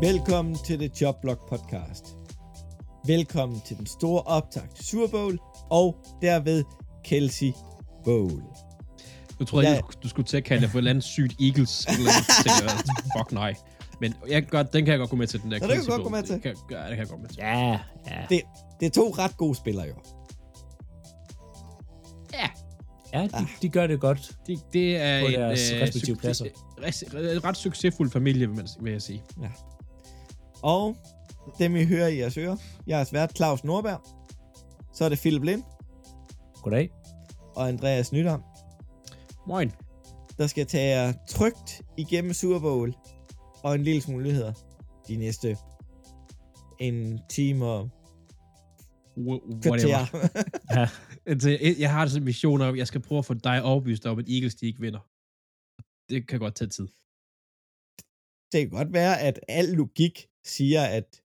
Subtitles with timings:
[0.00, 2.04] Velkommen til The Jobblock podcast.
[3.06, 5.38] Velkommen til den store optag til Super Bowl,
[5.70, 6.64] og derved
[7.04, 7.52] Kelsey
[8.04, 8.42] Bowl.
[9.40, 9.76] Nu tror jeg, Ja.
[9.80, 11.86] du, du skulle til at kalde det for et eller andet sygt Eagles.
[11.86, 13.12] Eller andet, ting.
[13.18, 13.54] Fuck nej.
[14.00, 15.74] Men jeg kan godt, den kan jeg godt gå med til, den der Nå, det
[15.76, 16.34] kan du godt gå med til.
[16.34, 17.38] Det kan, ja, det kan jeg godt med til.
[17.38, 17.78] Ja, ja.
[18.28, 18.40] Det,
[18.80, 19.94] det er to ret gode spillere jo.
[22.32, 22.48] Ja,
[23.12, 24.32] Ja, de, de gør det godt.
[24.46, 26.44] det, det er På en, deres øh, respektive pladser.
[26.78, 29.22] ret, ret succesfuld familie, vil, man, vil jeg sige.
[30.62, 30.96] Og
[31.58, 34.00] dem I hører i jeres ører, jeg er svært Claus Nordberg.
[34.94, 35.62] Så er det Philip Lind
[36.62, 36.90] Goddag.
[37.56, 38.42] og Andreas Nydam,
[39.46, 39.72] Moin.
[40.38, 42.94] der skal tage jer trygt igennem Super Bowl
[43.62, 44.52] og en lille smule nyheder
[45.08, 45.56] de næste
[46.78, 47.90] en time og.
[49.66, 50.28] Whatever.
[50.74, 50.88] Ja,
[51.26, 53.62] Altså, jeg, jeg har sådan en mission om, at jeg skal prøve at få dig
[53.62, 55.00] overbevist om, at Eagles de ikke vinder.
[56.08, 56.88] Det kan godt tage tid.
[58.52, 61.22] det kan godt være, at al logik siger, at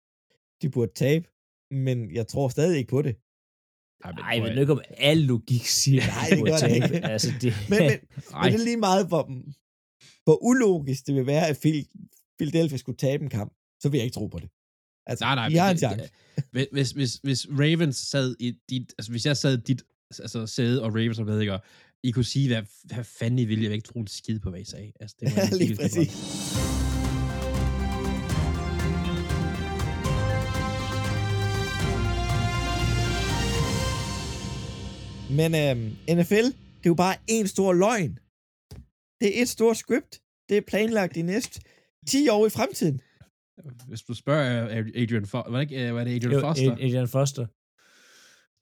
[0.63, 1.29] de burde tabe,
[1.71, 3.17] men jeg tror stadig ikke på det.
[4.17, 6.95] Nej, men ikke om alle logik siger, Nej, at det de burde gør det tabe.
[6.95, 7.07] ikke.
[7.09, 7.91] Altså, det, Men, men,
[8.35, 9.23] Ej, men det er lige meget, hvor,
[10.25, 14.05] hvor ulogisk det vil være, at Phil- Philadelphia skulle tabe en kamp, så vil jeg
[14.05, 14.51] ikke tro på det.
[15.07, 16.11] Altså, Nej, nej, de har en chance.
[16.51, 20.47] hvis, hvis, hvis, hvis Ravens sad i dit, altså hvis jeg sad i dit altså
[20.47, 21.61] sæde, og Ravens var med, ikke, og
[22.03, 24.51] I kunne sige, hvad, hvad fanden I ville, jeg vil ikke tro en skid på,
[24.51, 24.93] hvad I sagde.
[25.01, 26.13] Altså, det var Ja, lige præcis.
[35.39, 35.87] Men øhm,
[36.19, 36.47] NFL,
[36.79, 38.19] det er jo bare en stor løgn.
[39.21, 40.21] Det er et stort script.
[40.49, 41.61] Det er planlagt de næste
[42.09, 43.01] 10 år i fremtiden.
[43.89, 46.73] Hvis du spørger øh, Adrian Foster, var det ikke, øh, var det Adrian Jo, Foster?
[46.73, 47.47] Ad- Adrian Foster.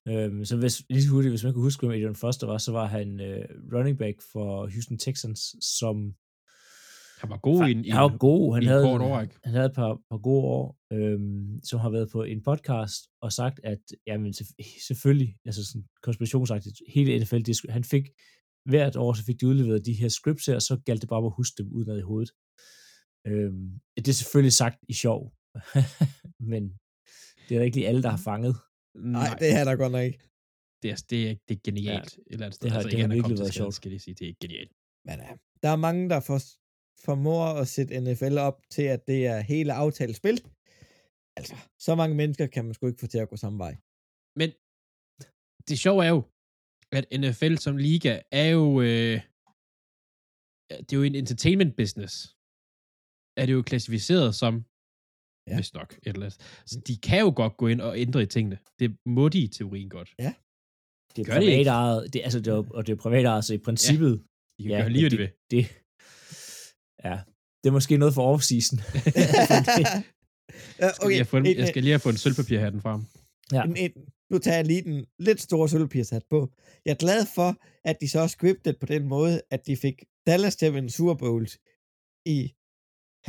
[0.09, 2.87] Øhm, så hvis, lige hurtigt, hvis man kan huske, hvem Adrian Foster var, så var
[2.87, 6.15] han øh, running back for Houston Texans, som
[7.21, 8.55] Han var god i en, i han var god.
[8.55, 9.35] Han havde, kort årrække.
[9.45, 13.33] han havde et par, par gode år, øhm, som har været på en podcast og
[13.33, 18.07] sagt, at jamen, selvf- selvfølgelig, altså sådan konspirationsagtigt, hele NFL, det, han fik
[18.71, 21.19] hvert år, så fik de udleveret de her scripts her, og så galt det bare
[21.19, 22.31] om at huske dem udenad i hovedet.
[23.27, 25.21] Øhm, det er selvfølgelig sagt i sjov,
[26.53, 26.63] men
[27.49, 28.55] det er da ikke lige alle, der har fanget.
[28.95, 30.19] Nej, det er der godt nok ikke.
[30.83, 32.17] det, er, det, er, det er genialt.
[32.17, 33.75] Ja, eller andet det har- altså, det ikke, har virkelig været sjovt.
[33.75, 34.73] Skal jeg sige, det er genialt.
[35.05, 36.39] Men ja, der er mange, der for,
[37.07, 40.37] formår at sætte NFL op til, at det er hele aftalt spil.
[41.39, 41.55] Altså,
[41.87, 43.75] så mange mennesker kan man sgu ikke få til at gå samme vej.
[44.41, 44.49] Men
[45.69, 46.21] det sjove er jo,
[46.99, 48.13] at NFL som liga
[48.43, 49.17] er jo, øh,
[50.87, 52.15] det er jo en entertainment business.
[53.41, 54.55] Er det jo klassificeret som,
[55.47, 55.53] Ja.
[55.53, 55.57] ja.
[55.59, 56.41] hvis nok, et eller andet.
[56.71, 58.59] Så de kan jo godt gå ind og ændre i tingene.
[58.79, 60.11] Det må de i teorien godt.
[61.17, 64.13] Det er Gør det altså, det er, og det er privat ejet, så i princippet,
[64.59, 65.31] De kan Ja, ja, gøre lige, hvad de vil.
[65.51, 65.65] det,
[67.05, 67.19] ja,
[67.65, 68.79] det er måske noget for off-season.
[70.81, 73.05] Ja, Skal okay, jeg, en, jeg skal lige have fået en sølvpapirhatten frem.
[73.53, 73.63] Ja.
[73.63, 73.91] en, en,
[74.31, 76.53] nu tager jeg lige den lidt store sølvpirshat på.
[76.85, 80.03] Jeg er glad for, at de så er scriptet på den måde, at de fik
[80.27, 81.59] Dallas til at vinde Super Bowls
[82.27, 82.55] i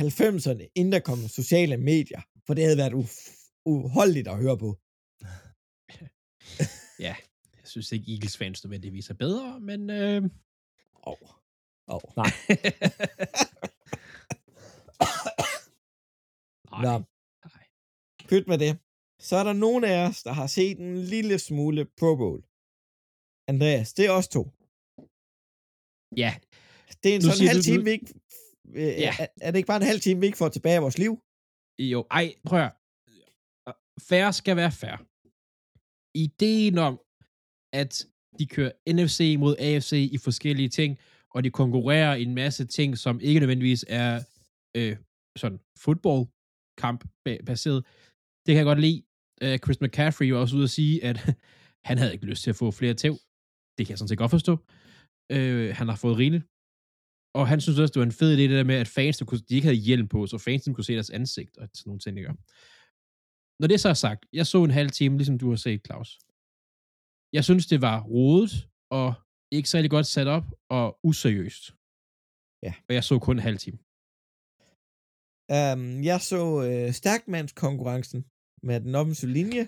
[0.00, 2.20] 90'erne, inden der kom sociale medier.
[2.46, 4.78] For det havde været u- uholdeligt at høre på.
[7.06, 7.14] Ja,
[7.60, 9.90] jeg synes ikke, Eagles fans nødvendigvis er bedre, men...
[9.90, 10.22] Øh,
[11.06, 11.16] Oh.
[11.94, 12.00] Oh.
[12.20, 12.30] Nej.
[16.70, 16.92] nej, Nå,
[17.54, 17.64] nej.
[18.28, 18.72] pyt med det.
[19.28, 22.40] Så er der nogen af os, der har set en lille smule Pro Bowl.
[23.52, 24.42] Andreas, det er os to.
[26.22, 26.32] Ja,
[27.02, 28.08] Det er en Nu sådan siger halv du- time, du- vi ikke...
[28.80, 29.12] Øh, Ja.
[29.22, 31.12] er, er det ikke bare en halv time, vi ikke får tilbage af vores liv?
[31.92, 32.72] Jo, ej, prøv at.
[34.10, 34.96] Færre skal være fair.
[36.26, 36.94] Ideen om,
[37.80, 37.92] at
[38.38, 40.90] de kører NFC mod AFC i forskellige ting,
[41.34, 44.20] og de konkurrerer i en masse ting, som ikke nødvendigvis er
[44.76, 44.96] øh,
[45.36, 47.04] sådan fodboldkamp
[47.46, 47.84] baseret,
[48.46, 49.02] det kan jeg godt lide.
[49.42, 51.16] Øh, Chris McCaffrey var også ude at sige, at
[51.88, 53.14] han havde ikke lyst til at få flere tæv.
[53.78, 54.58] Det kan jeg sådan set godt forstå.
[55.32, 56.44] Øh, han har fået rigeligt.
[57.34, 59.54] Og han synes også, det var en fed idé, det der med, at fans, de
[59.54, 62.34] ikke havde hjelm på, så fansen kunne se deres ansigt og sådan nogle ting, ikke?
[63.60, 66.18] Når det så er sagt, jeg så en halv time, ligesom du har set, Claus.
[67.32, 69.14] Jeg synes, det var rodet og
[69.56, 70.46] ikke særlig godt sat op
[70.78, 71.64] og useriøst.
[72.66, 72.72] Ja.
[72.88, 73.78] Og jeg så kun en halv time.
[75.56, 78.20] Um, jeg så øh, stærkmandskonkurrencen
[78.62, 79.64] med den offensive linje.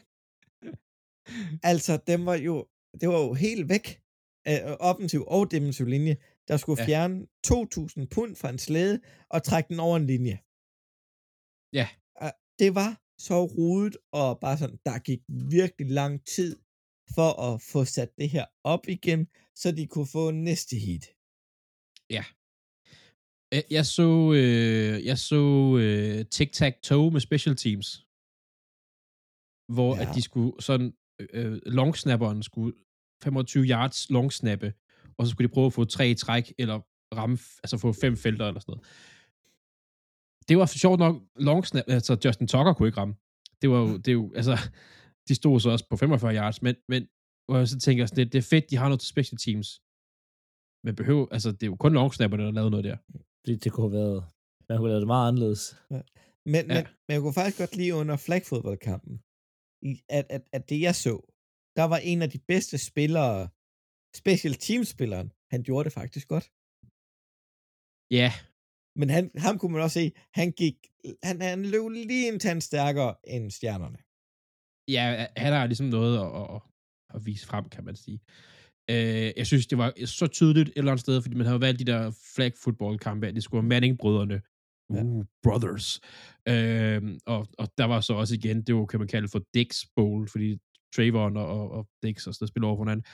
[1.73, 2.55] altså, dem var jo,
[3.01, 3.87] det var jo helt væk
[4.47, 6.17] af offensiv og defensiv linje,
[6.49, 6.87] der skulle ja.
[6.87, 10.37] fjerne 2.000 pund fra en slæde og trække den over en linje.
[11.79, 11.87] Ja.
[12.23, 15.21] Uh, det var så rodet, og bare sådan, der gik
[15.63, 16.57] virkelig lang tid
[17.15, 21.05] for at få sat det her op igen, så de kunne få næste heat.
[23.55, 25.43] Øh, Jeg så, øh, jeg så
[25.81, 28.07] øh, tic-tac-toe med special teams,
[29.75, 30.03] hvor ja.
[30.03, 30.09] Ja.
[30.09, 32.77] at de skulle sådan, øh, longsnapperen skulle
[33.23, 34.75] 25 yards longsnappe,
[35.19, 36.81] og så skulle de prøve at få tre træk, eller
[37.15, 38.87] ramme, altså få fem felter eller sådan noget.
[40.49, 43.15] Det var sjovt nok longsnap, altså Justin Tucker kunne ikke ramme.
[43.63, 44.59] Det var jo, det er jo, altså,
[45.29, 47.09] de stod så også på 45 yards, men, men
[47.47, 49.69] hvor jeg så tænker, sådan, det, det er fedt, de har noget til special teams.
[50.85, 52.97] Men behøver, altså, det er jo kun longsnapperne, der har lavet noget der.
[53.47, 54.19] Det, det kunne have været,
[54.69, 55.63] man kunne have lavet det meget anderledes.
[55.91, 56.75] Men, Ja.
[56.75, 56.83] ja.
[56.83, 59.15] men, men jeg kunne faktisk godt lide under flagfodboldkampen,
[59.91, 61.15] i- at, at, at det jeg så,
[61.79, 63.49] der var en af de bedste spillere,
[64.23, 66.47] special team-spilleren, han gjorde det faktisk godt.
[68.19, 68.29] Ja,
[69.01, 70.77] Men han, ham kunne man også se, han gik,
[71.29, 73.99] han, han løb lige en tand stærkere end stjernerne.
[74.97, 75.05] ja,
[75.45, 76.61] han har ligesom noget at, at,
[77.15, 78.21] at vise frem, kan man sige.
[78.91, 81.79] Øh, jeg synes, det var så tydeligt et eller andet sted, fordi man havde valgt
[81.79, 84.41] de der flag football kampe, at det skulle være Manning-brødrene.
[84.95, 85.03] Ja.
[85.03, 86.01] Uh, brothers.
[86.49, 89.85] Øh, og, og der var så også igen, det var, kan man kalde for Dix
[89.97, 90.59] Bowl, fordi
[90.97, 93.07] Trayvon og, og, og Dix og så spiller over for hinanden.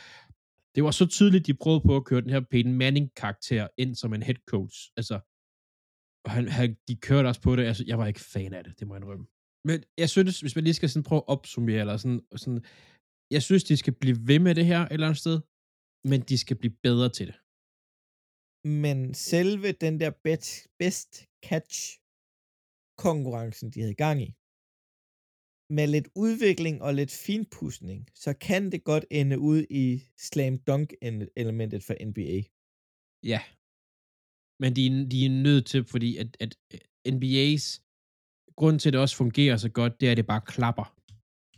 [0.74, 4.14] Det var så tydeligt, de prøvede på at køre den her Peyton Manning-karakter ind som
[4.14, 4.76] en head coach.
[4.96, 5.14] Altså,
[6.24, 7.64] og han, han, de kørte også på det.
[7.64, 9.26] Altså, jeg var ikke fan af det, det må jeg indrømme.
[9.64, 12.64] Men jeg synes, hvis man lige skal sådan prøve at opsummere, eller sådan, sådan,
[13.34, 15.36] jeg synes, de skal blive ved med det her et eller andet sted,
[16.10, 17.36] men de skal blive bedre til det.
[18.82, 18.98] Men
[19.30, 20.44] selve den der bet,
[20.80, 21.10] best
[21.48, 21.78] catch
[23.06, 24.30] konkurrencen, de havde gang i,
[25.76, 29.84] med lidt udvikling og lidt finpudsning, så kan det godt ende ud i
[30.28, 30.88] slam dunk
[31.42, 32.38] elementet for NBA.
[33.32, 33.40] Ja.
[34.62, 36.52] Men de, er- de er nødt til, fordi at, at
[37.14, 37.66] NBA's
[38.58, 40.86] grund til, at det også fungerer så godt, det er, at det bare klapper.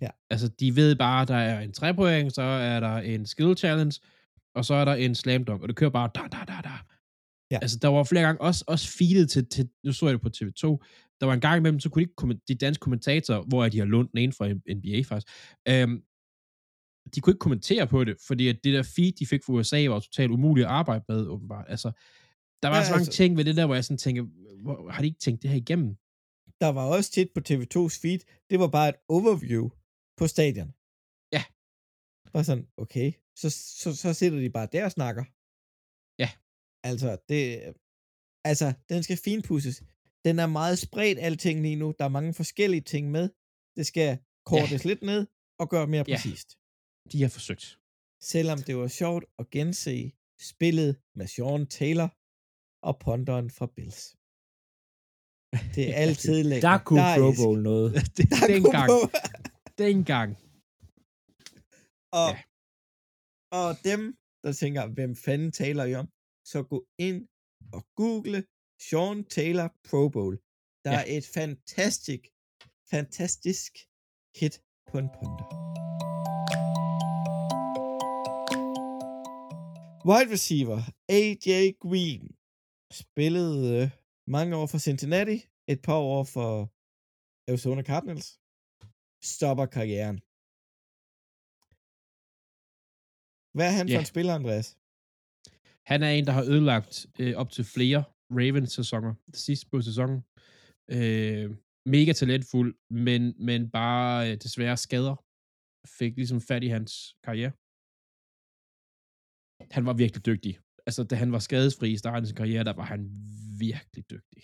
[0.02, 0.10] Ja.
[0.31, 4.00] Altså, de ved bare, der er en trepoint, så er der en skill challenge,
[4.54, 6.70] og så er der en slam dunk, og det kører bare da, da, da, da.
[7.50, 7.58] Ja.
[7.62, 10.28] Altså, der var flere gange også, også feedet til, til, nu så jeg det på
[10.37, 10.64] TV2,
[11.20, 13.87] der var en gang imellem, så kunne de, ikke, de danske kommentatorer, hvor de har
[13.87, 15.32] lånt den ene fra NBA faktisk,
[15.69, 16.02] øhm,
[17.14, 19.87] de kunne ikke kommentere på det, fordi at det der feed, de fik fra USA,
[19.88, 21.66] var totalt umuligt at arbejde med, åbenbart.
[21.69, 21.88] Altså,
[22.62, 24.22] der var ja, så mange altså- ting ved det der, hvor jeg sådan tænker,
[24.62, 25.96] hvor, har de ikke tænkt det her igennem?
[26.60, 28.19] Der var også tit på TV2's feed,
[28.50, 29.70] det var bare et overview
[30.19, 30.70] på stadion.
[31.37, 31.43] Ja.
[32.32, 33.50] Bare sådan, okay, så,
[33.81, 35.25] så, så sidder de bare der og snakker.
[36.23, 36.31] Ja.
[36.91, 37.41] Altså, det,
[38.44, 39.82] altså, den skal finpudses.
[40.25, 41.94] Den er meget spredt, alting lige nu.
[41.99, 43.29] Der er mange forskellige ting med.
[43.76, 44.88] Det skal kortes ja.
[44.88, 45.26] lidt ned
[45.61, 46.17] og gøre mere Ja.
[46.17, 46.49] præcist.
[47.12, 47.79] De har forsøgt.
[48.20, 52.11] Selvom det var sjovt at gense spillet med Sean Taylor
[52.88, 54.17] og ponderen fra Bills.
[55.75, 56.62] Det er altid lækkert.
[56.70, 57.32] Der kunne Pro.
[57.43, 57.93] Bowl noget.
[58.17, 58.91] det, dengang,
[59.78, 60.30] dengang.
[62.22, 62.42] Og, Ja.
[63.60, 66.08] og dem, der tænker, hvem fanden taler I om,
[66.44, 67.28] så gå ind
[67.72, 68.44] og google
[68.88, 70.34] Sean Taylor Pro Bowl.
[70.84, 71.00] Der Ja.
[71.00, 72.22] er et fantastisk,
[72.90, 73.72] fantastisk
[74.40, 74.54] hit
[74.90, 75.46] på en ponder.
[80.10, 80.78] Wide receiver
[81.08, 81.48] AJ
[81.84, 82.24] Green
[83.02, 83.90] spillede
[84.26, 85.36] mange år for Cincinnati,
[85.69, 86.52] et par år for
[87.50, 88.28] Arizona Cardinals.
[89.24, 90.16] Stopper karrieren.
[93.56, 94.00] Hvad er han for Ja.
[94.04, 94.69] en spiller, Andreas?
[95.90, 98.00] Han er en, der har ødelagt øh, op til flere
[98.38, 100.19] Ravens-sæsoner sidst på sæsonen.
[100.96, 101.46] Øh,
[101.96, 102.72] mega talentfuld,
[103.06, 105.17] men, men bare øh, desværre skader
[105.98, 106.93] fik ligesom fat i hans
[107.26, 107.52] karriere.
[109.76, 110.55] Han var virkelig dygtig.
[110.86, 113.00] Altså, da han var skadesfri i starten af sin karriere, der var han
[113.67, 114.43] virkelig dygtig.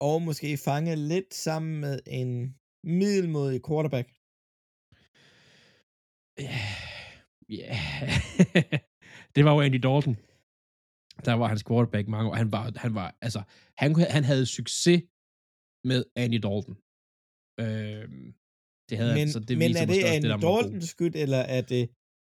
[0.00, 4.08] Og måske fange lidt sammen med en middelmodig quarterback.
[6.46, 6.60] Ja,
[7.58, 7.74] ja.
[9.34, 10.16] det var jo Andy Dalton.
[11.26, 12.34] Der var hans quarterback mange år.
[12.34, 13.40] Han var, han var, altså,
[13.78, 15.00] han, kunne- han havde succes
[15.90, 16.76] med Andy Dalton.
[17.64, 18.26] Øhm,
[18.88, 20.42] det havde Men, han, så det men viser er det Andy det.
[20.42, 21.82] Daltons skyld, eller er det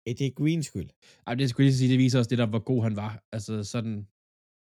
[0.09, 0.89] AJ Greens skyld?
[1.27, 3.11] Ej, det skulle jeg sige, det viser også det, der var god han var.
[3.35, 3.97] Altså sådan,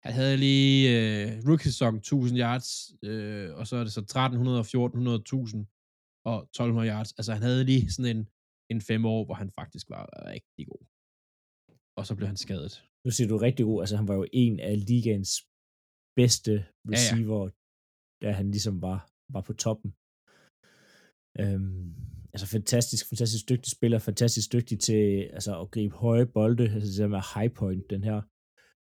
[0.05, 2.67] han havde lige øh, rookie-sæson 1000 yards,
[3.03, 5.65] øh, og så er det så 1300, 1400, 1000
[6.25, 7.11] og 1200 yards.
[7.17, 8.23] Altså han havde lige sådan en,
[8.73, 10.83] en fem år, hvor han faktisk var rigtig god.
[11.97, 12.73] Og så blev han skadet.
[13.05, 13.81] Nu siger du rigtig god.
[13.81, 15.33] Altså, han var jo en af ligaens
[16.19, 16.53] bedste
[16.93, 17.51] receiver, ja,
[18.21, 18.27] ja.
[18.27, 18.99] da han ligesom var,
[19.33, 19.89] var på toppen.
[21.41, 21.95] Øhm,
[22.33, 25.03] altså fantastisk, fantastisk dygtig spiller, fantastisk dygtig til
[25.37, 28.21] altså, at gribe høje bolde, altså det der med high point, den her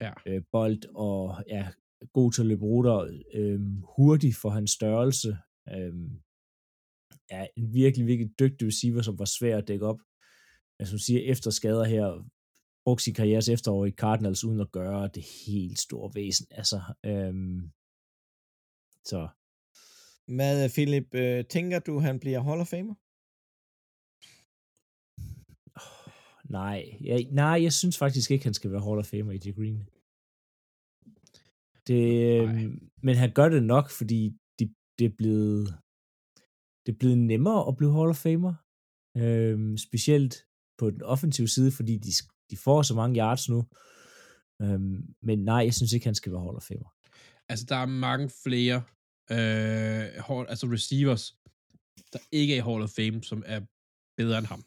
[0.01, 0.13] Ja.
[0.27, 1.69] øh, bold, og ja,
[2.13, 5.37] god til at løbe ruter, øhm, hurtig for hans størrelse,
[5.71, 6.21] øhm,
[7.31, 10.01] er en virkelig, virkelig dygtig receiver, som var svær at dække op.
[10.79, 12.29] Altså, som siger, efter skader her,
[12.85, 16.47] brugt sin karrieres efterår i Cardinals, uden at gøre det helt store væsen.
[16.51, 17.71] Altså, øhm,
[19.05, 19.29] så
[20.37, 22.95] Hvad, Philip, øh, tænker du, han bliver Hall of Famer?
[26.61, 26.79] Nej,
[27.11, 29.81] jeg, nej, jeg synes faktisk ikke, han skal være Hall of Famer i Green.
[31.89, 32.05] Det,
[32.41, 34.21] øhm, men han gør det nok, fordi
[34.59, 34.65] de,
[34.99, 35.65] det er blevet
[36.87, 38.55] det er blevet nemmere at blive Hall of Famer.
[39.17, 40.35] Øhm, specielt
[40.79, 42.11] på den offensive side, fordi de,
[42.51, 43.61] de får så mange yards nu.
[44.63, 46.91] Øhm, men nej, jeg synes ikke, han skal være Hall of Famer.
[47.49, 48.79] Altså, der er mange flere
[49.37, 51.25] øh, hold, altså receivers,
[52.13, 53.61] der ikke er i Hall of Fame, som er
[54.17, 54.63] bedre end ham.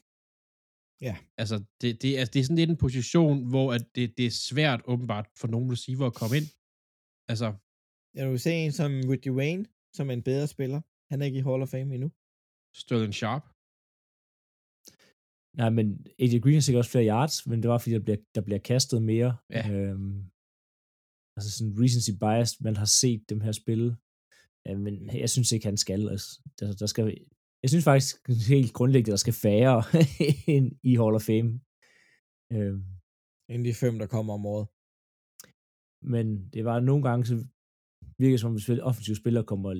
[1.00, 1.16] Ja.
[1.36, 4.30] Altså, det, det, er, det er sådan lidt en position, hvor at det, det er
[4.30, 6.48] svært åbenbart for nogle receiver at komme ind.
[7.32, 7.48] Altså,
[8.14, 9.64] Jeg vil se en som Woody Wayne,
[9.96, 10.80] som er en bedre spiller.
[11.10, 12.10] Han er ikke i Hall of Fame endnu.
[12.74, 13.44] Sterling Sharp.
[15.60, 18.20] Nej, men AJ Green har sikkert også flere yards, men det var fordi, der bliver,
[18.34, 19.36] der bliver kastet mere.
[19.50, 19.70] Ja.
[19.72, 20.16] Øhm,
[21.36, 23.96] altså sådan recency bias, man har set dem her spille.
[24.66, 26.08] Ja, men jeg synes ikke, han skal.
[26.08, 27.04] Altså, der, der skal
[27.62, 28.14] jeg synes faktisk
[28.52, 29.78] helt grundlæggende, der skal færre
[30.56, 31.50] ind i Hall of Fame.
[32.56, 32.82] Øhm,
[33.52, 34.66] End de fem, der kommer om året.
[36.14, 37.34] men det var nogle gange, så
[38.22, 39.70] virker som om, at offensive spillere kommer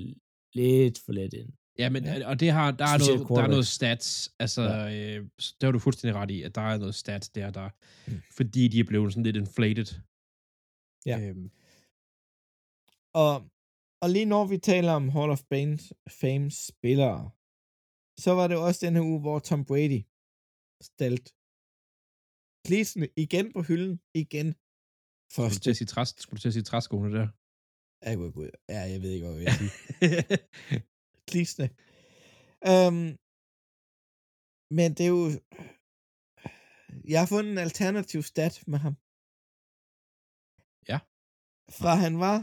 [0.61, 1.51] lidt for let ind.
[1.79, 2.29] Ja, men, Ja.
[2.31, 4.09] og det har, der, er noget, der er noget stats,
[4.45, 5.17] altså, ja.
[5.17, 7.69] øh, der har du fuldstændig ret i, at der er noget stats der, der
[8.11, 8.21] Mm.
[8.37, 9.89] fordi de er blevet sådan lidt inflated.
[11.11, 11.17] Ja.
[11.29, 11.51] Øhm,
[13.25, 13.35] Og,
[14.03, 15.79] og lige når vi taler om Hall of Fame,
[16.21, 17.31] Fame spillere,
[18.25, 20.01] så var det også den her uge, hvor Tom Brady
[20.91, 21.27] stalt
[22.67, 24.49] Cleatsene igen på hylden, igen.
[25.33, 25.61] skulle, du Første.
[25.65, 27.29] til at sige træs, skulle du til at sige træskoene der?
[28.05, 28.51] Ja, gud, gud.
[28.75, 29.73] Ja, jeg ved ikke, hvad jeg vil sige.
[31.29, 31.69] Cleatsene.
[32.73, 33.07] Um,
[34.79, 35.25] men det er jo...
[37.13, 38.95] Jeg har fundet en alternativ stat med ham.
[40.91, 40.99] Ja.
[41.79, 42.37] Fra han var...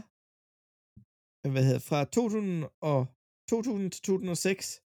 [1.52, 3.00] Hvad hedder Fra 2000, og,
[3.48, 4.85] 2000 til 2006,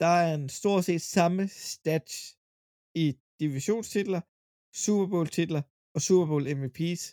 [0.00, 2.14] der er en stort set samme stats
[2.94, 3.06] i
[3.40, 4.20] divisionstitler,
[4.84, 5.62] Super Bowl titler
[5.94, 7.04] og Super Bowl MVP's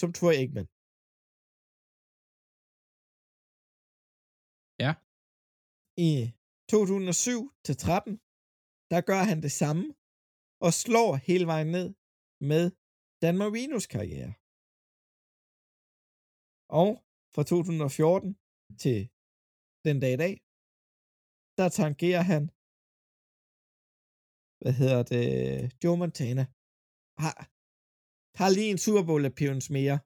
[0.00, 0.68] som Troy Aikman.
[4.84, 4.92] Ja.
[6.08, 6.12] I
[6.72, 8.16] 2007 til 13,
[8.92, 9.86] der gør han det samme
[10.66, 11.88] og slår hele vejen ned
[12.50, 12.64] med
[13.22, 14.32] Dan Marinos karriere.
[16.82, 16.90] Og
[17.34, 18.38] fra 2014
[18.82, 18.98] til
[19.86, 20.43] den dag i dag,
[21.58, 22.42] der tangerer han,
[24.62, 25.24] hvad hedder det,
[25.82, 26.44] Joe Montana.
[27.22, 27.34] Har,
[28.40, 29.96] har lige en Super Bowl appearance mere.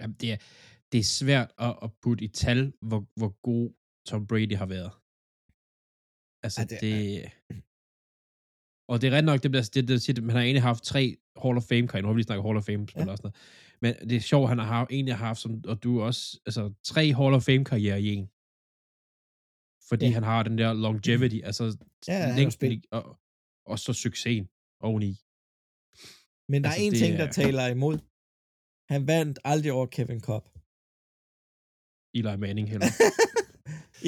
[0.00, 0.38] Jamen, det, er,
[0.92, 3.66] det er svært at, at putte i tal, hvor, hvor god
[4.08, 4.92] Tom Brady har været.
[6.44, 7.58] Altså, Ja, det det.
[8.90, 11.16] Og det er ret nok, det, bliver, det, det, det, man har egentlig haft tre
[11.42, 12.02] Hall of Fame karriere.
[12.02, 13.04] Nu har vi lige snakket Hall of Fame spil Ja.
[13.06, 13.10] ja.
[13.12, 13.98] og sådan noget.
[14.00, 16.62] Men det er sjovt, han har haft, egentlig har haft, som, og du også, altså
[16.84, 18.26] tre Hall of Fame karriere i en.
[19.88, 20.12] Fordi Ja.
[20.12, 21.76] han har den der longevity, altså
[22.08, 23.18] Ja, længden og,
[23.66, 24.48] og så succesen
[24.80, 25.12] oveni.
[26.50, 27.98] Men der Altså, er en ting, der er- taler imod.
[28.92, 30.44] Han vandt aldrig over Kevin Cobb.
[32.18, 32.86] Eli Manning heller.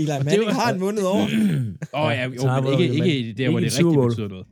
[0.00, 1.24] Eli Og Manning var- har han vundet over.
[1.96, 4.10] Åh oh, ja, jo, men ikke, ikke der, hvor det i Super rigtig Bowl.
[4.10, 4.46] betyder noget.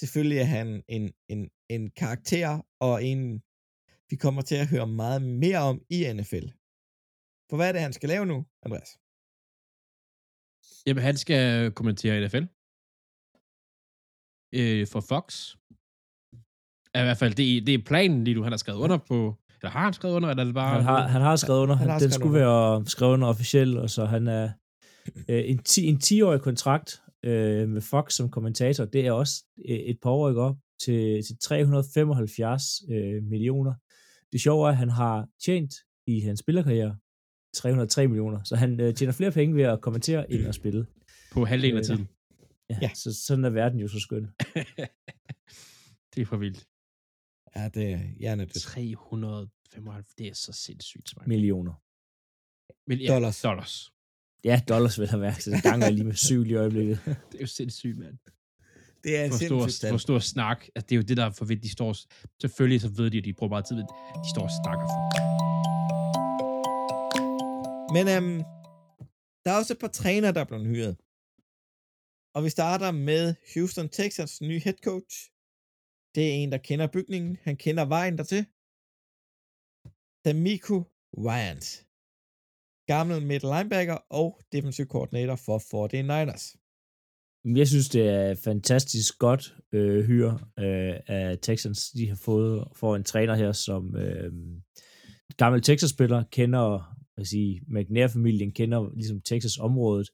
[0.00, 3.42] Selvfølgelig er han en, en, en karakter, og en,
[4.10, 6.46] vi kommer til at høre meget mere om i NFL.
[7.50, 8.98] For hvad er det, han skal lave nu, Andreas?
[10.88, 12.44] Jamen, han skal kommentere NFL.
[14.60, 15.26] Øh, for Fox.
[16.94, 18.42] Ja, I hvert fald, det, er- det er planen lige nu.
[18.42, 19.36] Han har skrevet under på...
[19.60, 20.74] Eller har han skrevet under, eller er det bare...
[20.74, 21.74] Han har, han har skrevet under.
[21.74, 24.48] Han Han har den skrevet skulle være skrevet under officielt, og så han er
[25.28, 28.84] øh, en, ti, en 10-årig kontrakt øh, med Fox som kommentator.
[28.84, 33.74] Det er også øh, et par år ikke op til, til 375 øh, millioner.
[34.32, 35.74] Det sjove er, at han har tjent
[36.06, 36.96] i hans spillerkarriere
[37.54, 40.86] 303 millioner, så han øh, tjener flere penge ved at kommentere end at spille.
[41.32, 42.00] På halvdelen af Øh, tiden.
[42.00, 42.78] Ja, Ja.
[42.82, 42.90] ja.
[42.94, 44.22] Så sådan er verden jo så skøn.
[46.14, 46.66] det er for vildt.
[47.56, 48.62] Ja, det er hjernedødt.
[48.62, 51.08] 395, det er så sindssygt.
[51.10, 51.26] Smart.
[51.26, 51.72] Millioner.
[52.86, 53.40] Men, ja, Dollars.
[53.42, 53.92] Dollars.
[54.44, 57.00] Ja, dollars vil have været, så det ganger lige med syv i øjeblikket.
[57.04, 58.18] Det er jo sindssygt, mand.
[59.04, 59.90] Det er en For stor, sindssygt tal.
[59.90, 60.64] for stor snak.
[60.74, 61.62] Altså, det er jo det, der er for vildt.
[61.62, 61.96] De står...
[62.40, 63.84] Selvfølgelig så ved de, at de bruger meget tid, men
[64.24, 65.57] de står og snakker for.
[67.94, 68.40] Men øhm,
[69.42, 70.96] der er også et par træner, der er blevet hyret.
[72.34, 75.16] Og vi starter med Houston Texans nye head coach.
[76.14, 77.38] Det er en, der kender bygningen.
[77.46, 78.42] Han kender vejen dertil.
[80.24, 80.76] D'Amico
[81.26, 81.66] Ryans.
[82.86, 86.44] Gammel middle linebacker og defensive coordinator for 49ers.
[87.44, 92.68] Men Jeg synes, det er fantastisk godt øh, hyre øh, af Texans, de har fået
[92.74, 94.32] for en træner her, som øh,
[95.36, 100.08] gammel Texas-spiller, kender, hvad sige, McNair-familien, kender ligesom Texas-området,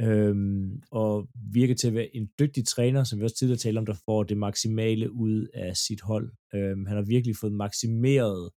[0.00, 3.86] øhm, og virker til at være en dygtig træner, som vi også tidligere talte om,
[3.86, 6.32] der får det maksimale ud af sit hold.
[6.54, 8.50] Øhm, han har virkelig fået maksimeret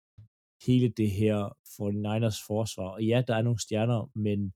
[0.65, 1.37] hele det her
[1.75, 2.89] 49ers forsvar.
[2.89, 4.53] Og ja, der er nogle stjerner, men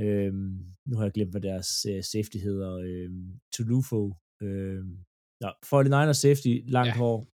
[0.00, 2.72] øhm, nu har jeg glemt, hvad deres uh, safety hedder.
[2.76, 4.14] Øhm, Tulufo.
[4.42, 4.98] Øhm,
[5.42, 6.96] ja, 49ers safety, langt ja.
[6.96, 7.26] hår.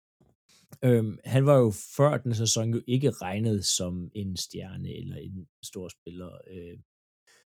[0.84, 5.46] Øhm, han var jo før den sæson jo ikke regnet som en stjerne eller en
[5.64, 6.30] stor spiller.
[6.50, 6.78] Øh,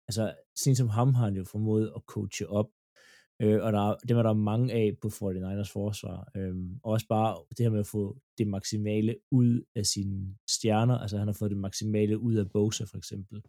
[0.09, 2.71] altså, sådan som ham har han jo formået at coache op.
[3.43, 6.31] Øh, og der, det var der mange af på 49ers forsvar.
[6.37, 10.99] Øh, og også bare det her med at få det maksimale ud af sine stjerner.
[10.99, 13.43] Altså han har fået det maksimale ud af Bosa for eksempel.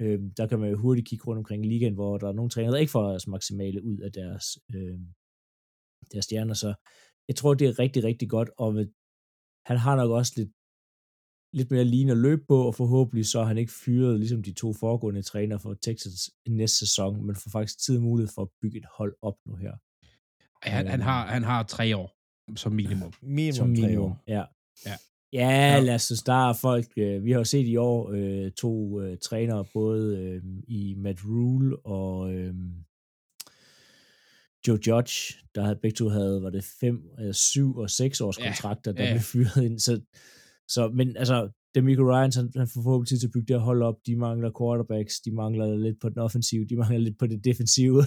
[0.00, 2.50] Øh, der kan man jo hurtigt kigge rundt omkring i ligaen, hvor der er nogle
[2.50, 4.98] trænere, der ikke får deres maksimale ud af deres, øh,
[6.12, 6.54] deres stjerner.
[6.54, 6.74] Så
[7.28, 8.50] jeg tror, det er rigtig, rigtig godt.
[8.58, 8.74] Og
[9.66, 10.50] han har nok også lidt,
[11.58, 14.52] lidt mere line at løbe på, og forhåbentlig så er han ikke fyret, ligesom de
[14.52, 18.48] to foregående trænere for Texas næste sæson, men får faktisk tid og mulighed for at
[18.62, 19.72] bygge et hold op nu her.
[20.62, 22.10] Han, han, har, han har tre år
[22.56, 23.12] som minimum.
[23.22, 24.22] Minimum, Som tre minimum, år.
[24.28, 24.44] ja.
[24.86, 24.96] Ja.
[25.32, 25.80] Ja, Ja.
[25.80, 26.88] lad os starte folk.
[26.96, 31.24] Øh, vi har jo set i år øh, to øh, trænere, både øh, i Matt
[31.24, 32.54] Rule og øh,
[34.68, 38.38] Joe Judge, der havde begge to havde, var det fem, øh, syv og seks års
[38.38, 39.12] Ja, kontrakter, der ja.
[39.12, 39.78] blev fyret ind.
[39.78, 40.00] Så,
[40.68, 43.82] så, men altså, Demico Ryans, han, han får forhåbentlig tid til at bygge det hold
[43.82, 43.94] op.
[44.06, 47.98] De mangler quarterbacks, de mangler lidt på den offensive, de mangler lidt på det defensive.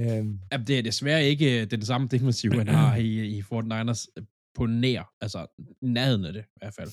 [0.00, 4.06] øhm, Jamen, det er desværre ikke øh, den samme defensiv, han har i, i 49ers
[4.16, 4.24] øh,
[4.54, 5.46] på nær, altså
[5.82, 6.90] nærheden af det i hvert fald.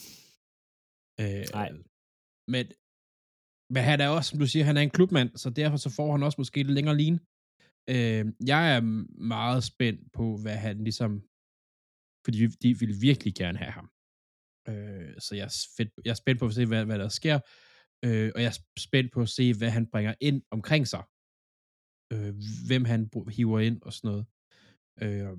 [1.21, 1.69] Øh, Nej.
[2.47, 2.65] Men,
[3.73, 6.11] men han er også, som du siger, han er en klubmand, så derfor så får
[6.11, 7.19] han også måske lidt længere line.
[7.89, 8.81] Øh, jeg er
[9.35, 11.11] meget spændt på, hvad han ligesom,
[12.25, 13.87] fordi de vil virkelig gerne have ham.
[14.69, 17.37] Øh, så jeg er, fedt, jeg er spændt på at se, hvad, hvad der sker,
[18.05, 21.03] øh, og jeg er spændt på at se, hvad han bringer ind omkring sig.
[22.13, 22.33] Øh,
[22.67, 23.01] hvem han
[23.37, 24.25] hiver ind og sådan noget.
[25.03, 25.29] Øh,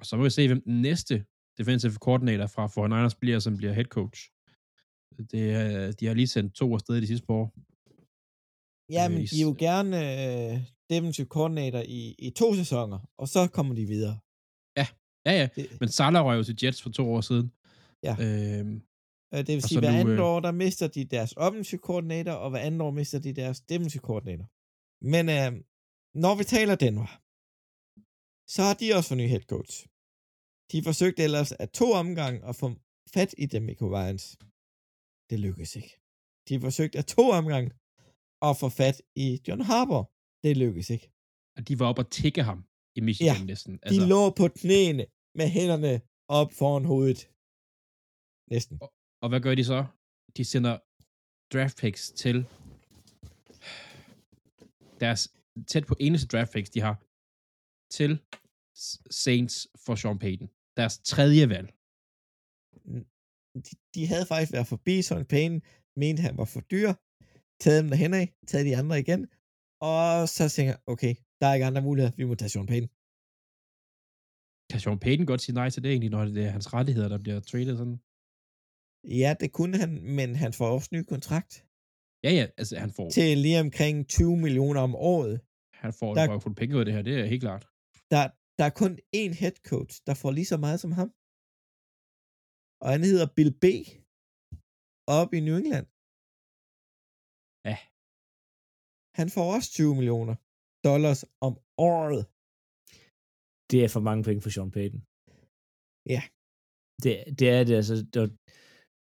[0.00, 1.14] og så må vi se, hvem den næste
[1.58, 4.20] defensive coordinator fra 49ers bliver, som bliver head coach.
[5.32, 7.48] Det, de har lige sendt to afsted i de sidste par år.
[8.96, 10.54] Ja, Øh, men de er jo s- gerne øh,
[10.90, 14.18] defensive coordinator i, i to sæsoner, og så kommer de videre.
[15.26, 15.48] Ja, ja.
[15.56, 17.52] Det, Men Salah røg jo til Jets for to år siden.
[18.02, 18.16] Ja.
[18.20, 18.82] Øhm,
[19.34, 22.32] øh, det vil sige, hver nu, andet øh, år, der mister de deres offensive coordinator,
[22.32, 24.46] og hver andet år mister de deres defensive coordinator.
[25.12, 25.64] Men øh,
[26.14, 27.10] når vi taler Denver,
[28.54, 29.86] så har de også fået ny head coach.
[30.72, 32.72] De forsøgte ellers at to omgange at få
[33.14, 34.36] fat i Demico Ryans.
[35.30, 35.92] Det lykkedes ikke.
[36.48, 37.70] De forsøgte at to omgange
[38.42, 40.12] at få fat i John Harbour.
[40.42, 41.06] Det lykkedes ikke.
[41.56, 42.58] og de var op og tikke ham
[42.98, 43.72] i Michigan Ja, næsten.
[43.72, 45.04] De altså, lå på knæene
[45.38, 45.92] med hænderne
[46.38, 47.20] op foran hovedet.
[48.54, 48.74] Næsten.
[49.22, 49.80] Og hvad gør de så?
[50.36, 50.74] De sender
[51.52, 52.36] draft picks til
[55.02, 55.22] deres
[55.70, 56.96] tæt på eneste draft picks, de har
[57.96, 58.12] til
[59.24, 60.48] Saints for Sean Payton.
[60.76, 61.68] Deres tredje valg.
[63.66, 65.60] De, de havde faktisk været forbi Sean Payne,
[66.02, 66.90] mente han var for dyr,
[67.62, 69.20] taget dem derhen af, taget de andre igen,
[69.80, 72.88] og så tænker jeg, okay, der er ikke andre muligheder, vi må tage Sean Payne.
[74.70, 77.18] Kan Sean Payton godt sige nej til det egentlig, når det er hans rettigheder, der
[77.24, 77.98] bliver traded sådan?
[79.22, 81.52] Ja, det kunne han, men han får også ny kontrakt
[82.26, 85.34] Ja, ja, altså han får, til lige omkring 20 millioner om året.
[85.82, 87.64] han får der- en røvfuld penge ud af det her, det er helt klart.
[88.12, 88.22] Der,
[88.58, 91.08] der er kun én head coach, der får lige så meget som ham.
[92.82, 93.64] Og han hedder Bill B.
[95.18, 95.86] Op i New England.
[97.70, 97.76] Ja.
[99.20, 100.34] Han får også 20 millioner
[100.88, 101.54] dollars om
[101.90, 102.22] året.
[103.70, 105.02] det er for mange penge for Sean Payton.
[106.14, 106.22] Ja.
[107.02, 107.94] Det, det er det, altså.
[108.14, 108.24] Der,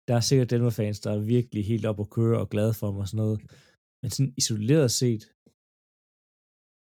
[0.07, 2.97] der er sikkert Denver-fans, der er virkelig helt op at køre og glade for ham
[3.03, 3.39] og sådan noget.
[4.01, 5.23] Men sådan isoleret set,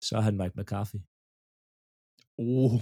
[0.07, 0.99] så er han Mike McCarthy.
[2.47, 2.73] Oh.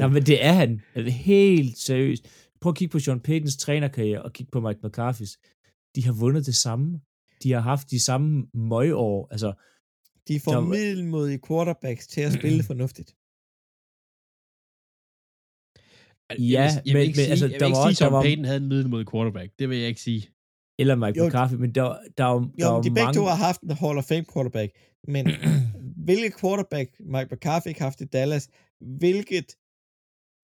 [0.00, 0.70] Nej, men det er han.
[1.06, 2.24] Det helt seriøst.
[2.60, 5.34] Prøv at kigge på Sean Paytons trænerkarriere og kigge på Mike McCarthy's.
[5.94, 6.88] De har vundet det samme.
[7.42, 9.28] De har haft de samme møgår.
[9.34, 9.50] Altså,
[10.28, 13.10] De får Der middelmodige quarterbacks til at spille fornuftigt.
[16.54, 18.04] Ja, jeg vil, jeg vil men- ikke men sige, altså, der ikke var sige, også-
[18.04, 19.48] der Sean var- Payton havde en middelmodig quarterback.
[19.58, 20.22] Det vil jeg ikke sige.
[20.82, 21.84] eller Mike Jo, McCarthy, men der,
[22.18, 23.18] der, er jo- der Jo, er jo de begge mange...
[23.18, 24.70] to har haft en Hall of Fame quarterback,
[25.14, 25.24] men
[26.08, 28.44] hvilket quarterback Mike McCarthy ikke haft i Dallas,
[29.02, 29.48] hvilket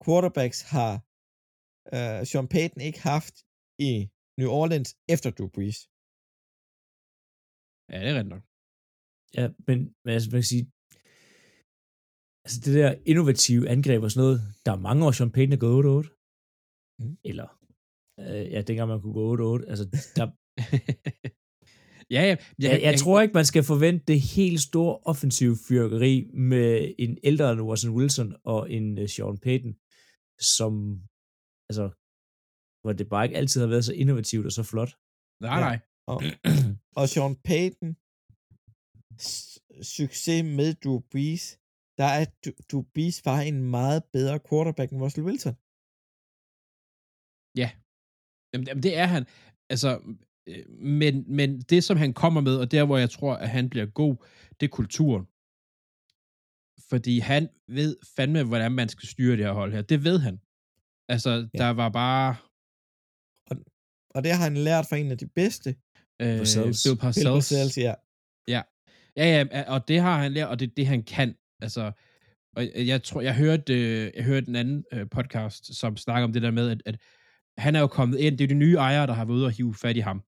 [0.05, 0.93] quarterbacks har
[1.95, 3.35] uh, Sean Payton ikke haft
[3.79, 3.91] i
[4.39, 5.79] New Orleans efter Drew Brees?
[7.91, 8.43] Ja, det er rent nok.
[9.37, 10.65] Ja, men, men altså, man kan sige,
[12.45, 15.63] altså det der innovative angreb og sådan noget, der er mange år, Sean Payton er
[15.65, 16.09] gået 8-8.
[16.99, 17.17] Mm.
[17.29, 17.47] Eller,
[18.19, 19.25] øh, ja, dengang man kunne gå
[19.57, 19.69] 8-8.
[19.71, 19.85] Altså,
[20.17, 20.25] der,
[22.15, 22.35] ja, ja.
[22.63, 26.13] jeg, jeg, jeg tror ikke, man skal forvente det helt store offensive fyrkeri
[26.51, 29.73] med en ældre Watson Wilson og en uh, Sean Payton,
[30.55, 30.71] som,
[31.69, 31.85] altså,
[32.81, 34.91] hvor det bare ikke altid har været så innovativt og så flot.
[35.41, 35.59] Nej, Ja.
[35.67, 35.77] nej.
[36.07, 36.21] Og,
[36.99, 37.89] og Sean Payton
[39.95, 41.59] succes med Drew Brees,
[41.97, 42.25] der er
[42.69, 45.55] Drew- Brees var en meget bedre quarterback end Russell Wilson.
[48.53, 49.25] Jamen, jamen, det er han.
[49.69, 49.89] Altså,
[50.47, 53.69] øh, men, men det, som han kommer med, og der, hvor jeg tror, at han
[53.69, 54.15] bliver god,
[54.59, 55.25] det er kulturen.
[56.89, 59.81] Fordi han ved fandme, hvordan man skal styre det her hold her.
[59.81, 60.35] Det ved han.
[61.09, 61.35] Altså, Ja.
[61.53, 61.57] ja.
[61.63, 62.35] der var bare...
[64.15, 65.69] Og det har han lært fra en af de bedste.
[66.21, 66.83] Øh, Parcells.
[66.83, 67.25] Bill Bill Parcells.
[67.25, 67.93] Parcells, ja.
[69.17, 71.35] Ja, ja, og det har han lært, og det er det, han kan.
[71.61, 71.91] Altså,
[72.55, 76.33] og jeg tror, jeg hørte, øh, jeg hørte en anden øh, podcast, som snakker om
[76.33, 77.01] det der med, at, at
[77.57, 79.51] han er jo kommet ind, det er de nye ejere, der har været ude og
[79.51, 80.23] hive fat i ham.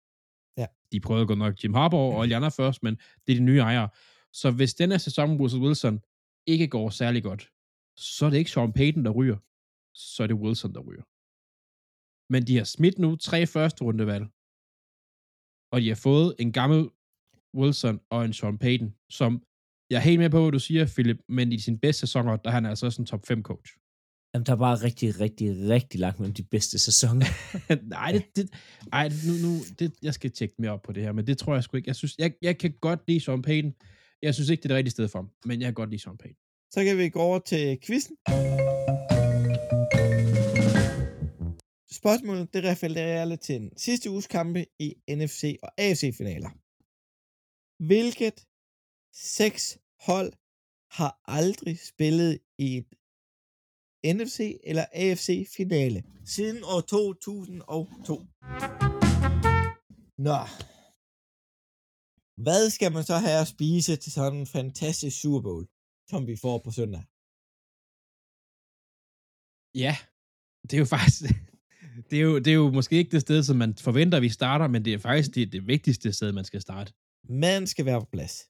[0.59, 0.67] Ja.
[0.93, 2.95] De prøvede godt nok Jim Harbaugh og alle andre først, men
[3.27, 3.89] det er de nye ejere.
[4.33, 6.01] Så hvis denne sæson Russell Wilson
[6.47, 7.51] ikke går særlig godt,
[7.97, 9.37] så er det ikke Sean Payton, der ryger.
[9.95, 11.03] Så er det Wilson, der ryger.
[12.33, 14.27] Men de har smidt nu tre første rundevalg,
[15.77, 16.89] og de har fået en gammel
[17.55, 19.43] Wilson og en Sean Payton, som
[19.91, 22.51] jeg er helt med på, hvad du siger, Philip, men i sin bedste sæsoner, der
[22.51, 23.73] er han altså også en top 5 coach.
[24.35, 27.27] Jamen, der er bare rigtig, rigtig, rigtig langt mellem de bedste sæsoner.
[27.97, 28.51] Nej, det, det,
[28.93, 31.55] ej, nu, nu, det, jeg skal tjekke mere op på det her, men det tror
[31.55, 31.89] jeg sgu ikke.
[31.89, 33.75] Jeg synes, jeg, jeg kan godt lide Sean Payton.
[34.23, 36.03] Jeg synes ikke, det er det rigtige sted for ham, men jeg kan godt lide
[36.03, 36.37] Sean Payton.
[36.71, 38.17] Så kan vi gå over til quizzen.
[42.01, 46.53] Spørgsmålet, det refererer lidt til den sidste uges kampe i NFC og AFC-finaler.
[47.91, 48.39] Hvilket
[49.37, 49.63] seks
[50.09, 50.33] hold
[50.99, 52.33] har aldrig spillet
[52.67, 52.89] i et
[54.17, 54.39] NFC
[54.71, 56.01] eller AFC-finale
[56.35, 58.15] siden år 2002?
[60.29, 60.41] Nå.
[62.45, 65.65] Hvad skal man så have at spise til sådan en fantastisk Super Bowl,
[66.11, 67.05] som vi får på søndag?
[69.85, 69.95] Ja,
[70.67, 71.23] det er jo faktisk...
[72.11, 74.69] Det er jo, det er jo måske ikke det sted, som man forventer, vi starter,
[74.69, 76.93] men det er faktisk det, det vigtigste sted, man skal starte.
[77.29, 78.43] Man skal være på plads.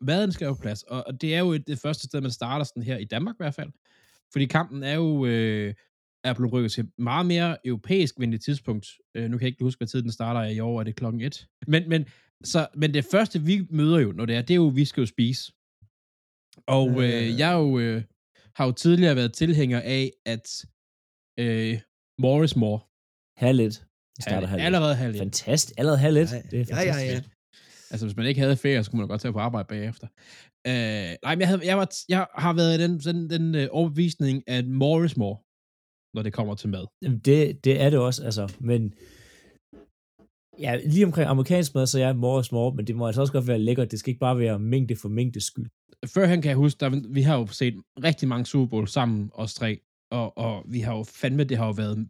[0.00, 2.64] Maden skal jo på plads, og, og det er jo det første sted, man starter
[2.64, 3.70] sådan her i Danmark i hvert fald.
[4.32, 5.74] Fordi kampen er jo øh,
[6.24, 8.86] er blevet rykket til meget mere europæisk venligt tidspunkt.
[9.14, 11.20] Øh, nu kan jeg ikke huske, hvad tid den starter i år, er det klokken
[11.20, 11.46] et.
[11.66, 12.06] Men, men,
[12.44, 15.00] så, men det første, vi møder jo, når det er, det er jo, vi skal
[15.00, 15.52] jo spise.
[16.66, 17.38] Og øh, Øh.
[17.38, 18.02] jeg jo, øh,
[18.54, 20.64] har jo tidligere været tilhænger af, at
[21.38, 21.80] øh,
[22.18, 22.80] Morris Moore
[23.38, 23.86] Herligt.
[24.16, 24.66] Vi starter herligt.
[24.66, 25.18] allerede halv et.
[25.18, 25.74] Fantastisk.
[25.78, 26.32] Allerede herligt.
[26.32, 27.24] Ja, Det er ja, ja, fantastisk.
[27.24, 27.32] ja.
[27.90, 30.06] Altså, hvis man ikke havde ferie, så kunne man godt tage på arbejde bagefter.
[30.66, 33.68] Øh, nej, men jeg, havde, jeg, var, jeg har været i den, sådan, den øh,
[33.70, 35.38] overbevisning, at Morris Moore,
[36.14, 36.86] når det kommer til mad.
[37.02, 38.52] Jamen, det, det er det også, altså.
[38.60, 38.94] Men
[40.58, 43.32] ja, lige omkring amerikansk mad, så er jeg more small, men det må altså også
[43.32, 43.90] godt være lækkert.
[43.90, 45.66] Det skal ikke bare være mængde for mængdes skyld.
[46.14, 47.74] Førhen kan jeg huske, der, vi har jo set
[48.04, 51.66] rigtig mange Super Bowl sammen, os tre, og, og vi har jo fandme, det har
[51.66, 52.08] jo været,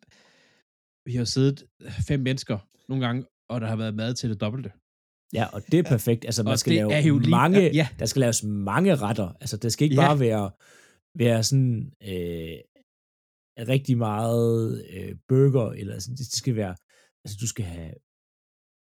[1.06, 1.64] vi har siddet
[2.09, 4.70] fem mennesker nogle gange, og der har været mad til det dobbelte.
[5.32, 6.24] Ja, og det er perfekt.
[6.24, 7.88] Altså, man Og skal lave lige- mange, ja.
[7.98, 9.28] der skal laves mange retter.
[9.40, 10.06] Altså, det skal ikke Ja.
[10.09, 10.50] bare være,
[11.18, 12.59] være sådan øh,
[13.72, 16.76] rigtig meget øh, burger, eller sådan, det skal være,
[17.24, 17.94] altså, du skal have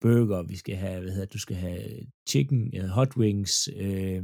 [0.00, 4.22] burger, vi skal have, hvad hedder du skal have chicken, uh, hot wings, øh,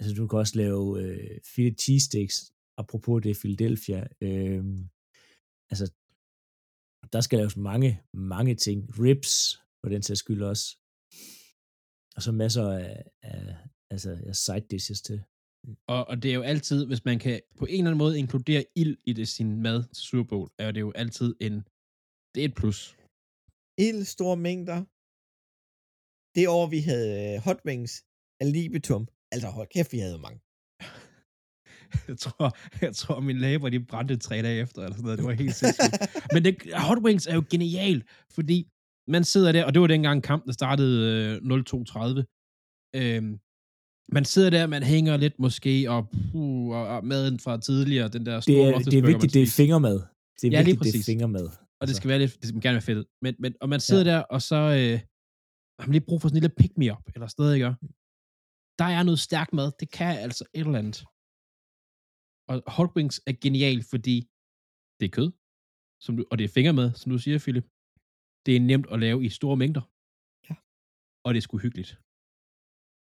[0.00, 4.64] altså, du kan også lave øh, filet cheesesteaks, apropos det Philadelphia, øh,
[5.70, 5.86] altså,
[7.12, 8.78] der skal laves mange, mange ting.
[9.00, 10.76] Ribs, for den sags skyld også.
[12.16, 13.56] Og så masser af, af
[13.90, 15.22] altså, af side dishes til.
[15.86, 18.64] Og, og det er jo altid, hvis man kan på en eller anden måde inkludere
[18.76, 21.54] ild i det sin mad til Super Bowl, er det jo altid en,
[22.34, 22.96] det er et plus.
[23.78, 24.78] Ild store mængder.
[26.34, 27.92] Det år, vi havde øh, hot wings
[28.40, 29.08] af libitum.
[29.32, 30.40] Altså, hold kæft, vi havde mange.
[32.08, 35.18] Jeg tror, jeg tror mine læber, de brændte tre dage efter, eller sådan noget.
[35.18, 35.92] Det var helt sindssygt.
[36.32, 38.68] Men det, Hot Wings er jo genial, fordi
[39.08, 42.22] man sidder der, og det var dengang kampen startede øh, 0-2-30.
[42.96, 43.38] Øhm,
[44.12, 48.26] man sidder der, man hænger lidt måske, og, puh, og, og maden fra tidligere, den
[48.26, 50.00] der Det store er, det er vigtigt, det er fingermad.
[50.40, 51.44] Det er Ja, vigtigt, det er fingermad.
[51.46, 51.94] Og det Altså.
[51.96, 53.06] skal være lidt, det skal gerne være fedt.
[53.22, 54.10] Men, men, og man sidder ja.
[54.10, 55.00] der, og så øh,
[55.80, 57.66] har man lige brug for sådan en lille pick-me-up, eller sådan noget, ikke?
[58.78, 61.04] Der er noget stærk mad, det kan altså et eller andet.
[62.50, 64.16] Og hot wings er genial, fordi
[64.98, 65.30] det er kød,
[66.04, 67.66] som du, og det er fingermad, som du siger, Philip.
[68.46, 69.84] Det er nemt at lave i store mængder.
[70.48, 70.54] Ja.
[71.24, 71.92] Og det er sgu hyggeligt.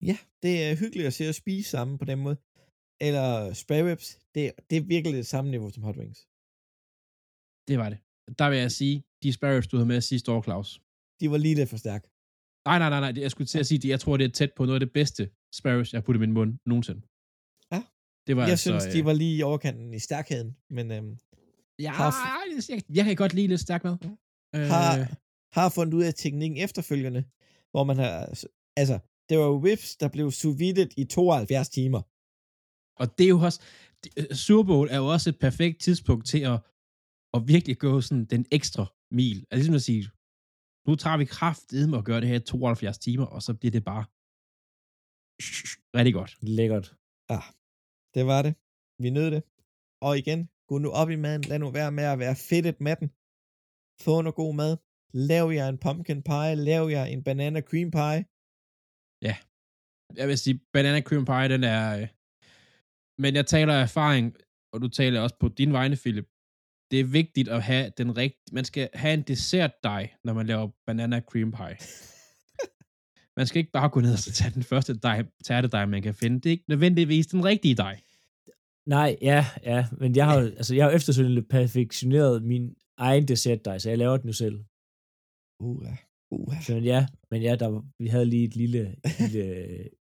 [0.09, 2.37] Ja, det er hyggeligt at se at spise sammen på den måde.
[3.07, 6.19] eller spare ribs, det, det er virkelig det samme niveau som hot wings.
[7.69, 7.99] Det var det.
[8.39, 10.69] Der vil jeg sige, de spare ribs, du havde med sidste år, Claus.
[11.19, 12.05] De var lige lidt for stærke.
[12.69, 13.21] Nej, nej, nej, nej.
[13.25, 14.93] Jeg skulle til at sige, at jeg tror, det er tæt på noget af det
[14.99, 15.23] bedste
[15.59, 17.01] spare ribs, jeg har puttet i min mund nogensinde.
[18.27, 21.17] Det var Jeg altså, synes, de øh, var lige i overkanten i stærkheden, men øhm,
[21.79, 22.11] Ja, har-
[22.69, 23.97] jeg, jeg kan godt lide lidt stærk med.
[24.55, 25.17] Øh, har,
[25.59, 27.23] har fundet ud af teknikken efterfølgende,
[27.71, 28.45] hvor man har,
[28.77, 30.61] altså, det var ribs, der blev sous
[30.97, 32.01] i 72 timer.
[33.01, 33.61] Og det er jo også,
[34.17, 36.59] øh, Super Bowl er jo også et perfekt tidspunkt til at,
[37.33, 39.37] at virkelig gå sådan den ekstra mil.
[39.37, 40.03] Altså ligesom at sige,
[40.87, 43.71] nu tager vi kraft med at gøre det her i 72 timer, og så bliver
[43.71, 44.05] det bare
[45.97, 46.37] rigtig godt.
[46.41, 46.95] Lækkert.
[48.15, 48.53] Det var det.
[49.03, 49.43] Vi nød det.
[50.07, 51.43] Og igen, gå nu op i maden.
[51.49, 53.07] Lad nu være med at være fedtet med den.
[54.05, 54.73] Få noget god mad.
[55.29, 56.55] Lav jer en pumpkin pie.
[56.69, 58.21] Lav jer en banana cream pie.
[60.19, 61.99] Jeg vil sige, banana cream pie, den er...
[61.99, 62.07] Øh,
[63.19, 64.35] men jeg taler af erfaring,
[64.73, 66.27] og du taler også på din vegne, Philip.
[66.91, 68.53] Det er vigtigt at have den rigtige...
[68.53, 71.77] Man skal have en dessertdej, når man laver banana cream pie.
[73.37, 76.13] man skal ikke bare gå ned og så tage den første dej, tærtedej, man kan
[76.15, 76.35] finde.
[76.41, 78.01] Det er ikke nødvendigvis den rigtige dej.
[78.89, 83.89] Nej, ja, ja, men jeg har altså, jeg har efterfølgende perfektioneret min egen dessertdej, så
[83.89, 84.63] jeg laver den jo selv.
[85.59, 85.95] Uha.
[86.31, 86.61] Uha.
[86.61, 89.43] Så ja, men ja, der, vi havde lige et lille, lille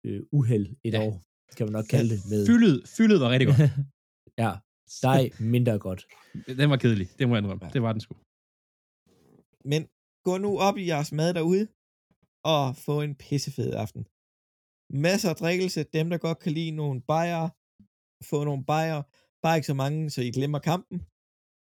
[0.05, 1.01] øh, uheld et Ja.
[1.07, 1.21] år,
[1.57, 2.19] kan man nok kalde det.
[2.29, 2.45] Med.
[2.47, 3.59] Fyldet, fyldet var rigtig godt.
[4.43, 4.51] ja,
[5.01, 6.05] dej mindre godt.
[6.47, 7.65] Den var kedelig, det må jeg indrømme.
[7.65, 7.71] Ja.
[7.73, 8.13] Det var den sgu.
[9.71, 9.87] Men
[10.23, 11.67] gå nu op i jeres mad derude,
[12.53, 14.03] og få en pissefed aften.
[15.05, 15.83] Masser af drikkelse.
[15.83, 17.45] Dem, der godt kan lide nogle bajer,
[18.31, 19.01] få nogle bajer.
[19.43, 20.97] Bare ikke så mange, så I glemmer kampen.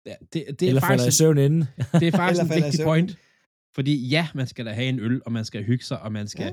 [0.07, 1.63] Ja, det, det, er Eller falder i faktisk, søvn inden.
[2.01, 3.11] det er faktisk en vigtig point.
[3.77, 6.29] Fordi ja, man skal da have en øl, og man skal hygge sig, og man
[6.29, 6.45] skal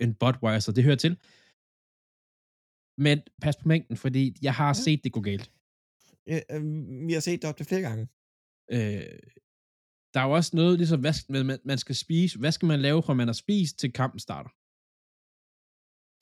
[0.00, 0.04] Ja.
[0.04, 1.12] en Budweiser, det hører til.
[3.06, 4.72] Men pas på mængden, fordi jeg har Ja.
[4.72, 5.50] set det gå galt.
[6.28, 6.62] Øh, øh,
[7.06, 8.08] vi har set det op til flere gange.
[8.72, 9.18] Øh,
[10.14, 13.14] der er jo også noget, ligesom, hvad man, skal spise, hvad skal man lave, fra
[13.14, 14.50] man har spist, til kampen starter?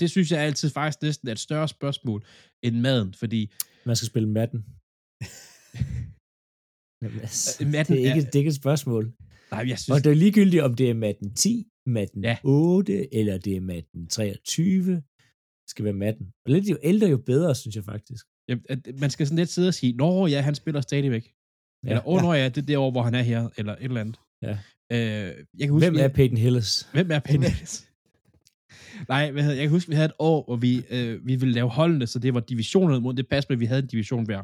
[0.00, 2.20] Det synes jeg altid faktisk næsten er et større spørgsmål
[2.66, 3.40] end maden, fordi
[3.88, 4.60] Man skal spille matten.
[7.02, 9.04] Jamen, altså, Øh, det, er ikke, er- det er ikke et spørgsmål.
[9.54, 12.28] nej, jeg Og synes, det er ligegyldigt, om det er matten 10, matten Ja.
[12.30, 12.38] ja.
[12.44, 14.94] 8, eller det er matten 23.
[14.94, 16.26] Det skal være matten.
[16.44, 18.24] Og lidt jo ældre, jo bedre, synes jeg faktisk.
[18.48, 21.24] jeg, at man skal sådan lidt sidde og sige, nå ja, han spiller stadigvæk.
[21.84, 21.88] Ja.
[21.88, 24.20] Eller, åh, nå ja, det er derovre, hvor han er her, eller et eller andet.
[24.42, 24.58] Ja.
[24.92, 26.88] Øh, jeg kan huske, Hvem er Peyton Hillis?
[26.92, 27.86] Hvem er Penny Ellis?
[29.08, 31.54] Nej, hvad hedder, jeg kan huske, vi havde et år, hvor vi, øh, vi ville
[31.54, 34.24] lave holdene, så det var divisionerne mod, det passede med, at vi havde en division
[34.24, 34.42] hver.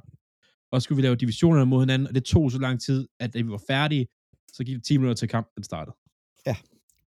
[0.73, 3.35] Og så skulle vi lave divisionerne mod hinanden, og det tog så lang tid, at
[3.35, 4.07] da vi var færdige,
[4.53, 5.97] så gik det 10 minutter til kampen startede.
[6.47, 6.57] Ja.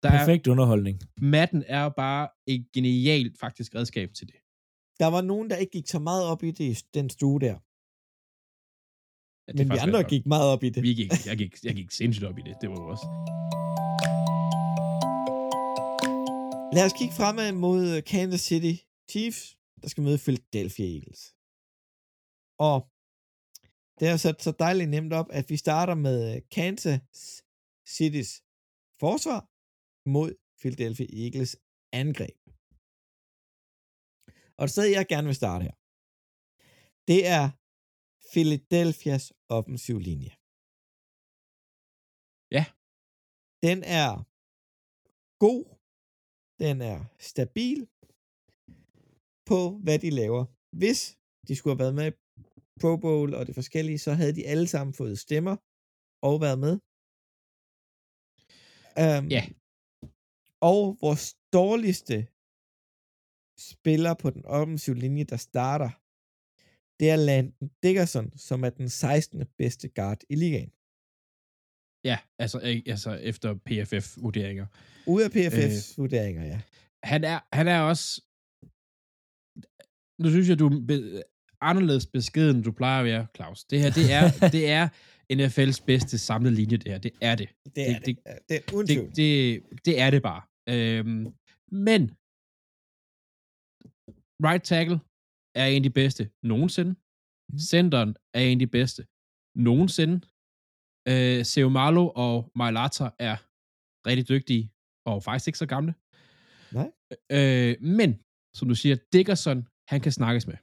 [0.04, 1.00] Der er, Perfekt underholdning.
[1.22, 4.36] matten er bare et genialt faktisk redskab til det.
[5.00, 7.56] Der var nogen, der ikke gik så meget op i det i den stue der.
[9.50, 10.84] Er Men vi andre gik meget op i det.
[10.84, 13.06] Vi gik, jeg, gik, jeg gik sindssygt op i det, det var jo også.
[16.76, 18.76] Lad os kigge fremad mod Kansas City
[19.12, 21.22] Chiefs, der skal møde Philadelphia Eagles.
[22.68, 22.78] Og
[24.00, 27.44] det er sat så dejligt nemt op, at vi starter med øh, Kansas
[27.96, 28.34] City's
[29.00, 29.42] forsvar
[30.16, 30.30] mod
[30.62, 31.58] Philadelphia Eagles
[31.92, 32.40] angreb.
[34.58, 35.76] Og det sted, jeg gerne vil starte her,
[37.10, 37.44] det er
[38.32, 40.32] Philadelphias offensiv linje.
[42.58, 42.66] Ja.
[43.68, 44.12] Den er
[45.46, 45.64] god,
[46.64, 47.00] den er
[47.32, 47.80] stabil
[49.50, 50.44] på, hvad de laver.
[50.82, 51.00] Hvis
[51.48, 52.16] de skulle have været med i
[52.82, 55.56] Pro Bowl og det forskellige, så havde de alle sammen fået stemmer
[56.28, 56.74] og været med.
[59.04, 59.44] Um, Ja.
[60.72, 61.26] Og vores
[61.58, 62.18] dårligste
[63.72, 65.92] spiller på den offensive linje, der starter,
[67.00, 69.46] det er Landon Dickerson, som er den 16.
[69.58, 70.72] bedste guard i ligaen.
[72.10, 74.66] Ja, altså, øh, altså efter PFF-vurderinger.
[75.08, 75.98] Ude af PFF's øh.
[76.02, 76.62] vurderinger, ja.
[77.04, 78.22] han er, han er også...
[80.22, 81.24] Nu synes jeg, du er be-
[81.62, 83.64] anderledes beskeden, end du plejer at være, Claus.
[83.64, 84.90] Det her, det er, det er
[85.34, 86.98] NFL's bedste samlede linje, det her.
[86.98, 87.50] Det er det.
[87.76, 88.18] Det er Det- det.
[88.26, 89.16] Det, det er Det, tvivl.
[89.16, 90.42] det, det er det bare.
[90.70, 91.26] Øhm,
[91.72, 92.02] men
[94.48, 95.00] right tackle
[95.56, 96.92] er en af de bedste nogensinde.
[97.50, 97.60] Mhm.
[97.60, 99.02] Centeren er en af de bedste
[99.56, 100.16] nogensinde.
[101.12, 103.38] Øh, Seumalo og Mailata er
[104.08, 104.72] rigtig dygtige,
[105.06, 105.94] og faktisk ikke så gamle.
[106.78, 106.90] Nej.
[107.38, 108.12] Øh, men,
[108.58, 110.58] som du siger, Dickerson, han kan snakkes med.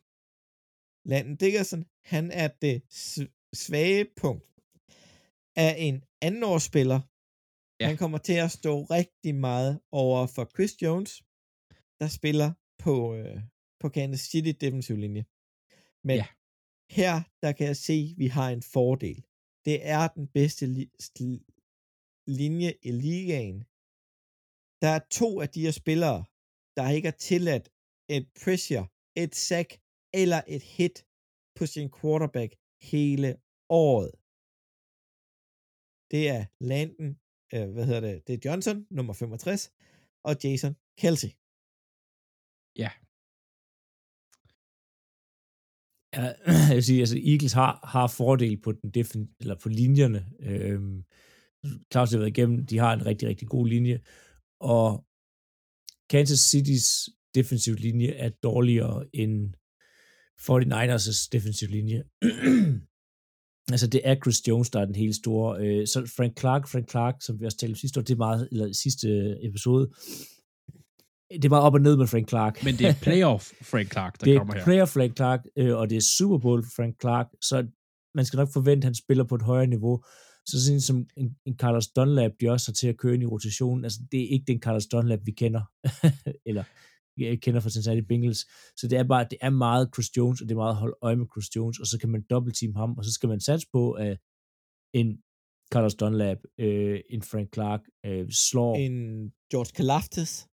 [1.11, 2.77] Landon Dickerson, han er det
[3.65, 4.45] svage punkt
[5.57, 5.97] af en
[6.27, 7.01] andenårsspiller.
[7.81, 7.87] Ja.
[7.91, 11.13] Han kommer til at stå rigtig meget over for Chris Jones,
[12.01, 12.49] der spiller
[12.85, 13.39] på, øh,
[13.81, 15.25] på Kansas City defensive linje.
[16.09, 16.27] Men Ja.
[16.99, 19.19] her, der kan jeg se, at vi har en fordel.
[19.65, 21.45] Det er den bedste li- st-
[22.41, 23.59] linje i ligaen.
[24.83, 26.21] Der er to af de her spillere,
[26.77, 27.67] der ikke er tilladt
[28.17, 28.87] et pressure,
[29.23, 29.71] et sack
[30.23, 30.97] eller et hit
[31.59, 32.51] på sin quarterback
[32.93, 33.29] hele
[33.69, 34.13] året.
[36.13, 37.11] Det er Landon,
[37.55, 39.63] øh, hvad hedder det, det er Johnson, nummer 65,
[40.29, 41.31] og Jason Kelsey.
[42.83, 42.91] Ja,
[46.69, 50.27] jeg vil sige, altså Eagles har, har fordel på den defen, eller på linjerne.
[50.43, 51.03] Øhm,
[51.93, 54.01] Claus har været igennem, de har en rigtig, rigtig god linje,
[54.61, 55.05] og
[56.11, 59.55] Kansas City's defensiv linje er dårligere end
[60.41, 62.03] 49ers' defensiv linje.
[63.73, 65.61] altså det er Chris Jones, der er den helt store.
[65.61, 68.17] Øh, så Frank Clark, Frank Clark, som vi også talte om sidste år, det er
[68.17, 69.91] meget, eller sidste episode,
[71.31, 72.65] det er meget op og ned med Frank Clark.
[72.65, 74.65] Men det er playoff Frank Clark, der det er kommer her.
[74.65, 77.67] player Frank Clark, øh, og det er Super Bowl Frank Clark, så
[78.15, 80.05] man skal nok forvente, at han spiller på et højere niveau.
[80.47, 83.27] Så sådan som en, en Carlos Dunlap, de også har til at køre ind i
[83.27, 85.63] rotationen, altså det er ikke den Carlos Dunlap, vi kender,
[86.49, 86.65] eller
[87.17, 88.41] jeg kender fra Cincinnati Bengals.
[88.77, 90.97] Så det er bare, det er meget Chris Jones, og det er meget at holde
[91.03, 93.67] øje med Chris Jones, og så kan man dobbeltteam ham, og så skal man satse
[93.73, 94.19] på, at
[94.95, 95.19] en
[95.73, 100.47] Carlos Dunlap, øh, en Frank Clark, øh, slår En George Kalaftis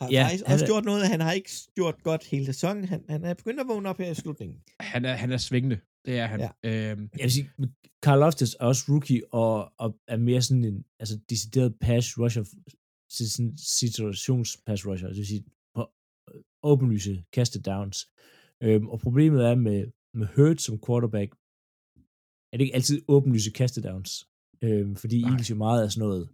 [0.00, 1.08] har Ja, faktisk han også er- gjort noget.
[1.08, 2.84] Han har ikke gjort godt hele sæsonen.
[2.84, 4.62] Han, han er begyndt at vågne op her i slutningen.
[4.80, 5.80] Han er, han er svingende.
[6.06, 6.40] Det er han.
[6.40, 6.50] Ja.
[6.90, 7.50] Øhm, jeg vil sige,
[8.04, 12.44] Carl Loftus er også rookie, og, og er mere sådan en altså, decideret pass rusher,
[13.14, 15.82] til sådan situations pass rusher, det vil sige, på
[16.34, 17.98] øh, åbenlyse kastet downs.
[18.62, 19.80] Øhm, og problemet er med,
[20.14, 21.30] med Hurts som quarterback,
[22.52, 24.28] er det ikke altid åbenlyse kastet downs.
[24.64, 25.30] Øhm, fordi Nej.
[25.30, 26.24] Eagles jo meget er sådan noget,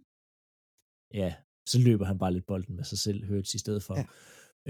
[1.13, 1.35] ja,
[1.71, 3.95] så løber han bare lidt bolden med sig selv, Hurts i stedet for.
[3.99, 4.05] Ja.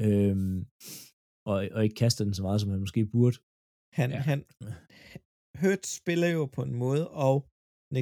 [0.06, 0.58] Øhm,
[1.52, 3.38] og, og ikke kaster den så meget, som han måske burde.
[4.00, 4.20] Han, Ja.
[4.30, 4.40] han,
[5.62, 7.36] Hurts spiller jo på en måde, og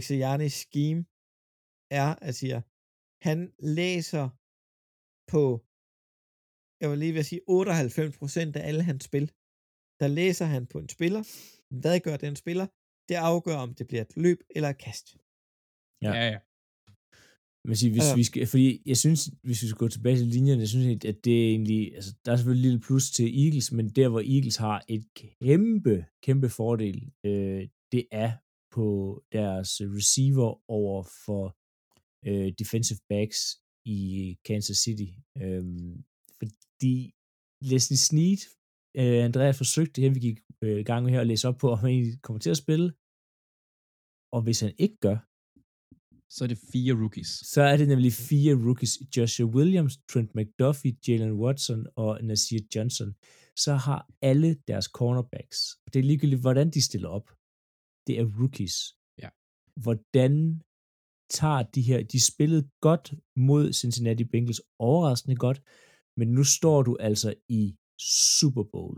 [0.09, 0.99] Sirianni's scheme
[2.01, 2.59] er, at siger,
[3.27, 3.39] han
[3.77, 4.25] læser
[5.33, 5.43] på,
[6.81, 9.25] jeg vil lige vil sige, 98 procent af alle hans spil.
[10.01, 11.21] Der læser han på en spiller.
[11.81, 12.67] Hvad gør den spiller?
[13.09, 15.05] Det afgør, om det bliver et løb eller et kast.
[16.05, 16.11] Ja.
[16.19, 16.39] ja, ja.
[17.67, 18.15] Men sige, hvis Ja.
[18.15, 21.25] vi skal, fordi jeg synes, hvis vi skal gå tilbage til linjerne, jeg synes at
[21.25, 24.19] det er egentlig, altså der er selvfølgelig et lille plus til Eagles, men der hvor
[24.19, 25.05] Eagles har et
[25.41, 28.31] kæmpe, kæmpe fordel, øh, det er
[28.75, 28.87] på
[29.31, 31.45] deres receiver over for
[32.29, 33.39] øh, defensive backs
[33.85, 33.99] i
[34.45, 35.09] Kansas City.
[35.37, 36.03] Øhm,
[36.39, 37.13] fordi
[37.61, 38.41] Leslie Snead,
[38.97, 41.77] øh, Andreas forsøgte, her vi gik øh, gang med her at læse op på, om
[41.79, 42.87] han egentlig kommer til at spille,
[44.35, 45.17] og hvis han ikke gør,
[46.29, 47.27] Så er det fire rookies.
[47.27, 53.15] så er det nemlig fire rookies, Joshua Williams, Trent McDuffie, Jalen Watson og Nasir Johnson.
[53.55, 57.27] Så har alle deres cornerbacks, og det er ligegyldigt, hvordan de stiller op,
[58.07, 58.75] det er rookies.
[59.21, 59.29] Ja.
[59.83, 60.61] Hvordan
[61.29, 65.61] tager de her, de spillede godt mod Cincinnati Bengals, overraskende godt,
[66.17, 67.75] men nu står du altså i
[68.39, 68.97] Super Bowl.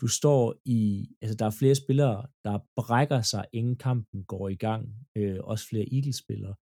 [0.00, 4.54] Du står i, altså der er flere spillere, der brækker sig, inden kampen går i
[4.54, 4.88] gang.
[5.16, 6.54] Øh, også flere Eagles-spillere,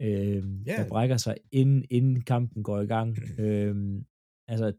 [0.00, 0.76] øh, Ja.
[0.76, 3.16] der brækker sig, inden, inden kampen går i gang.
[3.38, 4.02] Øh,
[4.48, 4.72] altså,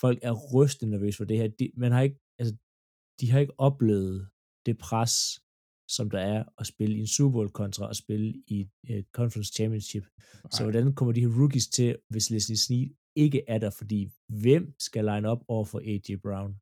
[0.00, 1.48] folk er rystende nervøse for det her.
[1.48, 2.54] De, man har ikke, altså,
[3.20, 4.28] de har ikke oplevet
[4.66, 5.40] det pres,
[5.88, 9.52] som der er at spille i en Super Bowl kontra at spille i et Conference
[9.52, 10.04] Championship.
[10.50, 10.70] Så Nej.
[10.70, 13.70] hvordan kommer de her rookies til, hvis Leslie Snead ikke er der?
[13.70, 16.16] Fordi hvem skal line op over for A.J.
[16.22, 16.54] Brown?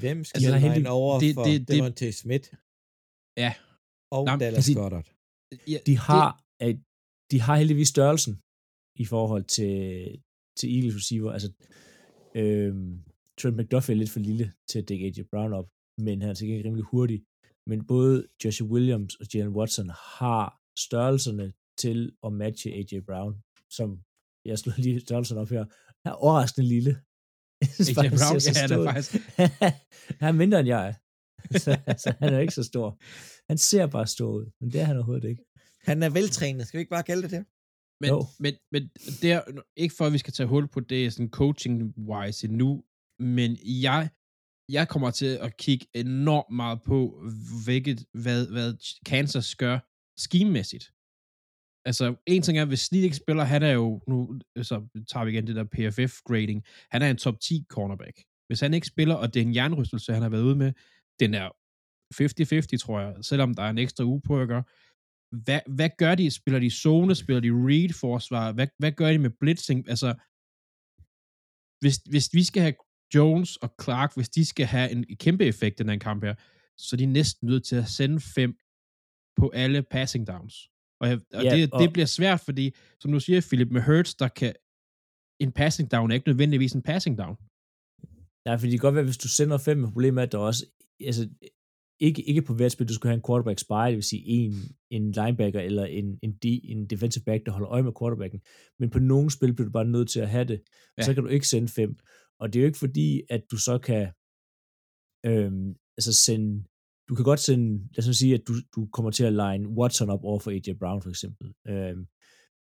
[0.00, 2.48] Hvem skal Altså, heldig- over det- for det- det- Devontae Smith
[3.36, 3.54] Ja.
[4.16, 5.06] og Nå, Dallas altså, Goddard?
[5.72, 6.28] Ja, De har,
[6.60, 6.82] det...
[7.30, 8.34] de har heldigvis størrelsen
[9.02, 9.76] i forhold til,
[10.58, 11.32] til Eagles receiver.
[11.36, 11.48] Altså,
[12.40, 13.02] øhm,
[13.38, 15.20] Trent McDuffie er lidt for lille til at dække A.J.
[15.32, 15.68] Brown op,
[15.98, 17.24] men han er til gengæld rimelig hurtig.
[17.66, 20.46] Men både Joshua Williams og Jalen Watson har
[20.78, 22.92] størrelserne til at matche A.J.
[23.08, 23.32] Brown,
[23.70, 23.88] som
[24.44, 25.64] jeg slår lige størrelsen op her,
[26.04, 26.92] er overraskende lille.
[27.78, 27.94] Jeg synes A.J.
[27.94, 29.12] bare, han Brown, ja, han er faktisk...
[30.20, 30.94] han er mindre end jeg er.
[31.58, 32.98] så, altså, han er ikke så stor.
[33.50, 35.42] Han ser bare stor ud, men det er han overhovedet ikke.
[35.80, 37.44] Han er veltrænet, skal vi ikke bare kalde det det?
[38.00, 38.26] Men, Jo.
[38.38, 38.82] men, men
[39.22, 39.42] det er
[39.76, 42.84] ikke for, at vi skal tage hul på det sådan coaching-wise endnu,
[43.18, 44.08] men jeg,
[44.68, 47.22] jeg kommer til at kigge enormt meget på,
[47.64, 49.78] hvilket, hvad, hvad Kansas gør
[50.20, 50.93] schememæssigt.
[51.84, 55.30] Altså, en ting er, hvis Snead ikke spiller, han er jo, nu så tager vi
[55.30, 58.22] igen det der PFF-grading, han er en top 10 cornerback.
[58.46, 60.72] Hvis han ikke spiller, og det er en jernrystelse, han har været ude med,
[61.20, 61.48] den er
[62.14, 64.62] 50-50, tror jeg, selvom der er en ekstra uge på at gøre.
[65.44, 66.30] Hvad, hvad gør de?
[66.30, 67.14] Spiller de zone?
[67.14, 68.52] Spiller de read-forsvar?
[68.52, 69.88] Hvad, hvad gør de med blitzing?
[69.88, 70.14] Altså,
[71.80, 72.74] hvis, hvis vi skal have
[73.14, 76.34] Jones og Clark, hvis de skal have en kæmpe effekt i den her kamp her,
[76.76, 78.58] så er de næsten nødt til at sende fem
[79.36, 80.70] på alle passing downs.
[81.00, 83.82] Og, jeg, og, Ja, det, og- det bliver svært, fordi, som du siger, Philip, med
[83.82, 84.54] Hurts, der kan
[85.40, 87.36] en passing down er ikke nødvendigvis en passing down.
[88.46, 90.38] Nej, fordi det kan godt være, hvis du sender fem, men problemet er, at der
[90.38, 90.66] også,
[91.00, 91.28] altså,
[92.00, 94.52] ikke, ikke på hvert spil, du skal have en quarterback spy, det vil sige en,
[94.90, 98.40] en linebacker eller en, en, D, en defensive back, der holder øje med quarterbacken.
[98.78, 100.92] Men på nogle spil bliver du bare nødt til at have det, ja.
[100.98, 101.02] Ja.
[101.02, 101.96] så kan du ikke sende fem.
[102.40, 104.12] Og det er jo ikke fordi, at du så kan
[105.26, 105.68] øhm,
[105.98, 106.64] altså sende,
[107.08, 110.10] du kan godt sende, lad os sige, at du, du kommer til at line Watson
[110.10, 111.46] op over for AJ Brown for eksempel.
[111.68, 112.06] Øhm,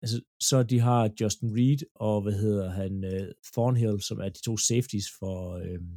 [0.02, 4.42] altså, så de har Justin Reed og, hvad hedder han, uh, Thornhill, som er de
[4.42, 5.94] to safeties for øhm,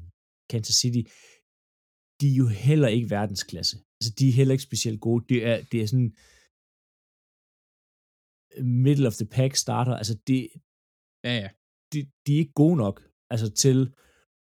[0.51, 1.03] Kansas City.
[2.21, 3.77] De er jo heller ikke verdensklasse.
[4.01, 5.25] Altså, de er heller ikke specielt gode.
[5.29, 6.13] Det er, det er sådan
[8.89, 9.95] middle of the pack starter.
[9.97, 10.49] Altså, det,
[11.25, 11.49] Ja, ja.
[11.93, 12.97] de, de er ikke gode nok
[13.31, 13.95] altså til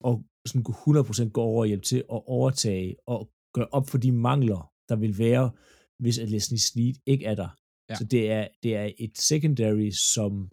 [0.08, 0.14] at
[0.46, 4.12] sådan gå 100% gå over og hjælpe til at overtage og gøre op for de
[4.12, 5.50] mangler, der vil være,
[5.98, 7.48] hvis at Leslie Snead ikke er der.
[7.90, 7.94] Ja.
[7.94, 10.50] Så det er, det er et secondary, som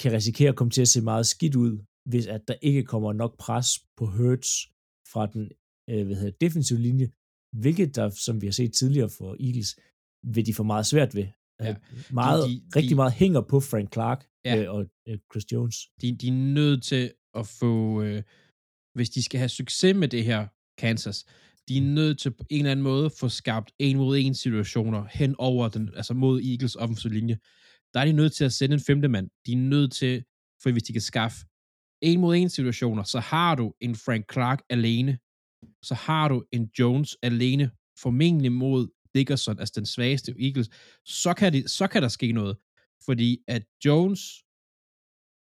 [0.00, 3.12] kan risikere at komme til at se meget skidt ud, hvis at der ikke kommer
[3.12, 4.50] nok pres på Hurts
[5.12, 5.50] fra den
[5.90, 7.10] øh, hvad hedder, defensive linje,
[7.52, 9.76] hvilket der, som vi har set tidligere for Eagles,
[10.34, 11.26] vil de få meget svært ved.
[11.60, 11.70] Ja.
[11.70, 11.76] Øh,
[12.12, 14.62] Meget, de- de, rigtig de- meget hænger på Frank Clark Ja.
[14.62, 15.76] øh, og øh, Chris Jones.
[16.00, 18.22] De, de er nødt til at få, øh,
[18.94, 20.46] hvis de skal have succes med det her
[20.78, 21.24] Kansas,
[21.68, 24.34] de er nødt til på en eller anden måde at få skabt en mod en
[24.34, 27.38] situationer hen over den, altså mod Eagles offensive linje.
[27.94, 29.30] Der er de nødt til at sende en femte mand.
[29.46, 30.24] De er nødt til,
[30.62, 31.46] for hvis de kan skaffe
[32.00, 35.18] en mod en situationer, så har du en Frank Clark alene.
[35.82, 37.70] Så har du en Jones alene,
[38.02, 40.68] formentlig mod Dickerson, altså den svageste Eagles.
[41.04, 42.56] Så kan, de, så kan der ske noget.
[43.04, 44.20] Fordi at Jones,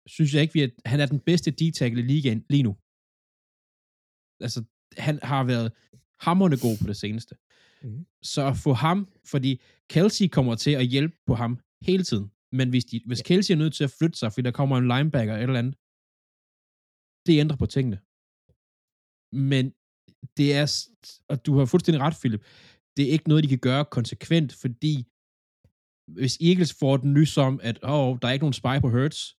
[0.07, 2.77] synes jeg ikke, vi er, han er den bedste D-tackle i ligaen lige nu.
[4.39, 4.63] Altså,
[4.97, 5.71] han har været
[6.19, 7.35] hammerne god på det seneste.
[7.83, 8.05] Mhm.
[8.21, 12.31] Så at få ham, fordi Kelsey kommer til at hjælpe på ham hele tiden.
[12.51, 14.87] Men hvis, de, hvis Kelsey er nødt til at flytte sig, fordi der kommer en
[14.87, 15.75] linebacker eller et eller andet,
[17.25, 17.99] det ændrer på tingene.
[19.33, 19.73] Men
[20.37, 20.87] det er,
[21.27, 22.43] og du har fuldstændig ret, Philip,
[22.97, 25.07] det er ikke noget, de kan gøre konsekvent, fordi
[26.07, 29.37] hvis Eagles får den nys om, at oh, der er ikke nogen spy på Hurts,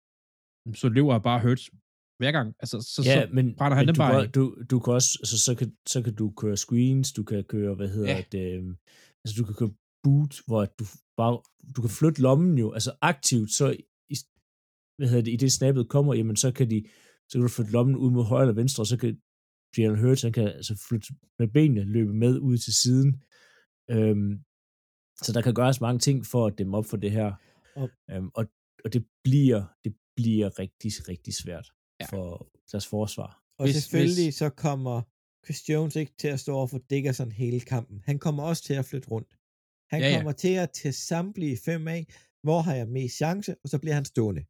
[0.74, 1.70] så løber bare Hurts
[2.18, 2.54] hver gang.
[2.60, 5.18] Altså, så, Ja, så men, brænder han men du, bare kan, du, du kan også,
[5.22, 8.24] altså, så, kan, så kan du køre screens, du kan køre, hvad hedder Ja.
[8.32, 8.76] det, øhm,
[9.24, 10.84] altså du kan køre boot, hvor du
[11.16, 11.42] bare,
[11.76, 13.66] du kan flytte lommen jo, altså aktivt, så
[14.10, 14.14] i,
[14.98, 16.84] hvad hedder det, i det snappet kommer, jamen så kan de,
[17.28, 19.20] så kan du flytte lommen ud mod højre eller venstre, og så kan
[19.78, 21.06] Jalen Hurts, han kan altså flytte
[21.38, 23.22] med benene, løbe med ud til siden.
[23.90, 24.42] Øhm,
[25.22, 27.32] så der kan gøres mange ting for at dæmme op for det her.
[27.76, 28.44] Og- Øhm, og,
[28.84, 31.68] og det bliver, det bliver rigtig, rigtig svært
[32.12, 32.16] Ja.
[32.18, 33.42] for deres forsvar.
[33.58, 35.02] Og Hvis- selvfølgelig hvis- så kommer
[35.44, 38.02] Chris Jones ikke til at stå over for Dickerson hele kampen.
[38.04, 39.28] Han kommer også til at flytte rundt.
[39.90, 40.18] Han Ja, ja, ja.
[40.18, 42.06] kommer til at tage samtlige fem af,
[42.42, 44.44] hvor har jeg mest chance, og så bliver han stående.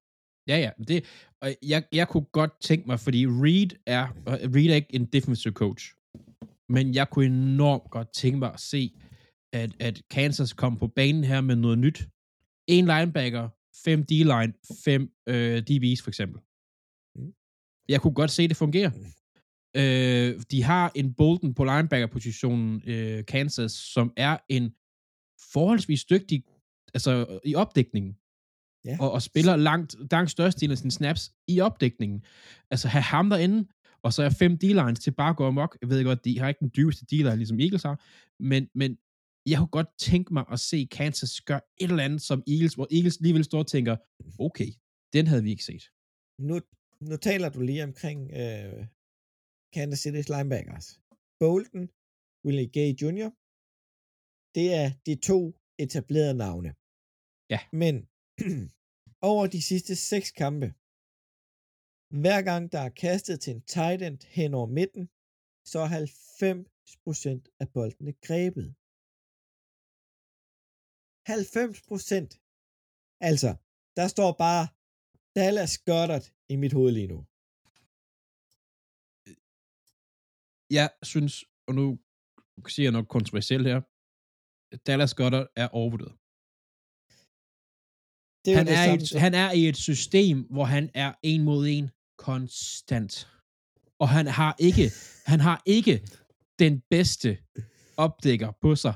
[0.49, 0.71] Ja, ja.
[0.89, 1.05] Det,
[1.43, 5.53] og jeg, jeg kunne godt tænke mig, fordi Reed er, Reed er ikke en defensive
[5.53, 5.95] coach,
[6.69, 8.99] men jeg kunne enormt godt tænke mig at se,
[9.53, 12.09] at, at Kansas kom på banen her med noget nyt.
[12.67, 13.49] En linebacker,
[13.85, 14.53] fem D-line,
[14.85, 16.41] fem øh, DB's for eksempel.
[17.83, 17.93] Mm.
[17.93, 18.91] Jeg kunne godt se, det fungerer.
[19.77, 24.75] Øh, de har en Bolton på linebacker-positionen, øh, Kansas, som er en
[25.53, 26.45] forholdsvis dygtig,
[26.95, 28.17] altså i opdækningen
[28.85, 28.97] Ja.
[29.01, 32.25] og, og spiller langt, langt størstedelen af sine snaps i opdækningen.
[32.71, 33.69] Altså have ham derinde,
[34.03, 35.79] og så er fem D-lines til bare at gå amok.
[35.81, 37.97] Jeg ved godt, de har ikke den dybeste D-line, ligesom Eagles har,
[38.43, 38.99] men, men
[39.47, 42.89] jeg kunne godt tænke mig at se Kansas gøre et eller andet som Eagles, hvor
[42.91, 43.97] Eagles lige vil stå og tænker,
[44.39, 44.69] okay,
[45.13, 45.85] den havde vi ikke set.
[46.39, 46.61] Nu,
[47.11, 48.87] nu taler du lige omkring øh,
[49.75, 50.87] Kansas City's linebackers.
[51.41, 51.85] Bolton,
[52.45, 53.31] Willie Gay Jr.,
[54.57, 55.39] det er de to
[55.85, 56.71] etablerede navne.
[57.53, 57.61] Ja.
[57.83, 57.95] Men
[59.31, 60.69] over de sidste seks kampe,
[62.23, 65.05] hver gang der er kastet til en tight end hen over midten,
[65.71, 68.69] så er 90% af boldene grebet.
[71.29, 72.39] 90%.
[73.31, 73.51] Altså,
[73.99, 74.65] der står bare
[75.39, 77.19] Dallas Goddard i mit hoved lige nu.
[80.79, 81.35] Jeg synes,
[81.69, 81.87] og nu
[82.69, 83.81] siger jeg nok kontroversielt her,
[84.87, 86.15] Dallas Goddard er overvurderet.
[88.45, 91.43] Det er Han er, samme, et, han er i et system, hvor han er en
[91.43, 93.15] mod en konstant.
[94.03, 94.87] Og han har ikke,
[95.27, 95.95] han har ikke
[96.59, 97.39] den bedste
[97.97, 98.95] opdækker på sig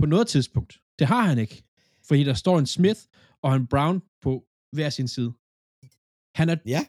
[0.00, 0.72] på noget tidspunkt.
[0.98, 1.64] Det har han ikke.
[2.08, 3.00] Fordi der står en Smith
[3.42, 4.32] og en Brown på
[4.72, 5.32] hver sin side.
[6.34, 6.80] Han er Ja.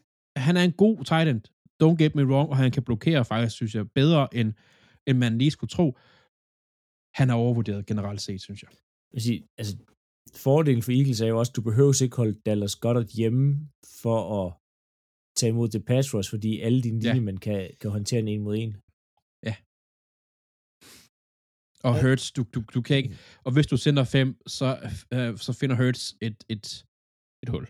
[0.48, 1.42] han er en god tight end.
[1.84, 4.54] Don't get me wrong, og han kan blokere faktisk, synes jeg, bedre, end,
[5.08, 5.88] end man lige skulle tro.
[7.20, 8.70] Han er overvurderet generelt set, synes jeg.
[8.72, 9.74] Jeg vil sige, altså,
[10.36, 13.70] fordelen for Eagles er jo også, at du behøver ikke holde Dallas Goddard hjemme
[14.02, 14.54] for at
[15.38, 17.08] tage imod det pass rush, fordi alle dine Ja.
[17.08, 18.74] linjemænd kan, kan håndtere en en mod en.
[21.88, 22.02] Og Ja.
[22.02, 23.12] Hurts, du, du, du kan ikke...
[23.46, 24.68] Og hvis du sender fem, så,
[25.14, 26.66] øh, så finder Hurts et, et,
[27.44, 27.66] et hul.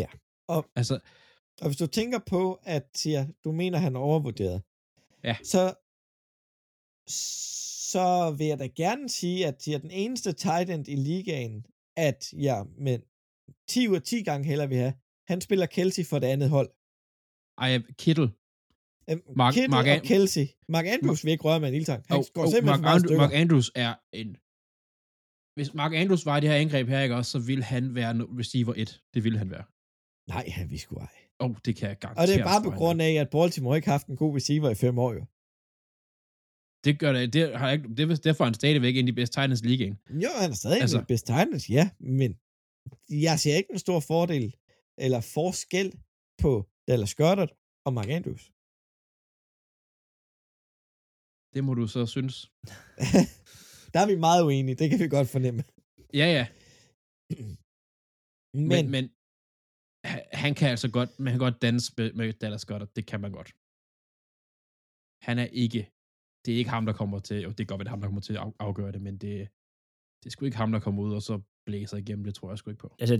[0.00, 0.08] Ja.
[0.48, 1.00] Og- Altså,
[1.60, 4.62] Og hvis du tænker på, at siger, du mener, han er overvurderet,
[5.24, 5.36] Ja.
[5.42, 5.74] så,
[7.92, 12.32] så vil jeg da gerne sige, at siger, den eneste tight end i ligaen, at
[12.32, 12.98] jeg med
[13.68, 14.92] 10 ud af 10 gange hellere vil have,
[15.26, 16.70] han spiller Kelsey for det andet hold.
[17.58, 18.30] ej, Kittle.
[19.10, 20.46] Øhm, Mark- Kittle Mark og An- Kelsey.
[20.68, 22.04] Mark Andrews vil ikke røre med en ildtang.
[22.08, 23.16] Han Og, går og simpelthen Mark, stykker.
[23.16, 24.36] Mark Andrews er en...
[25.54, 28.14] Hvis Mark Andrews var i det her angreb her, ikke også, så ville han være
[28.38, 29.02] receiver 1.
[29.14, 29.64] Det ville han være.
[30.28, 31.14] Nej, han vil sgu ej.
[31.40, 32.22] Åh, oh, det kan jeg garantere.
[32.22, 34.70] Og det er bare på grund af, at Baltimore ikke har haft en god receiver
[34.70, 35.24] i fem år jo.
[36.84, 37.32] Det gør det.
[37.32, 39.98] Det, har ikke, det derfor er han stadigvæk en af de bedste Titans i ligaen.
[40.24, 42.30] Jo, han er stadig Altså- en bedste Titans, ja, men
[43.28, 44.56] jeg ser ikke en stor fordel
[44.98, 45.88] eller forskel
[46.42, 47.50] på Dallas Goddard
[47.86, 48.44] og Mark Andrews.
[51.54, 52.36] Det må du så synes.
[53.92, 55.64] Der er vi meget uenige, det kan vi godt fornemme.
[56.14, 56.46] Ja, ja.
[58.54, 59.10] Men, Men, men
[60.42, 62.88] han- kan altså godt, man kan godt danse med, med Dallas Goddard.
[62.96, 63.50] Det kan man godt.
[65.28, 65.80] Han er ikke,
[66.42, 68.00] det er ikke ham, der kommer til, og det er godt, at det er ham,
[68.00, 69.32] der kommer til at af- afgøre det, men det,
[70.20, 72.24] det er sgu ikke ham, der kommer ud og så blæser igennem.
[72.24, 72.90] Det tror jeg sgu ikke på.
[73.02, 73.16] Altså,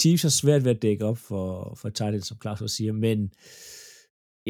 [0.00, 2.92] Chiefs har svært ved at dække op for, for tight end, som Claus også siger,
[2.92, 3.18] men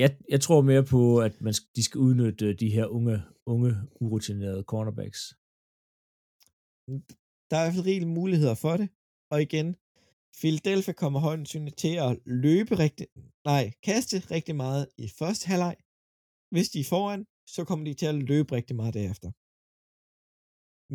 [0.03, 3.71] jeg, jeg tror mere på, at man, de skal udnytte de her unge, unge
[4.05, 5.21] urutinerede cornerbacks.
[7.51, 8.89] der er i hvert fald rigelige muligheder for det.
[9.33, 9.69] Og igen,
[10.41, 12.12] Philadelphia kommer højst sandsynligt til at
[12.45, 13.07] løbe rigtig,
[13.51, 15.76] nej, kaste rigtig meget i første halvleg.
[16.55, 17.22] Hvis de er foran,
[17.55, 19.30] så kommer de til at løbe rigtig meget derefter.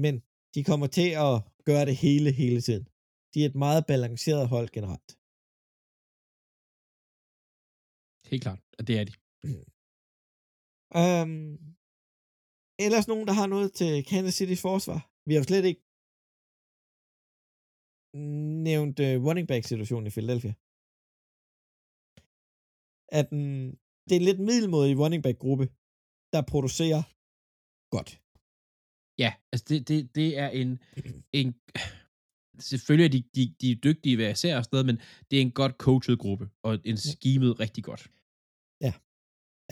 [0.03, 0.15] Men
[0.55, 1.33] de kommer til at
[1.69, 2.85] gøre det hele, hele tiden.
[3.33, 5.09] De er et meget balanceret hold generelt.
[8.29, 9.13] Helt klart, og det er de.
[11.01, 11.33] Um,
[12.85, 14.99] ellers nogen, der har noget til Kansas City's forsvar.
[15.25, 15.83] Vi har jo slet ikke
[18.67, 20.53] nævnt uh, running back situationen i Philadelphia.
[23.19, 23.45] At den,
[24.09, 25.65] det er lidt middelmådig running back gruppe,
[26.33, 27.03] der producerer
[27.95, 28.09] godt.
[29.23, 30.69] Ja, altså det, det, det er en,
[31.39, 31.49] en
[32.69, 34.97] selvfølgelig er de, de, de er dygtige hver især og sted, men
[35.27, 38.03] det er en godt coachet gruppe, og en skimet rigtig godt.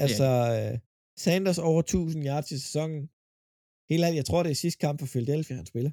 [0.04, 0.80] Altså, uh,
[1.24, 3.02] Sanders over 1000 yards i sæsonen.
[3.92, 5.92] Helt ærligt, jeg tror, det er sidste kamp for Philadelphia, han spiller.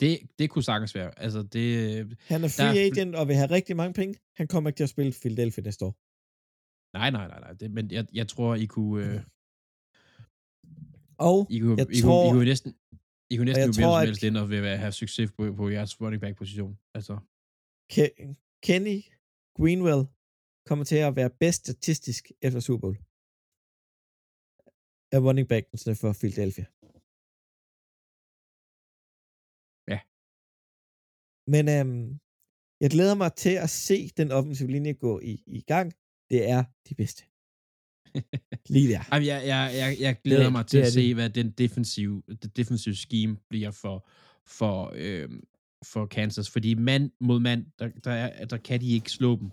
[0.00, 1.18] Det, det kunne sagtens være.
[1.18, 1.68] Altså det,
[2.28, 4.14] Han er Der free er fl- agent og vil have rigtig mange penge.
[4.36, 5.94] Han kommer ikke til at spille Philadelphia næste år.
[6.98, 7.52] nej, nej, nej, nej.
[7.52, 9.20] Det, men jeg, jeg tror, I kunne, øh,
[11.18, 12.74] Og I kunne, Jeg I kunne, tror- I kunne næsten,
[13.30, 15.68] I kunne næsten jo hvem som at- helst ind og vil have succes på, på
[15.68, 16.78] jeres running back position.
[16.94, 17.14] Altså,
[17.92, 18.16] Ke-
[18.66, 18.98] Kenny
[19.58, 20.02] Greenwell
[20.68, 22.96] kommer til at være bedst statistisk efter Super Bowl.
[25.12, 26.64] Af running backsene for Philadelphia.
[31.54, 32.18] Men øhm,
[32.80, 35.92] jeg glæder mig til at se den offensive linje gå i, i gang.
[36.30, 37.22] Det er de bedste.
[38.68, 39.00] Lige der.
[39.12, 40.92] Ej, jeg, jeg, jeg, jeg glæder Det- mig det til at det.
[40.92, 44.08] se, hvad den defensive, det defensive scheme bliver for,
[44.46, 45.28] for, øh,
[45.84, 46.50] for Kansas.
[46.50, 49.50] Fordi mand mod mand, der, der, er, der kan de ikke slå dem.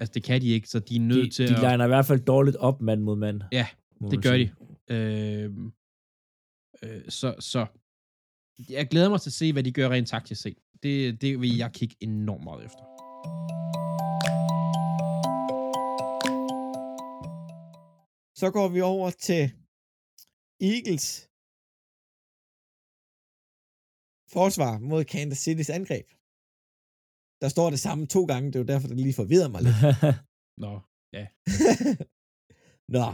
[0.00, 1.72] Altså, det kan de ikke, så de er nødt De, til de at...
[1.72, 3.40] liner i hvert fald dårligt op mand mod mand.
[3.52, 3.66] Ja,
[4.10, 4.50] det gør de.
[4.90, 4.96] sige.
[4.96, 5.50] Øh,
[6.82, 7.66] øh, så, så
[8.68, 10.58] jeg glæder mig til at se, hvad de gør rent taktisk set.
[10.82, 12.84] Det, det vil jeg kigge enormt meget efter.
[18.34, 19.42] Så går vi over til
[20.60, 21.28] Eagles
[24.32, 26.06] forsvar mod Kansas City's angreb.
[27.40, 29.76] Der står det samme to gange, det er jo derfor, det lige forvirrer mig lidt.
[30.64, 30.72] Nå,
[32.96, 33.06] Nå.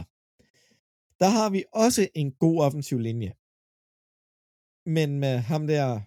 [1.21, 3.33] Der har vi også en god offensiv linje.
[4.85, 6.01] Men med ham der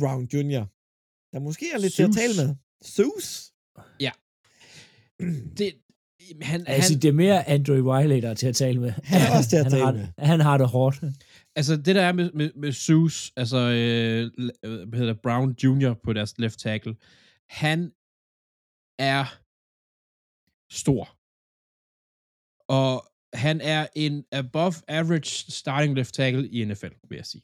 [0.00, 0.64] Brown Jr.,
[1.32, 2.16] der måske er lidt til at Zeus.
[2.16, 2.56] tale med.
[2.84, 3.50] Zeus?
[5.58, 5.74] det,
[6.42, 8.90] han, altså, han, det er mere Andrew Wiley, der er til at tale med.
[8.90, 10.06] Han er også til at han tale har, med.
[10.18, 11.04] Han har det hårdt.
[11.56, 14.30] altså det der er med, med, med Zeus, altså øh,
[14.88, 15.94] hvad hedder Brown Jr.
[16.04, 16.96] på deres left tackle,
[17.50, 17.92] han
[18.98, 19.24] er
[20.72, 21.16] stor.
[22.68, 27.42] Og han er en above average starting left tackle i NFL, vil jeg sige.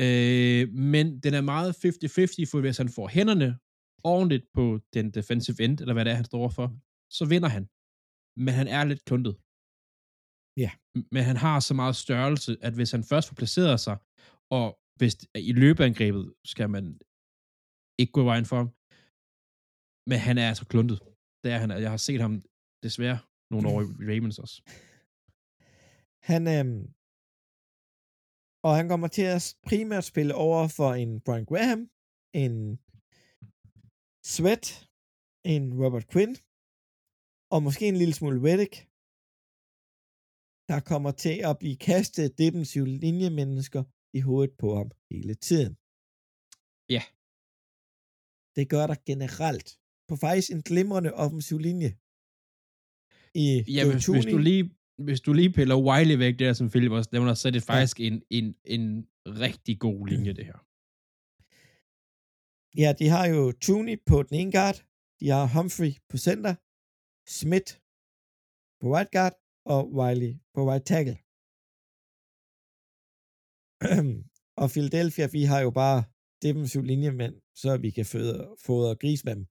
[0.00, 3.58] Øh, men den er meget 50-50, for hvis han får hænderne
[4.04, 6.66] ordentligt på den defensive end, eller hvad det er, han står for,
[7.10, 7.64] så vinder han.
[8.44, 9.34] Men han er lidt kluntet.
[10.56, 10.70] Ja.
[11.14, 13.96] Men han har så meget størrelse, at hvis han først får placeret sig,
[14.50, 14.66] og
[14.98, 16.84] hvis i løbeangrebet skal man
[18.00, 18.70] ikke gå vejen for ham,
[20.10, 20.98] men han er altså kluntet.
[21.42, 21.70] Det er han.
[21.70, 22.34] Jeg har set ham
[22.82, 23.18] desværre
[23.50, 24.56] nogle år i Ravens også.
[26.30, 26.94] Han, øhm,
[28.66, 31.80] og han kommer til at primært spille over for en Brian Graham,
[32.42, 32.54] en
[34.32, 34.66] Sweat,
[35.52, 36.34] en Robert Quinn,
[37.54, 38.74] og måske en lille smule Reddick,
[40.70, 43.82] der kommer til at blive kastet defensive linjemennesker
[44.18, 45.72] i hovedet på ham hele tiden.
[46.94, 47.02] Ja.
[48.56, 49.68] Det gør der generelt
[50.08, 51.90] på faktisk en glimrende offensiv linje.
[53.42, 53.46] I
[53.76, 54.64] Ja, hvis, hvis, du lige,
[55.04, 58.00] hvis du lige piller Wiley væk der, som Philip også nævner, så er det faktisk
[58.00, 60.58] en, en, en rigtig god linje, det her.
[62.82, 64.78] Ja, de har jo Tooney på den ene guard,
[65.20, 66.54] de har Humphrey på center,
[67.40, 67.70] Smith
[68.80, 69.34] på right guard,
[69.72, 71.18] og Wiley på right tackle.
[74.62, 76.04] og Philadelphia, vi har jo bare
[76.42, 79.44] defensiv linjemænd, så vi kan føde, fodre gris med dem.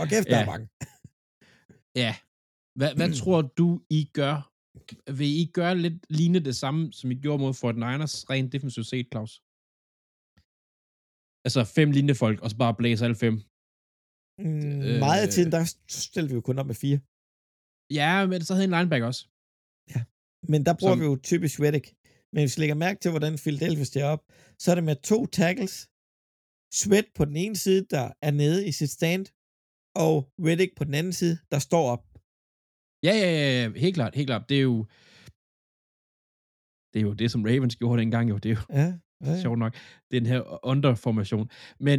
[0.00, 0.42] Og kæft, der Ja.
[0.42, 0.66] er mange.
[2.04, 2.14] Ja.
[2.78, 3.68] Hvad, hvad tror du,
[3.98, 4.34] I gør?
[5.18, 8.86] Vil I gøre lidt lignende det samme, som I gjorde mod Fort Niners, rent defensivt
[8.92, 9.32] set, Claus?
[11.46, 13.34] Altså fem linjefolk, og så bare blæse alle fem.
[14.44, 14.98] Mm, Øh.
[15.06, 15.62] meget af tiden, der
[16.04, 16.98] stiller vi jo kun op med fire.
[18.00, 19.22] Ja, men så havde en linebacker også.
[20.52, 21.86] Men der bruger Som- vi jo typisk Reddick.
[22.32, 24.22] Men hvis vi lægger mærke til, hvordan Philadelphia stiller op,
[24.62, 25.74] så er det med to tackles.
[26.80, 29.24] Sweat på den ene side, der er nede i sit stand,
[30.04, 30.14] og
[30.46, 32.04] Reddick på den anden side, der står op.
[33.02, 34.48] Ja, ja, ja, ja, helt klart, helt klart.
[34.48, 34.86] Det er jo
[36.92, 38.38] det er jo det, som Ravens gjorde dengang jo.
[38.38, 38.86] Det er jo Ja,
[39.20, 39.40] ja, ja.
[39.42, 39.76] sjovt nok,
[40.10, 41.50] den her underformation.
[41.80, 41.98] Men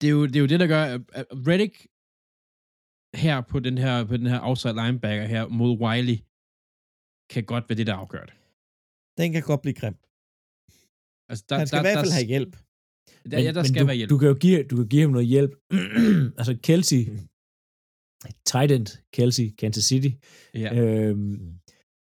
[0.00, 1.74] det er jo det, er jo det der gør, at Reddick
[3.24, 6.18] her på den her, på den her outside linebacker her mod Wiley,
[7.32, 8.34] kan godt være det, der afgør det.
[9.18, 9.96] Den kan godt blive grim.
[11.30, 12.52] Altså, der, Han skal der, i hvert fald der, have hjælp.
[13.30, 14.10] Der, ja, der skal du, være hjælp.
[14.10, 15.52] Du kan, jo give, du kan give ham noget hjælp.
[16.40, 17.18] altså Kelsey, Mm.
[18.52, 20.10] Tight end Kelsey, Kansas City,
[20.54, 20.70] ja.
[20.74, 21.58] øhm,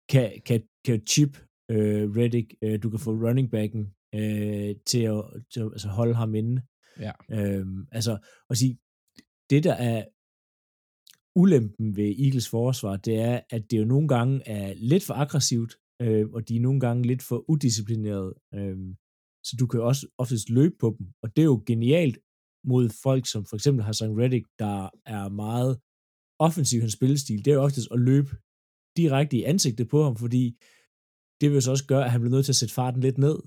[0.09, 1.33] kan, kan, kan chip
[1.71, 3.85] øh, Reddick, øh, du kan få running backen
[4.15, 5.23] øh, til at,
[5.53, 6.63] til at altså holde ham inde.
[7.01, 7.13] Ja.
[7.31, 8.19] Øhm, altså,
[8.51, 8.79] at sige,
[9.51, 10.05] det der er
[11.37, 15.73] ulempen ved Eagles forsvar, det er, at det jo nogle gange er lidt for aggressivt,
[16.03, 18.35] øh, og de er nogle gange lidt for udisciplineret.
[18.55, 18.79] Øh,
[19.45, 22.19] så du kan også oftest løbe på dem, og det er jo genialt
[22.65, 25.81] mod folk, som for eksempel har Hassan Reddick, der er meget
[26.39, 27.45] offensiv hans spillestil.
[27.45, 28.31] Det er jo oftest at løbe
[28.97, 30.45] direkte i ansigtet på ham, fordi
[31.41, 33.39] det vil så også gøre, at han bliver nødt til at sætte farten lidt ned.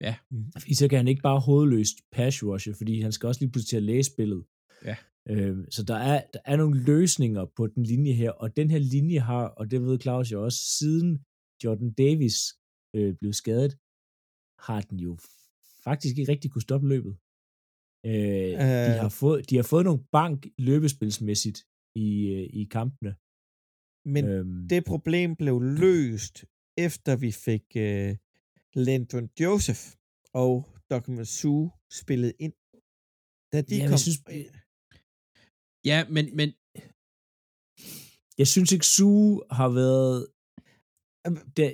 [0.00, 0.14] Ja.
[0.58, 3.68] Fordi så kan han ikke bare hovedløst pass rushe, fordi han skal også lige pludselig
[3.68, 4.44] til at læse spillet.
[4.84, 4.96] Ja.
[5.28, 8.78] Øh, så der er, der er nogle løsninger på den linje her, og den her
[8.78, 11.24] linje har, og det ved Claus jo også, siden
[11.64, 12.36] Jordan Davis
[12.96, 13.72] øh, blev skadet,
[14.66, 15.18] har den jo
[15.84, 17.14] faktisk ikke rigtig kunne stoppe løbet.
[18.06, 21.58] Øh, øh, de, har fået, de har fået nogle bank løbespilsmæssigt
[21.94, 23.12] i, øh, i kampene.
[24.14, 26.44] Men øhm, det problem blev løst,
[26.86, 28.10] efter vi fik uh,
[28.86, 29.82] Landon Joseph
[30.42, 30.52] og
[30.90, 31.22] Dr.
[31.24, 31.70] Sue
[32.00, 32.52] spillet ind.
[33.52, 34.22] Da de Ja, kom, jeg synes-
[35.90, 36.48] ja, men, men
[38.40, 40.18] jeg synes ikke, Sue har været...
[41.56, 41.66] Det,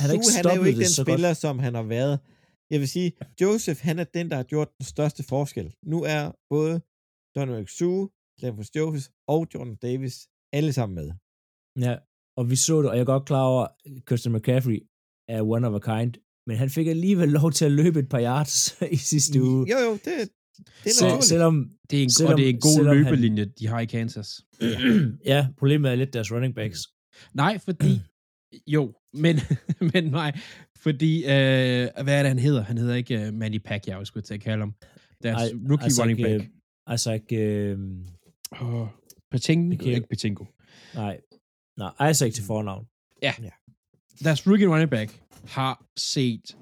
[0.00, 1.08] han har ikke han er jo stoppet ikke det den så godt.
[1.14, 2.16] spiller, som han har været.
[2.72, 5.68] Jeg vil sige, Joseph, han er den, der har gjort den største forskel.
[5.92, 6.22] Nu er
[6.54, 6.74] både
[7.36, 8.10] Donald Sue,
[8.42, 11.10] Landon Joseph og Jordan Davis alle sammen med.
[11.86, 11.96] Ja,
[12.36, 14.78] og vi så det, og jeg er godt klar over, at Christian McCaffrey
[15.28, 16.14] er one of a kind,
[16.46, 19.66] men han fik alligevel lov til at løbe et par yards i sidste uge.
[19.72, 20.04] Jo, jo, det,
[20.84, 23.04] det er Sel, selvom, det er en, Selvom- og det er en god selvom han-
[23.04, 24.28] løbelinje, de har i Kansas.
[25.24, 26.78] ja, problemet er lidt deres running backs.
[27.34, 28.00] Nej, fordi...
[28.66, 29.36] Jo, men,
[29.92, 30.38] men nej.
[30.78, 32.62] Fordi, øh, hvad er det, han hedder?
[32.62, 34.74] Han hedder ikke uh, Manny Pacquiao, skulle jeg til at kalde ham.
[35.22, 36.42] Deres Ej, rookie altså running back.
[36.42, 36.48] øh,
[36.86, 37.78] Altså ikke, øh,
[38.52, 38.88] Oh,
[39.30, 39.94] Patinko, Okay.
[39.94, 40.46] ikke Patinko.
[40.94, 41.20] nej,
[41.76, 42.86] nej, Isaac til fornavn.
[44.24, 46.56] Deres rookie running back har set...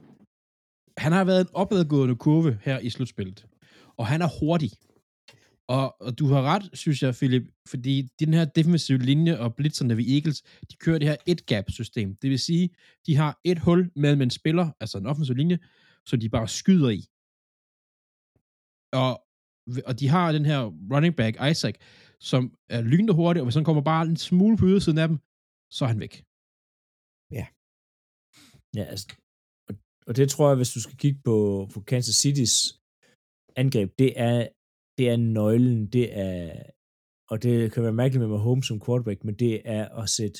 [0.98, 3.46] Han har været en opadgående kurve her i slutspillet.
[3.96, 4.70] Og han er hurtig.
[5.68, 9.96] Og, og du har ret, synes jeg, Philip, fordi den her defensive linje og blitzerne
[9.96, 12.16] ved Eagles, de kører det her et-gap-system.
[12.16, 12.70] Det vil sige,
[13.06, 15.58] de har et hul mellem en spiller, altså en offensiv linje,
[16.06, 17.04] som de bare skyder i.
[18.92, 19.22] Og,
[19.88, 20.60] og de har den her
[20.92, 21.74] running back, Isaac,
[22.30, 25.18] som er lynende hurtig, og hvis han kommer bare en smule på ydersiden af dem,
[25.76, 26.14] så er han væk.
[28.76, 29.06] Ja, altså,
[29.68, 29.74] og,
[30.06, 32.56] og det tror jeg, hvis du skal kigge på, på Kansas City's
[33.56, 34.48] angreb, det er,
[34.98, 36.62] det er nøglen, det er,
[37.30, 40.38] og det kan være mærkeligt med Mahomes som quarterback, men det er at sætte,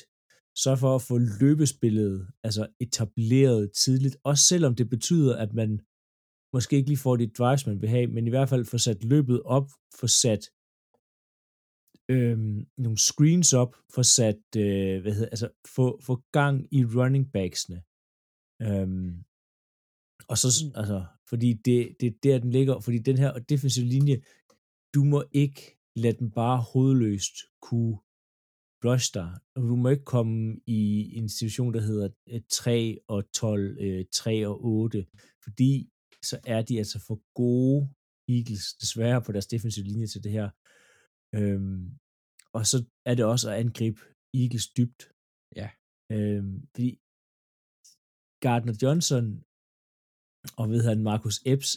[0.63, 5.81] så for at få løbespillet altså etableret tidligt, også selvom det betyder, at man
[6.53, 9.03] måske ikke lige får de drives, man vil have, men i hvert fald få sat
[9.03, 10.49] løbet op, få sat
[12.09, 17.31] øhm, nogle screens op, få sat, øh, hvad hedder, altså få, få gang i running
[17.31, 17.83] backsene.
[18.61, 19.23] Øhm,
[20.27, 20.71] og så, Mm.
[20.75, 24.21] altså, fordi det, det er der, den ligger, fordi den her defensive linje,
[24.93, 27.97] du må ikke lade den bare hovedløst kunne
[28.85, 29.31] rush dig.
[29.55, 34.47] Du må ikke komme i en situation, der hedder øh, 3 og 12, øh, 3
[34.47, 35.05] og 8,
[35.43, 35.89] fordi
[36.29, 37.79] så er de altså for gode
[38.35, 40.47] Eagles, desværre på deres defensive linje til det her.
[41.37, 41.81] Øhm,
[42.57, 42.77] og så
[43.09, 44.01] er det også at angribe
[44.41, 45.01] Eagles dybt.
[45.59, 45.69] Ja.
[46.15, 46.89] Øhm, fordi
[48.45, 49.25] Gardner Johnson
[50.59, 51.71] og ved han Marcus Epps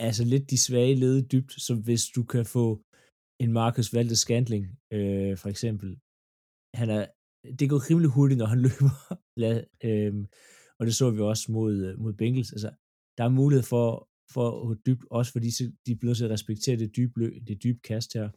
[0.00, 2.66] er altså lidt de svage lede dybt, så hvis du kan få
[3.42, 4.64] en Marcus Valdes Scantling,
[4.96, 5.88] øh, for eksempel,
[6.80, 7.04] han er,
[7.58, 8.94] det går rimelig hurtigt, når han løber,
[9.42, 9.58] Lad,
[9.88, 10.22] øhm,
[10.78, 12.70] og det så vi også mod, øh, mod Bengals, altså,
[13.18, 15.50] der er mulighed for, for at gå dybt, også fordi
[15.86, 18.28] de er blevet til at respektere det dybe, det dybe kast her.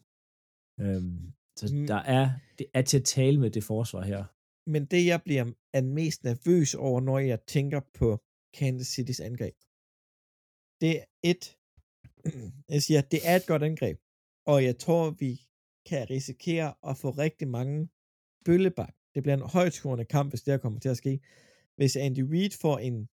[0.82, 1.88] Øhm, så Mm.
[1.88, 2.26] der er,
[2.60, 4.26] det er til at tale med det forsvar her.
[4.70, 8.20] Men det, jeg bliver er mest nervøs over, når jeg tænker på
[8.54, 9.56] Kansas City's angreb,
[10.82, 11.44] det er et,
[12.76, 13.98] jeg siger, det er et godt angreb,
[14.48, 15.42] og jeg tror, vi
[15.90, 17.90] kan risikere at få rigtig mange
[18.46, 18.94] bøllebak.
[19.14, 21.20] Det bliver en højtskårende kamp, hvis det her kommer til at ske.
[21.76, 23.10] Hvis Andy Reid får en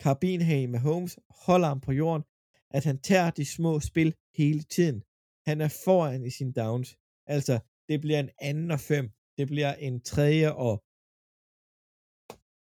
[0.00, 2.22] karbinhag med Holmes, holder ham på jorden,
[2.70, 5.02] at han tager de små spil hele tiden.
[5.46, 6.96] Han er foran i sin downs.
[7.26, 9.10] Altså, det bliver en anden og fem.
[9.38, 10.82] Det bliver en tredje og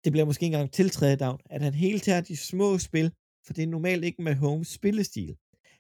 [0.04, 3.12] det bliver måske ikke engang til tredje down, at han hele tager de små spil,
[3.46, 5.38] for det er normalt ikke med Holmes spillestil.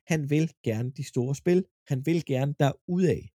[0.08, 1.66] Han vil gerne de store spil.
[1.88, 3.30] Han vil gerne derudaf.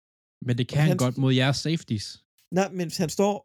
[0.41, 2.25] Men det kan Og han hans- godt mod jeres safeties.
[2.51, 3.35] Nej, men hvis han står...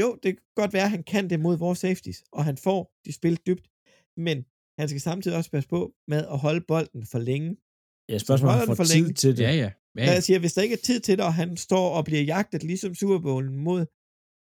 [0.00, 2.92] Jo, det kan godt være, at han kan det mod vores safeties, og han får
[3.04, 3.68] de spil dybt,
[4.16, 4.44] men
[4.78, 7.56] han skal samtidig også passe på med at holde bolden for længe.
[8.08, 9.12] Ja, spørgsmålet om han får for tid længe.
[9.12, 9.42] til det.
[9.42, 9.70] Ja, ja.
[9.96, 10.04] ja.
[10.12, 12.62] Jeg siger, hvis der ikke er tid til det, og han står og bliver jagtet
[12.62, 13.86] ligesom Super Bowlen mod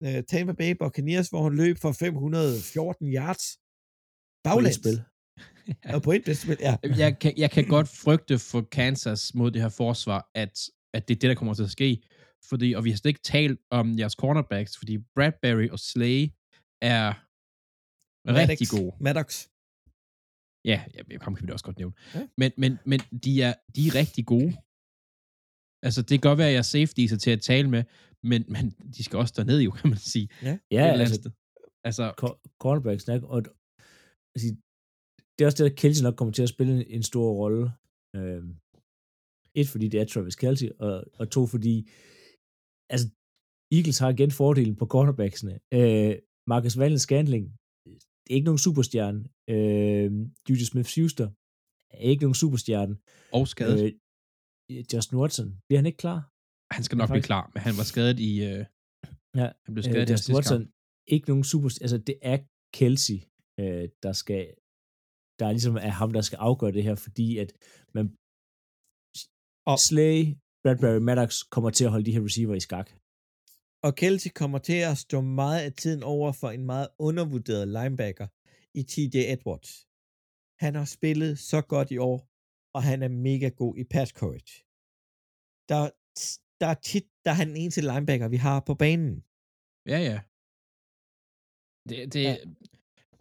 [0.05, 3.45] øh, Tampa Bay Buccaneers, hvor han løb for 514 yards
[4.45, 4.75] På et baglæns.
[4.77, 5.03] spil.
[5.95, 6.77] Og på et spil, ja.
[6.83, 10.55] jeg, kan, jeg kan godt frygte for Kansas mod det her forsvar, at,
[10.95, 12.03] at det er det, der kommer til at ske.
[12.49, 16.29] Fordi, og vi har slet ikke talt om jeres cornerbacks, fordi Bradbury og Slay
[16.83, 17.07] er
[18.27, 18.93] rigtig gode.
[19.01, 19.47] Maddox.
[20.71, 21.95] Ja, ja ham kan vi da også godt nævne.
[22.15, 22.27] Ja.
[22.41, 24.53] Men, men, men de, er, de er rigtig gode.
[25.87, 27.83] Altså, det kan godt være, at jeg safety er til at tale med,
[28.31, 28.65] men, men
[28.97, 30.29] de skal også derned jo, kan man sige.
[30.43, 31.31] Ja, andet altså.
[31.89, 33.39] Altså, co- cornerback snak, og
[34.35, 34.49] altså,
[35.35, 37.65] det er også det, at Kelsey nok kommer til at spille en, en stor rolle.
[38.17, 38.51] Øhm,
[39.55, 41.75] et, fordi det er Travis Kelsey, og, og to, fordi
[42.93, 43.07] altså,
[43.77, 45.55] Eagles har igen fordelen på cornerbacksene.
[45.75, 46.15] Øh,
[46.47, 47.47] Marcus Valens Scantling,
[48.27, 49.21] det er ikke nogen superstjerne.
[49.55, 50.09] Øh,
[50.49, 51.27] Judy Smith-Schuster
[51.91, 52.95] er ikke nogen superstjerne.
[53.33, 53.85] og skadet.
[53.85, 53.93] Øh,
[54.93, 56.21] Justin Watson, bliver han ikke klar?
[56.77, 58.33] han skal nok faktisk- blive klar, men han var skadet i...
[58.51, 58.63] Øh,
[59.41, 60.71] Ja, han blev Øh, skadet øh, Justin Watson, kamp.
[61.15, 61.69] ikke nogen super...
[61.85, 62.39] Altså, det er
[62.79, 63.19] Kelsey,
[63.61, 64.41] øh, der skal...
[65.39, 67.51] Der er ligesom er ham, der skal afgøre det her, fordi at
[67.97, 68.05] man...
[69.71, 70.19] Og- Slay,
[70.63, 72.89] Bradbury, Maddox kommer til at holde de her receiver i skak.
[73.87, 78.27] Og Kelsey kommer til at stå meget af tiden over for en meget undervurderet linebacker
[78.79, 79.73] i TJ Edwards.
[80.65, 82.19] Han har spillet så godt i år,
[82.75, 84.55] og han er mega god i pass coverage.
[85.71, 85.81] Der,
[86.61, 89.15] der er tit, der er han den eneste linebacker, vi har på banen.
[89.93, 90.19] Ja, ja.
[91.89, 92.37] Det, det, Ja.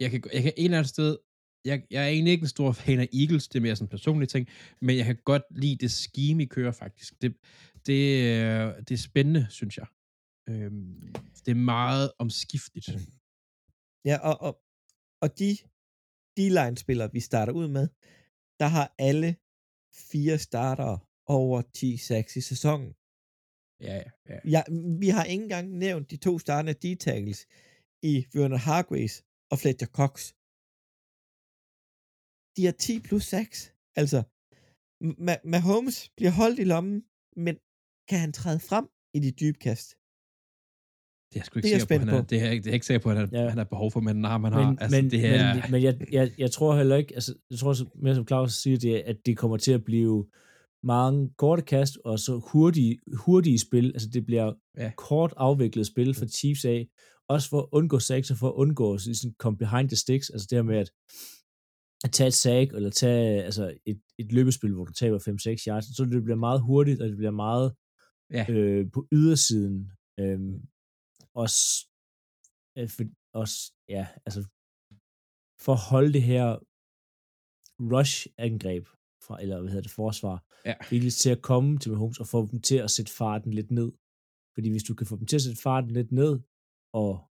[0.00, 1.18] Jeg, kan, jeg kan en eller anden sted,
[1.64, 3.88] jeg, jeg er egentlig ikke en stor fan af Eagles, det er mere sådan en
[3.96, 4.48] personlig ting,
[4.80, 7.22] men jeg kan godt lide det scheme, I kører faktisk.
[7.22, 7.36] Det,
[7.86, 9.86] det, er- det er spændende, synes jeg.
[10.50, 11.00] Øhm,
[11.44, 12.88] det er meget omskifteligt.
[14.08, 14.52] Ja, og, og,
[15.22, 15.50] og de
[16.36, 17.86] D-line-spillere, vi starter ud med,
[18.60, 19.30] der har alle
[20.10, 20.92] fire starter
[21.40, 22.90] over 10 sacks i sæsonen.
[23.88, 24.38] Ja, ja, ja.
[24.54, 24.60] Ja,
[25.02, 27.40] vi har ikke engang nævnt de to startende D-tackles
[28.12, 29.16] i Werner Hargreaves
[29.52, 30.14] og Fletcher Cox.
[32.56, 33.74] De har 10 plus 6.
[34.02, 34.20] Altså,
[35.26, 36.98] Ma- Mahomes bliver holdt i lommen,
[37.44, 37.54] men
[38.08, 38.86] kan han træde frem
[39.16, 39.88] i de dybe kast?
[41.36, 41.84] Det er jeg sgu ikke Det er jeg på.
[41.86, 42.26] spændt er, på.
[42.30, 43.48] det er, det er ikke sikker på, at han, Ja.
[43.48, 45.82] han har behov for, men nej, man har, Men, altså, men, det her, men, men
[45.82, 49.16] jeg, jeg, jeg tror heller ikke, altså, jeg tror mere som Claus siger, det, at
[49.26, 50.26] det kommer til at blive
[50.82, 54.90] mange korte kast, og så hurtige, hurtige spil, altså det bliver Ja.
[54.96, 56.88] kort afviklet spil for Chiefs af,
[57.28, 60.46] også for at undgå sex og for at undgå sådan come behind the sticks, altså
[60.50, 60.90] det her med, at
[62.04, 65.96] at tage et sack, eller tage altså et, et løbespil, hvor du taber 5-6 yards,
[65.96, 67.72] så det bliver meget hurtigt, og det bliver meget
[68.32, 68.46] Ja.
[68.50, 69.90] øh, på ydersiden.
[70.20, 70.38] Øh,
[71.42, 71.86] også,
[72.78, 73.04] øh, for,
[73.42, 74.40] også, ja, altså,
[75.64, 76.46] for at holde det her
[77.92, 78.84] rush-angreb,
[79.26, 80.74] fra, eller hvad hedder det, forsvar, Ja.
[80.92, 83.92] Eagles til at komme til Mahomes og få dem til at sætte farten lidt ned.
[84.54, 86.40] Fordi hvis du kan få dem til at sætte farten lidt ned,
[86.92, 87.30] og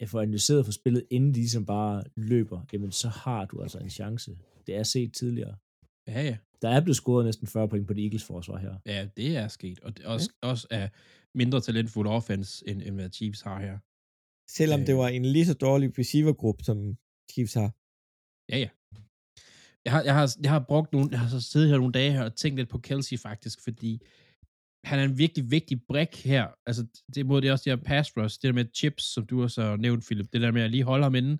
[0.00, 3.78] jeg får analyseret for spillet, inden de ligesom bare løber, jamen så har du altså
[3.78, 4.38] en chance.
[4.66, 5.56] Det er set tidligere.
[6.06, 6.38] Ja, ja.
[6.62, 8.74] Der er blevet scoret næsten 40 point på det Eagles forsvar her.
[8.86, 9.80] Ja, det er sket.
[9.80, 10.48] Og det også, ja.
[10.48, 10.88] også er
[11.34, 13.78] mindre talentfuld offense, end, end hvad Chiefs har her.
[14.50, 14.86] Selvom Øh.
[14.86, 16.96] det var en lige så dårlig receivergruppe, som
[17.32, 17.70] Chiefs har.
[18.52, 18.68] Ja, ja.
[19.84, 22.12] Jeg har, jeg har, jeg har brugt nogle, jeg har så siddet her nogle dage
[22.12, 24.00] her og tænkt lidt på Kelsey faktisk, fordi
[24.84, 26.46] han er en virkelig vigtig brik her.
[26.66, 29.26] Altså, det må det er også det her pass rush, det der med chips, som
[29.26, 31.38] du også har nævnt, Philip, det der med at lige holde ham inde,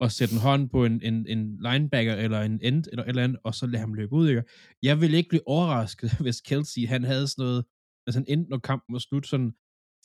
[0.00, 3.24] og sætte en hånd på en, en, en linebacker eller en end eller et eller
[3.24, 4.28] andet, og så lade ham løbe ud.
[4.28, 4.42] Ikke?
[4.82, 7.64] Jeg vil ikke blive overrasket, hvis Kelsey, han havde sådan noget,
[8.08, 9.52] altså han endte, når kampen var slut, sådan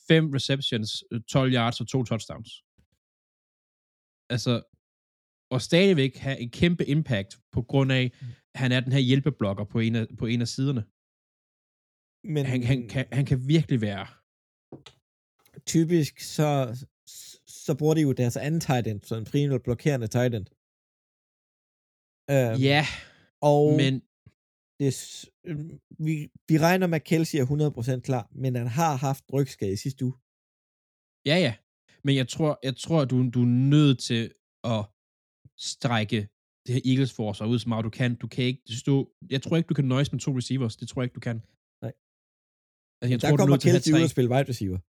[0.09, 2.51] fem receptions, øh, 12 yards og to touchdowns.
[4.33, 4.53] Altså,
[5.53, 8.05] og stadigvæk have en kæmpe impact på grund af,
[8.53, 10.83] at han er den her hjælpeblokker på en af, på en af siderne.
[12.33, 14.05] Men Han, han, kan, han kan virkelig være...
[15.73, 16.49] typisk, så,
[17.65, 20.47] så bruger de jo deres anden tight end, så en primært blokerende tight end.
[22.33, 22.83] Øhm, Ja,
[23.51, 23.93] og men
[24.83, 24.93] det,
[25.45, 25.69] øhm,
[26.05, 26.13] vi,
[26.49, 27.45] vi regner med, at Kelsey er
[27.97, 30.13] 100% klar, men han har haft rygskade i sidste uge.
[31.25, 31.53] ja, ja.
[32.05, 34.23] Men jeg tror, jeg tror du, du er nødt til
[34.63, 34.85] at
[35.57, 36.19] strække
[36.65, 38.15] det her Eagles forsvar ud så meget du kan.
[38.15, 39.11] Du kan ikke stå...
[39.29, 40.75] Jeg tror ikke, du kan nøjes med to receivers.
[40.75, 41.35] Det tror jeg ikke, du kan.
[41.81, 41.93] Nej.
[43.01, 44.79] Altså, jeg Der tror, du er kommer Kelsey ud og spille wide receiver.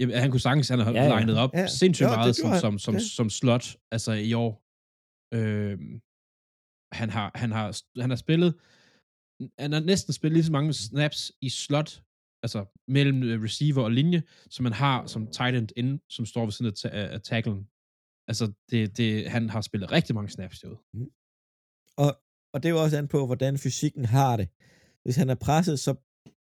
[0.00, 1.66] Jamen, han kunne sagtens, han har Ja, ja, legnet op Ja.
[1.66, 2.60] sindssygt Jo, meget som, han.
[2.60, 3.00] som, som, Ja.
[3.18, 4.52] som slot, altså i år.
[5.36, 5.92] Øhm,
[7.00, 7.66] han, har, han, har,
[8.00, 8.50] han har spillet,
[9.58, 11.90] han har næsten spillet lige så mange snaps i slot,
[12.44, 12.60] altså
[12.96, 16.52] mellem øh, receiver og linje, som man har som tight end inde, som står ved
[16.52, 17.68] siden af, ta- af tacklen.
[18.28, 20.80] Altså, det, det, han har spillet rigtig mange snaps derude.
[21.96, 22.10] Og,
[22.52, 24.48] og det er jo også an på, hvordan fysikken har det.
[25.04, 25.92] Hvis han er presset, så,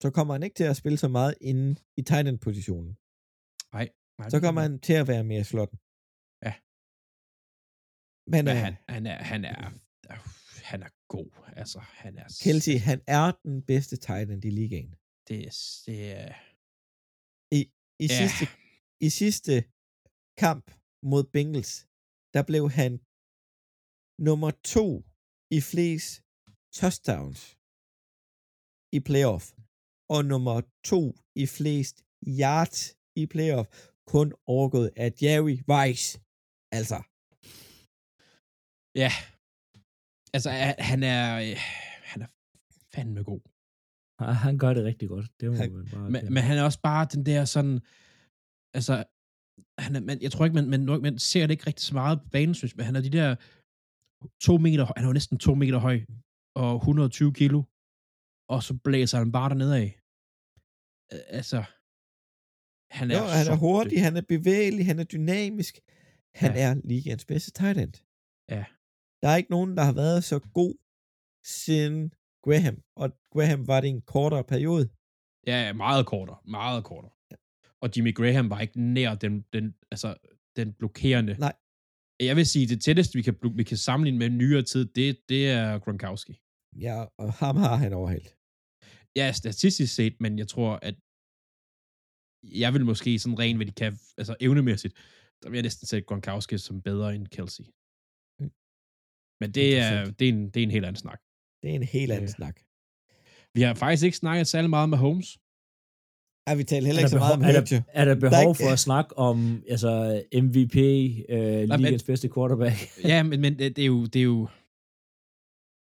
[0.04, 1.68] så kommer han ikke til at spille så meget inde
[2.00, 2.92] i tight end positionen.
[3.74, 3.88] Nej.
[4.20, 5.78] nej Så kommer han til at være mere i slotten.
[6.46, 6.54] Ja.
[8.34, 9.72] Men, Men øh, han, han, er, han, han er
[11.14, 11.32] god.
[11.62, 12.28] Altså, han er...
[12.44, 14.92] Kelsey, han er den bedste tight end i ligaen.
[15.28, 15.38] Det,
[15.88, 16.32] det er...
[17.60, 17.62] I,
[18.04, 18.18] i, Ja.
[18.20, 18.46] sidste,
[19.08, 19.54] I sidste
[20.44, 20.66] kamp
[21.12, 21.74] mod Bengals,
[22.36, 22.92] der blev han
[24.28, 24.88] nummer to
[25.58, 26.10] i flest
[26.80, 27.42] touchdowns
[28.98, 29.46] i playoff,
[30.16, 30.58] og nummer
[30.92, 31.02] to
[31.44, 31.96] i flest
[32.42, 32.80] yards
[33.22, 33.68] i playoff,
[34.14, 36.10] kun overgået af Jerry Rice.
[36.80, 37.00] Altså,
[39.04, 39.12] Ja.
[40.34, 40.50] Altså,
[40.80, 41.40] han er...
[41.52, 41.58] øh,
[42.04, 42.28] Han er
[42.94, 43.42] fandme god.
[44.34, 45.26] Han gør det rigtig godt.
[45.40, 47.80] Det må Han- man bare Men, men han er også bare den der sådan...
[48.74, 49.04] Altså,
[49.80, 52.22] han er, man, jeg tror ikke, man, man, man ser det ikke rigtig så meget
[52.22, 53.36] på banen, synes men han er de der
[54.42, 56.02] to meter han er jo næsten to meter høj,
[56.56, 57.64] og 120 kilo,
[58.50, 60.00] og så blæser han bare dernede af.
[61.12, 61.64] Altså,
[62.92, 64.04] han er, jo, han er hurtig, dygtig.
[64.04, 65.80] han er bevægelig, han er dynamisk.
[66.36, 66.62] Han Ja.
[66.70, 67.94] er ligaens bedste tight end.
[68.50, 68.66] Ja.
[69.22, 70.74] Der er ikke nogen, der har været så god
[71.46, 72.14] siden
[72.46, 74.86] Graham, og Graham var det en kortere periode.
[75.48, 77.12] Ja, ja, meget kortere, meget kortere.
[77.82, 80.10] Og Jimmy Graham var ikke nær den, den, altså,
[80.56, 81.34] den blokerende.
[81.40, 81.56] Nej.
[82.20, 85.50] Jeg vil sige, det tætteste, vi kan, vi kan sammenligne med nyere tid, det, det
[85.50, 86.42] er Gronkowski.
[86.86, 88.36] Ja, og ham har han overhældt.
[89.16, 90.96] Ja, statistisk set, men jeg tror, at
[92.62, 94.94] jeg vil måske sådan rent, hvad de kan, altså evnemæssigt,
[95.44, 97.64] der vil jeg næsten sætte Gronkowski som bedre end Kelsey.
[99.42, 100.12] Men det er, 100%.
[100.20, 101.20] det, er en, det er en helt anden snak.
[101.64, 102.34] Det er en helt anden Ja.
[102.34, 102.56] snak.
[103.54, 105.38] Vi har faktisk ikke snakket særlig meget med Holmes.
[106.48, 108.70] Ja, vi taler er heller ikke så meget om behov, er, er der behov for
[108.74, 110.76] at snakke om altså, MVP,
[111.30, 112.76] øh, men- ligens bedste quarterback?
[113.04, 114.48] ja, men, men det, er jo, det er jo,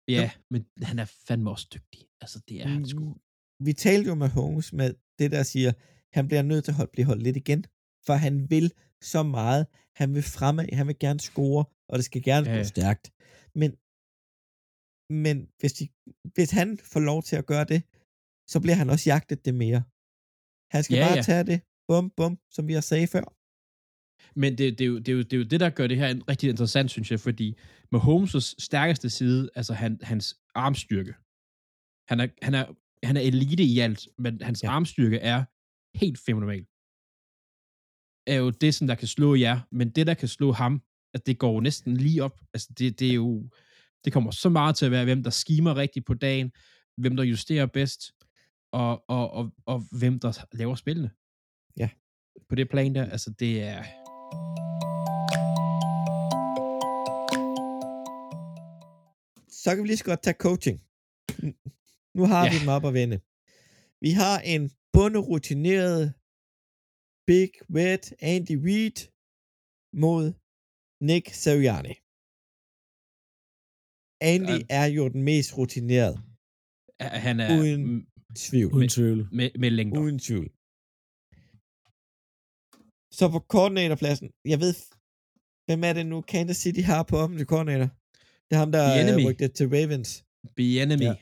[0.09, 2.01] ja, men han er fandme også dygtig.
[2.21, 3.05] Altså, det er han sgu.
[3.05, 3.21] Mm,
[3.67, 5.73] Vi talte jo med Holmes med det, der siger,
[6.13, 7.65] han bliver nødt til at holde, blive holdt lidt igen,
[8.07, 8.73] for han vil
[9.03, 9.67] så meget.
[9.97, 12.57] Han vil fremad, han vil gerne score, og det skal gerne Ja.
[12.57, 13.05] gå stærkt.
[13.61, 13.71] Men,
[15.23, 15.85] men hvis, de,
[16.35, 17.81] hvis han får lov til at gøre det,
[18.53, 19.81] så bliver han også jagtet det mere.
[20.75, 21.23] Han skal Ja, bare ja.
[21.23, 23.27] tage det, bum, bum, som vi har sagt før.
[24.43, 25.97] Men det, det, er jo, det, er jo, det er jo det, der gør det
[25.97, 27.59] her rigtig interessant, synes jeg, fordi
[27.93, 31.15] med Holmes' stærkeste side, altså han, hans armstyrke,
[32.11, 32.67] han er, han, er,
[33.07, 34.69] han er elite i alt, men hans ja.
[34.71, 35.45] armstyrke er
[36.03, 36.65] helt fenomenal.
[38.27, 40.83] Er jo det, som der kan slå jer, men det, der kan slå ham,
[41.15, 42.41] at det går næsten lige op.
[42.55, 43.51] Altså, det, det er jo...
[44.05, 46.53] Det kommer så meget til at være, hvem der skimer rigtigt på dagen,
[46.97, 48.13] hvem der justerer bedst,
[48.73, 51.11] og, og, og, og hvem der laver spillene.
[51.77, 51.89] Ja.
[52.49, 53.83] På det plan der, altså det er...
[59.49, 60.79] Så kan vi lige så godt tage coaching.
[62.15, 62.51] Nu har Ja.
[62.53, 63.21] vi dem op at vende.
[64.01, 66.15] Vi har en bunderutineret
[67.27, 68.99] Big Red Andy Reid
[69.93, 70.33] mod
[71.11, 71.95] Nick Sirianni.
[74.33, 74.67] Andy Ja.
[74.81, 76.17] er jo den mest rutinerede,
[77.05, 78.05] at Han er Uden m-
[78.47, 78.73] tvivl.
[78.77, 79.21] Uden tvivl.
[79.39, 80.01] med, med længder.
[80.03, 80.49] Uden tvivl.
[83.19, 84.75] Så på koordinatorpladsen, jeg ved,
[85.67, 87.89] hvem er det nu Kansas City har på offentlig koordinator?
[88.47, 89.23] Det er ham, der er enemy.
[89.29, 90.11] rykket til Ravens.
[90.57, 91.07] Be enemy.
[91.09, 91.15] Ja.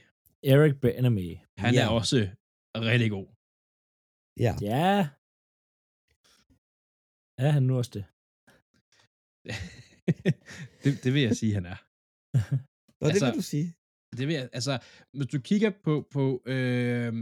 [0.53, 1.28] Eric Benemy.
[1.64, 1.83] Han Ja.
[1.85, 2.16] er også
[2.91, 3.26] rigtig god.
[4.45, 4.53] Ja.
[4.70, 5.09] Ja.
[7.47, 8.05] Er han nu også det?
[10.82, 11.78] det, det vil jeg sige, han er.
[13.01, 13.68] Det Altså- vil du sige.
[14.18, 14.74] Det vil jeg, altså,
[15.16, 16.24] hvis du kigger på, på
[16.55, 17.12] øh,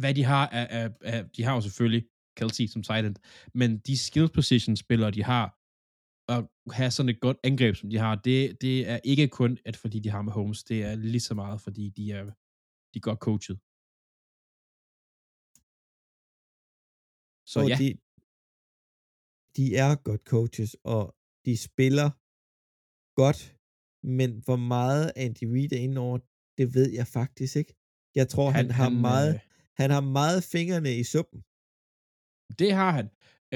[0.00, 2.02] hvad de har af, af, af, de har jo selvfølgelig
[2.38, 3.16] Kelsey som tight end,
[3.60, 5.46] men de skill position spillere, de har,
[6.34, 6.40] at
[6.78, 9.98] have sådan et godt angreb, som de har, det, det er ikke kun, at fordi
[10.04, 12.24] de har med Holmes, det er lige så meget, fordi de er,
[12.92, 13.56] de er godt coachet.
[17.52, 17.88] Så og ja, de,
[19.56, 21.02] de er godt coaches, og
[21.44, 22.08] de spiller
[23.20, 23.40] godt,
[24.18, 26.18] men hvor meget Andy Reid er inde over,
[26.58, 27.74] det ved jeg faktisk ikke.
[28.14, 29.40] Jeg tror, han, han har meget, øh,
[29.80, 31.40] han har meget fingrene i suppen.
[32.60, 33.08] Det har han.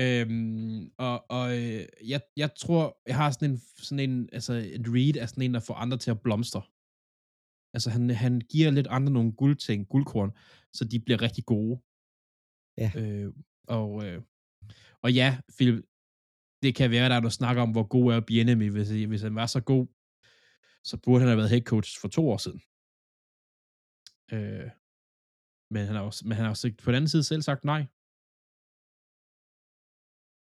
[0.03, 1.83] Øhm, og og øh,
[2.13, 5.55] jeg, jeg tror, jeg har sådan en, sådan en, altså en read af sådan en,
[5.55, 6.63] der får andre til at blomstre.
[7.75, 10.31] Altså han, han giver lidt andre nogle guldting, guldkorn,
[10.77, 11.77] så de bliver rigtig gode.
[12.83, 12.91] Ja.
[13.01, 13.29] Øh,
[13.79, 14.23] og, øh,
[15.05, 15.79] og ja, Philip,
[16.63, 18.69] det kan være, der er noget snak om, hvor god er Bienemy.
[18.71, 19.87] Hvis, hvis han var så god,
[20.91, 22.61] så burde han have været head coach for to år siden.
[24.35, 24.69] Øh,
[25.75, 27.83] men han har også, men han har også på den anden side selv sagt nej.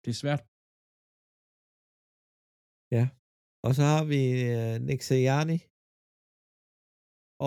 [0.04, 0.44] Det er svært.
[3.66, 4.22] Og så har vi
[4.54, 5.60] uh, Nick Sirianni,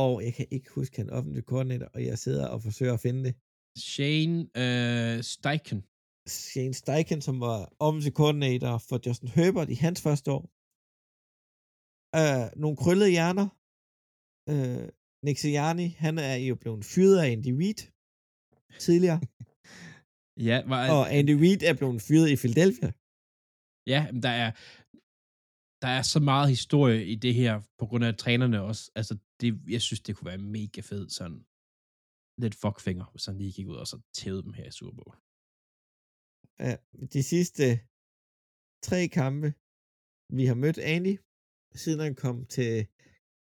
[0.03, 3.23] og jeg kan ikke huske han offentlig koordinator, og jeg sidder og forsøger at finde
[3.27, 3.35] det.
[3.93, 5.81] Shane øh, Steichen.
[6.29, 10.45] Shane Steichen, som var offensive koordinator for Justin Herbert i hans første år.
[12.21, 13.49] Uh, nogle krøllede hjerner.
[15.25, 17.81] Nick Sirianni, han er jo blevet fyret af Andy Reid
[18.87, 19.21] tidligere,
[20.49, 22.91] Ja, var, og Andy Reid er blevet fyret i Philadelphia.
[23.93, 24.51] ja, der er,
[25.83, 28.91] der er så meget historie i det her, på grund af trænerne også.
[28.95, 31.41] Altså, det, jeg synes, det kunne være mega fedt, sådan
[32.43, 35.17] lidt fuckfinger, hvis han lige gik ud og så tævede dem her i Super Bowl.
[36.65, 36.73] Ja,
[37.15, 37.67] de sidste
[38.87, 39.49] tre kampe,
[40.37, 41.15] vi har mødt Andy,
[41.83, 42.73] siden han kom til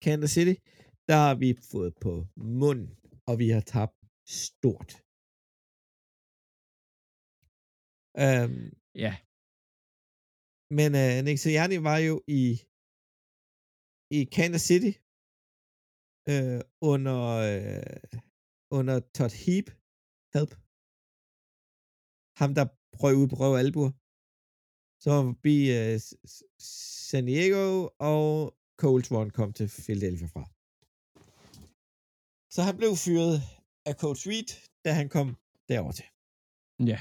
[0.06, 0.56] Kansas City,
[1.10, 2.14] der har vi fået på
[2.62, 2.90] munden,
[3.30, 3.98] og vi har tabt
[4.46, 4.92] stort.
[8.26, 8.62] Um,
[9.06, 9.14] Ja,
[10.78, 12.44] men uh, Nick Sirianni var jo i,
[14.18, 14.94] i Kansas City
[16.32, 18.20] uh, under, uh,
[18.78, 19.68] under Todd Heap
[20.36, 20.52] help.
[22.40, 22.68] Ham, der
[22.98, 23.92] prøvede ud på røv albuer.
[25.04, 25.96] Så var forbi uh,
[27.10, 27.68] San Diego,
[28.12, 28.26] og
[28.82, 30.44] Colts Run kom til Philadelphia fra.
[32.56, 33.36] Så han blev fyret
[33.90, 34.50] af Coach Reed,
[34.86, 35.28] da han kom
[35.70, 36.08] derover til.
[36.92, 37.00] ja.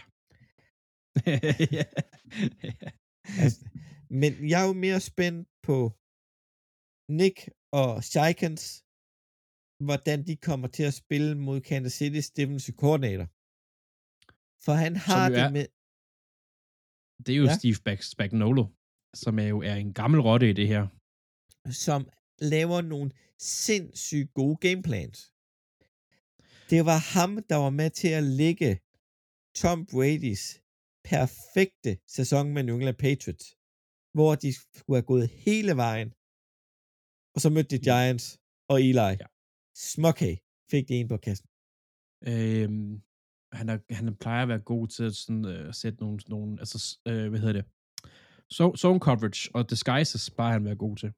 [1.78, 1.84] ja.
[3.42, 3.60] Altså,
[4.20, 5.76] men jeg er jo mere spændt på
[7.20, 7.38] Nick
[7.80, 8.64] og Shikens,
[9.86, 13.26] hvordan de kommer til at spille mod Kansas City defensive koordinator.
[14.64, 15.66] For han har det er- med...
[17.26, 17.56] Det er jo Ja.
[17.58, 18.64] Steve Spagnolo,
[19.14, 20.82] som er jo er en gammel rotte i det her.
[21.86, 22.08] som
[22.38, 25.18] laver nogle sindssygt gode gameplans.
[26.70, 28.70] Det var ham, der var med til at lægge
[29.60, 30.44] Tom Brady's
[31.10, 33.46] perfekte sæson med New England Patriots,
[34.16, 36.08] hvor de skulle have gået hele vejen,
[37.34, 38.26] og så mødte de Giants
[38.72, 39.10] og Eli.
[39.22, 39.26] Ja.
[39.90, 40.38] Småkage
[40.70, 41.46] fik de en på kassen.
[42.30, 43.02] Øhm,
[43.52, 46.98] han, er, han plejer at være god til at sådan, øh, sætte nogle, nogle altså,
[47.08, 47.64] øh, hvad hedder det,
[48.50, 51.12] so, zone coverage og disguises plejer han være god til.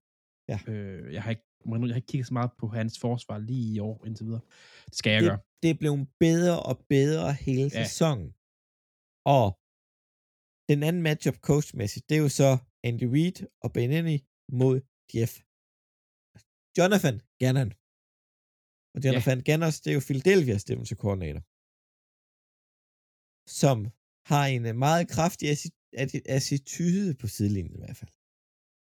[0.49, 0.59] Ja.
[0.73, 3.79] Øh, jeg, har ikke, jeg, har ikke kigget så meget på hans forsvar lige i
[3.79, 4.45] år indtil videre.
[4.87, 5.41] Det skal jeg Det, gøre.
[5.63, 7.85] det blev bedre og bedre hele Ja.
[7.85, 8.29] sæsonen.
[9.37, 9.47] Og
[10.71, 12.51] den anden matchup coachmæssigt, det er jo så
[12.89, 14.17] Andy Reid og Benini
[14.61, 14.77] mod
[15.15, 15.33] Jeff.
[16.79, 17.71] Jonathan Gannon.
[18.95, 19.45] Og Jonathan ja.
[19.49, 21.43] Ganners, det er jo Philadelphia's defensive coordinator.
[23.47, 23.77] Som
[24.31, 25.49] har en øh, meget kraftig
[26.37, 28.11] attitude på sidelinjen i hvert fald.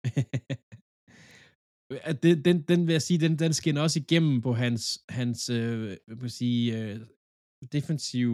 [2.22, 5.96] det, den, den vil jeg sige, den, den skinner også igennem på hans, hans øh,
[6.20, 7.00] man sige, øh,
[7.72, 8.30] defensiv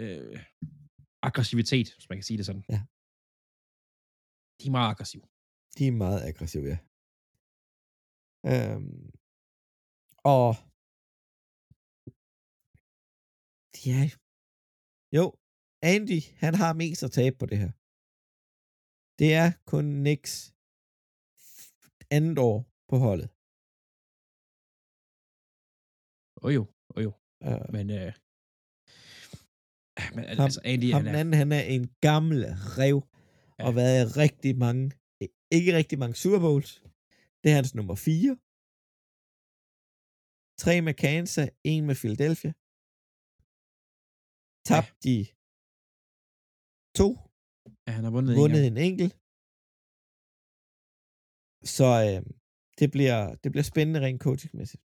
[0.00, 0.38] øh,
[1.22, 2.64] aggressivitet, hvis man kan sige det sådan.
[2.68, 2.80] Ja.
[4.60, 5.24] De er meget aggressive.
[5.78, 6.78] De er meget aggressive, ja.
[8.52, 9.10] Øhm,
[10.36, 10.48] og
[13.86, 14.00] ja,
[15.16, 15.24] jo,
[15.82, 17.72] Andy, han har mest at tabe på det her.
[19.18, 20.52] Det er kun Nix
[22.16, 22.58] andet år
[22.90, 23.28] på holdet.
[26.44, 26.62] Og jo,
[26.94, 27.12] og jo.
[27.46, 28.12] Uh, Men, øh,
[30.14, 32.38] men ham, altså, Andy, ham han er, anden, han er en gammel
[32.78, 32.98] rev,
[33.58, 33.66] Ja.
[33.66, 34.84] og været i rigtig mange,
[35.58, 36.70] ikke rigtig mange Super Bowls.
[37.40, 38.36] Det er hans nummer 4.
[40.62, 42.52] Tre med Kansas, en med Philadelphia.
[44.68, 45.16] Tabt de
[47.00, 47.08] to,
[47.86, 49.14] ja, han har vundet, vundet en en enkelt.
[51.76, 52.20] Så øh,
[52.80, 54.82] det, bliver, det bliver spændende rent coachingmæssigt.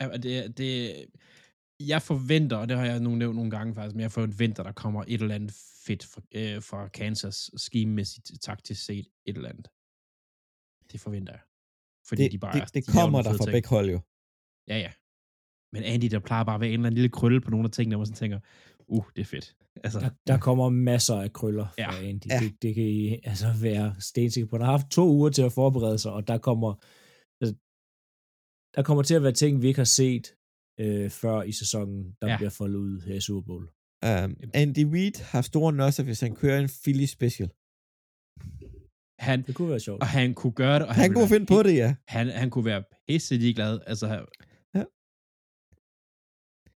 [0.00, 0.70] Ja, det, det,
[1.92, 4.72] jeg forventer, og det har jeg nu nævnt nogle gange faktisk, men jeg forventer, der
[4.72, 5.52] kommer et eller andet
[5.86, 9.68] fedt fra, øh, fra Kansas schememæssigt taktisk set et eller andet.
[10.92, 11.42] Det forventer jeg.
[12.08, 14.00] Fordi Det, de bare det, det de kommer der fra begge hold jo.
[14.70, 14.92] Ja, ja.
[15.72, 17.70] Men Andy, der plejer bare at være en eller anden lille krølle på nogle af
[17.70, 18.40] tingene, hvor man sådan tænker,
[18.88, 19.56] uh, det er fedt.
[19.84, 21.90] Altså, Der, der kommer masser af krøller Ja.
[21.90, 22.26] fra Andy.
[22.30, 22.38] Ja.
[22.42, 24.58] Det, det kan I altså være stensikker på.
[24.58, 26.70] Der har haft to uger til at forberede sig, og der kommer,
[27.42, 27.54] altså,
[28.76, 30.26] der kommer til at være ting, vi ikke har set
[30.80, 32.36] øh, før i sæsonen, der Ja.
[32.36, 33.64] bliver foldet ud her i Super Bowl.
[34.10, 37.48] Um, Andy Reid har store nødser, hvis han kører en Philly special.
[39.28, 40.00] han, Det kunne være sjovt.
[40.02, 41.94] og han kunne gøre det, og Han ville kunne være finde på det, ja.
[42.08, 43.80] Han, han kunne være pisse ligeglad.
[43.86, 44.06] Altså.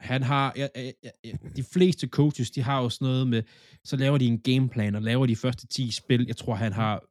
[0.04, 0.92] Han har, ja, ja,
[1.24, 3.44] ja, de fleste coaches, de har jo sådan noget med,
[3.84, 6.26] så laver de en gameplan, og laver de første 10 spil.
[6.28, 7.04] Jeg tror, han har,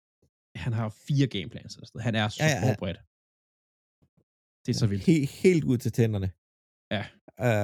[0.58, 1.74] han har fire gameplans.
[1.74, 2.04] Eller sådan noget.
[2.04, 3.00] Han er så Ja, ja, ja, forberedt.
[4.66, 5.04] Det er så vildt.
[5.04, 6.30] Helt, helt ud til tænderne.
[6.90, 7.04] Ja.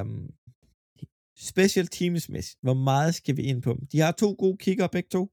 [0.01, 0.31] Um,
[1.37, 2.59] special teams mæssigt.
[2.62, 3.87] Hvor meget skal vi ind på dem?
[3.87, 5.33] De har to gode kigger begge to.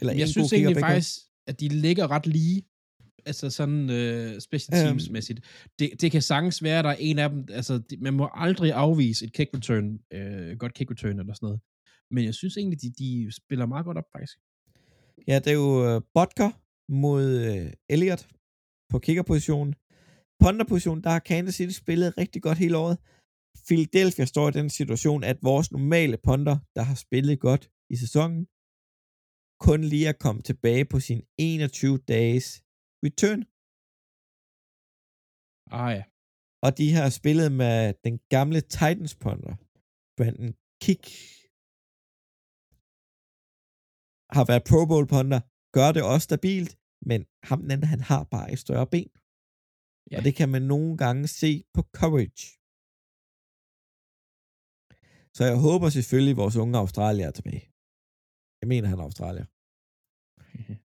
[0.00, 2.62] Eller jeg en synes kicker egentlig begge faktisk, at de ligger ret lige.
[3.30, 4.86] Altså sådan øh, special Øhm.
[4.86, 5.40] teams-mæssigt.
[5.78, 8.72] Det, det kan sagtens være, at der er en af dem, altså man må aldrig
[8.72, 11.60] afvise et kick return, øh, godt kick return eller sådan noget.
[12.10, 14.38] Men jeg synes egentlig, de, de spiller meget godt op, faktisk.
[15.28, 16.50] Ja, det er jo uh, Butker
[16.92, 18.28] mod uh, Elliott
[18.90, 19.74] på kickerpositionen.
[20.44, 22.98] Punterpositionen, der har Kansas City spillet rigtig godt hele året.
[23.66, 28.46] Philadelphia står i den situation, at vores normale punter, der har spillet godt i sæsonen,
[29.60, 32.62] kun lige er kommet tilbage på sin 21 dages
[33.06, 33.40] return.
[35.78, 36.04] Ah ja.
[36.66, 37.76] Og de har spillet med
[38.06, 39.54] den gamle Titans punter,
[40.16, 40.52] Brandon
[40.84, 41.04] Kick.
[44.36, 45.40] Har været Pro Bowl punter,
[45.76, 46.72] gør det også stabilt,
[47.08, 49.10] men ham den anden, han har bare et større ben.
[50.10, 50.16] Ja.
[50.16, 52.46] Og det kan man nogle gange se på coverage.
[55.36, 57.64] Så jeg håber selvfølgelig, at vores unge australier er tilbage.
[58.60, 59.46] Jeg mener, han er australier.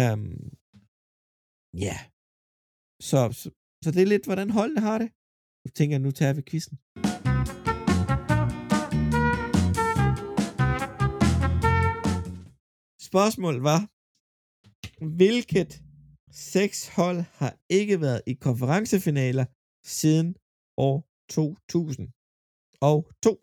[0.00, 0.44] Øhm,
[1.86, 1.96] ja.
[3.08, 3.46] Så, så,
[3.84, 5.08] så det er lidt, hvordan holdene har det.
[5.64, 6.76] Nu tænker jeg, nu tager vi quizzen.
[13.10, 13.80] Spørgsmålet var,
[15.20, 15.70] hvilket
[16.52, 19.46] seks hold har ikke været i konferencefinaler
[19.98, 20.28] siden
[20.88, 20.96] år
[21.28, 22.08] 2000?
[22.90, 23.34] Og to.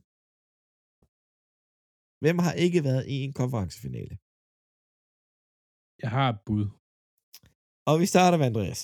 [2.23, 4.15] Hvem har ikke været i en konferencefinale?
[6.03, 6.65] Jeg har et bud.
[7.89, 8.81] Og vi starter med Andreas.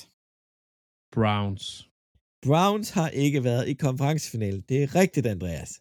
[1.16, 1.66] Browns.
[2.46, 4.62] Browns har ikke været i konferencefinale.
[4.70, 5.72] Det er rigtigt, Andreas.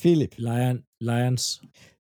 [0.00, 0.32] Philip.
[0.48, 1.44] Lion, Lions.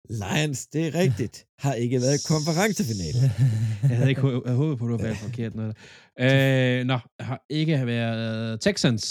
[0.09, 3.21] Lions, det er rigtigt, har ikke været i konferencefinale.
[3.89, 5.55] Jeg havde ikke jeg håbet på, at du var forkert.
[5.55, 5.77] Noget.
[6.19, 9.05] Øh, nå, har ikke været Texans.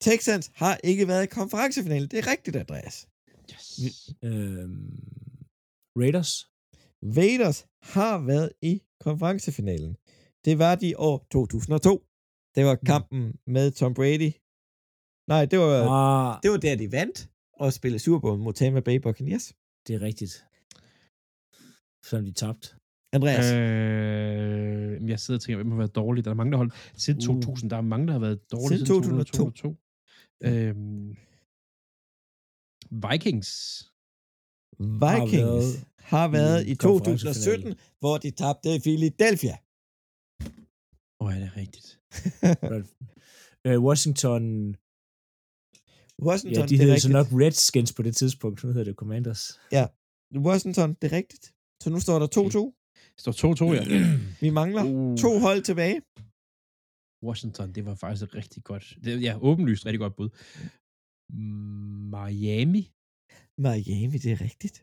[0.00, 2.06] Texans har ikke været i konferencefinale.
[2.06, 3.08] Det er rigtigt, Andreas.
[3.52, 4.14] Yes.
[4.24, 5.02] Øhm,
[5.96, 6.51] Raiders.
[7.02, 9.96] Raiders har været i konferencefinalen.
[10.44, 12.04] Det var de år 2002.
[12.54, 14.32] Det var kampen med Tom Brady.
[15.28, 18.80] Nej, det var, Ah, det var der, de vandt og spillede Super Bowl mod Tampa
[18.80, 19.54] Bay Buccaneers.
[19.86, 20.44] det er rigtigt.
[22.04, 22.68] Selvom de tabte.
[23.12, 23.60] Andreas, øh,
[25.02, 26.24] Øh, jeg sidder og tænker, hvem har været dårlig?
[26.24, 26.74] Der er mange, der har holdt.
[26.94, 27.42] Siden Uh.
[27.42, 29.32] 2000, der er mange, der har været dårlige Siden siden, 2002.
[29.32, 29.76] 2002.
[30.44, 31.16] Øhm,
[32.90, 33.50] Vikings.
[34.78, 37.34] Vikings har været, i i konferencefinale.
[37.34, 39.56] 2017, hvor de tabte i Philadelphia.
[41.20, 41.88] Åh, oh, er det rigtigt?
[43.66, 44.42] Øh, Washington,
[46.28, 48.64] Washington, ja, de det er hedder så nok Redskins på det tidspunkt.
[48.64, 49.60] Nu hedder det Commanders.
[50.48, 51.54] Washington, det er rigtigt.
[51.82, 53.14] Så nu står der 2-2.
[53.18, 53.84] står 2-2, ja.
[54.44, 55.16] Vi mangler Uh.
[55.18, 56.00] to hold tilbage.
[57.28, 60.30] Washington, det var faktisk rigtig godt, det, ja, åbenlyst rigtig godt bud.
[62.14, 62.92] Miami,
[63.66, 64.76] Miami, det er rigtigt.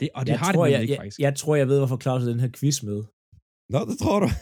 [0.00, 1.18] det, og det jeg har tror, det jeg, ikke, jeg, faktisk.
[1.18, 3.00] jeg, tror, jeg ved, hvorfor Claus er den her quiz med.
[3.72, 4.28] Nå, det tror du.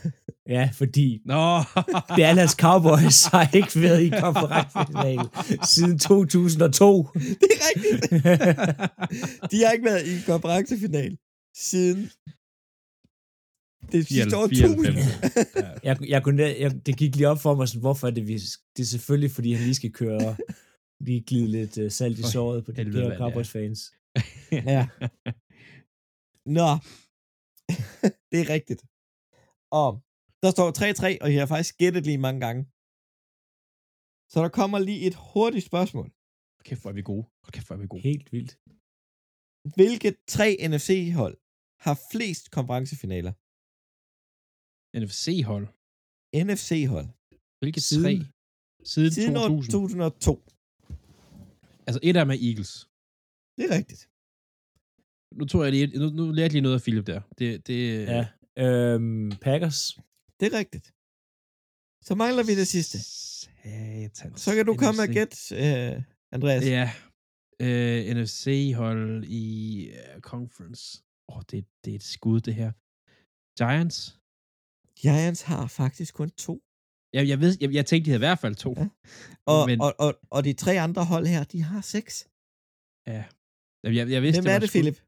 [0.49, 1.63] Ja, fordi Nå,
[2.19, 5.27] Dallas Cowboys har ikke været i konferencefinalen
[5.75, 7.09] siden 2002.
[7.43, 8.13] det er rigtigt.
[9.51, 11.17] De har ikke været i konferencefinal
[11.57, 12.11] siden
[13.93, 15.07] det sidste år 94.
[15.07, 15.35] 1000.
[15.57, 15.71] Ja.
[15.83, 18.35] jeg, jeg kunne, jeg, det gik lige op for mig, sådan, hvorfor er det, vi,
[18.77, 20.37] det er selvfølgelig, fordi han lige skal køre,
[21.01, 23.35] lige glide lidt uh, salt i For såret på de helvede, her mand,
[24.77, 24.83] ja.
[26.59, 26.69] Nå.
[28.31, 28.81] det er rigtigt.
[29.83, 29.89] Og
[30.43, 32.63] der står 3-3, og jeg har faktisk gættet lige mange gange.
[34.33, 36.07] Så der kommer lige et hurtigt spørgsmål.
[36.67, 37.25] Kæft, hvor er vi gode.
[37.55, 38.03] Kæft, hvor er vi gode.
[38.11, 38.53] Helt vildt.
[39.77, 41.37] Hvilke tre NFC-hold
[41.85, 43.33] har flest konferencefinaler?
[45.03, 45.67] NFC-hold.
[46.49, 47.09] NFC-hold.
[47.61, 48.13] Hvilke Siden- tre?
[48.93, 49.73] Siden, Siden år 2000.
[49.73, 50.35] 2002.
[51.87, 52.73] Altså, et af dem er Eagles.
[53.57, 54.03] Det er rigtigt.
[55.39, 57.21] Nu tror jeg lige, nu, nu lærte jeg lige noget af Philip der.
[57.39, 57.79] Det, det,
[58.17, 58.25] Ja.
[58.65, 59.81] Øhm, Packers.
[60.39, 60.87] Det er rigtigt.
[62.09, 62.99] Så mangler vi det sidste.
[63.03, 64.41] Satans.
[64.41, 65.15] Så kan du komme og NFC.
[65.17, 66.03] gætte, uh,
[66.35, 66.65] Andreas.
[66.77, 66.87] Ja.
[67.65, 69.45] Uh, NFC-hold i
[69.99, 70.83] uh, conference.
[71.29, 72.71] Åh, oh, det, det er et skud, det her.
[73.61, 73.99] Giants?
[75.03, 76.55] Giants har faktisk kun to.
[77.17, 78.73] Jeg, jeg, ved, jeg, jeg tænkte, de havde i hvert fald to.
[78.81, 78.89] Ja.
[79.55, 82.13] Og, Men- og, og, og de tre andre hold her, de har seks.
[83.13, 83.23] Ja.
[83.85, 84.81] Jeg, jeg, jeg vidste, Hvem er var det, skud.
[84.81, 84.99] Philip?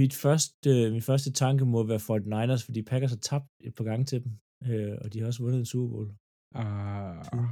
[0.00, 3.84] Mit første, min første tanke må være for Niners, fordi Packers har tabt et par
[3.84, 4.32] gange til dem,
[4.68, 6.08] øh, og de har også vundet en Super Bowl.
[6.54, 7.48] Ah,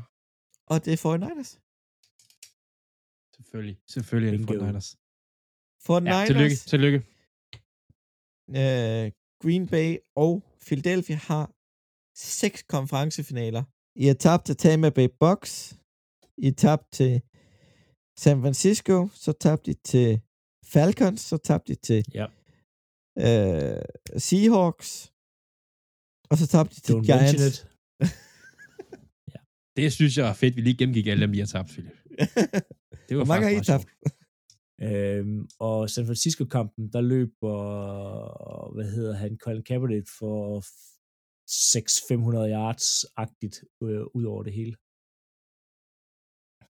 [0.73, 1.53] Og det er 49ers.
[3.37, 3.77] selvfølgelig.
[3.95, 4.67] Selvfølgelig er det for.
[4.67, 4.89] Niners.
[5.87, 6.57] For Ja, Niners, tillykke.
[6.73, 6.99] Tillykke.
[8.61, 9.07] øh,
[9.43, 9.89] Green Bay
[10.25, 10.33] og
[10.67, 11.45] Philadelphia har
[12.17, 13.63] seks konferencefinaler.
[13.97, 15.79] I har tabt til Tampa Bay Bucks.
[16.39, 17.23] I har tabt til
[18.19, 19.09] San Francisco.
[19.15, 20.21] Så tabte I til
[20.73, 21.21] Falcons.
[21.21, 22.27] Så tabte I til Ja.
[23.25, 23.83] øh,
[24.17, 25.13] Seahawks.
[26.31, 27.47] Og så tabte I til Don't Giants.
[27.49, 27.57] it.
[29.77, 31.93] Det synes jeg er fedt, vi lige gennemgik alle dem, de har tabt, Philip.
[33.09, 33.87] Det var Hvor mange har I tabt?
[34.83, 37.59] Øhm, og San Francisco-kampen, der løber,
[38.75, 40.65] hvad hedder han, Colin Kaepernick for
[41.51, 44.75] 600-500 yards-agtigt øh, ud over det hele.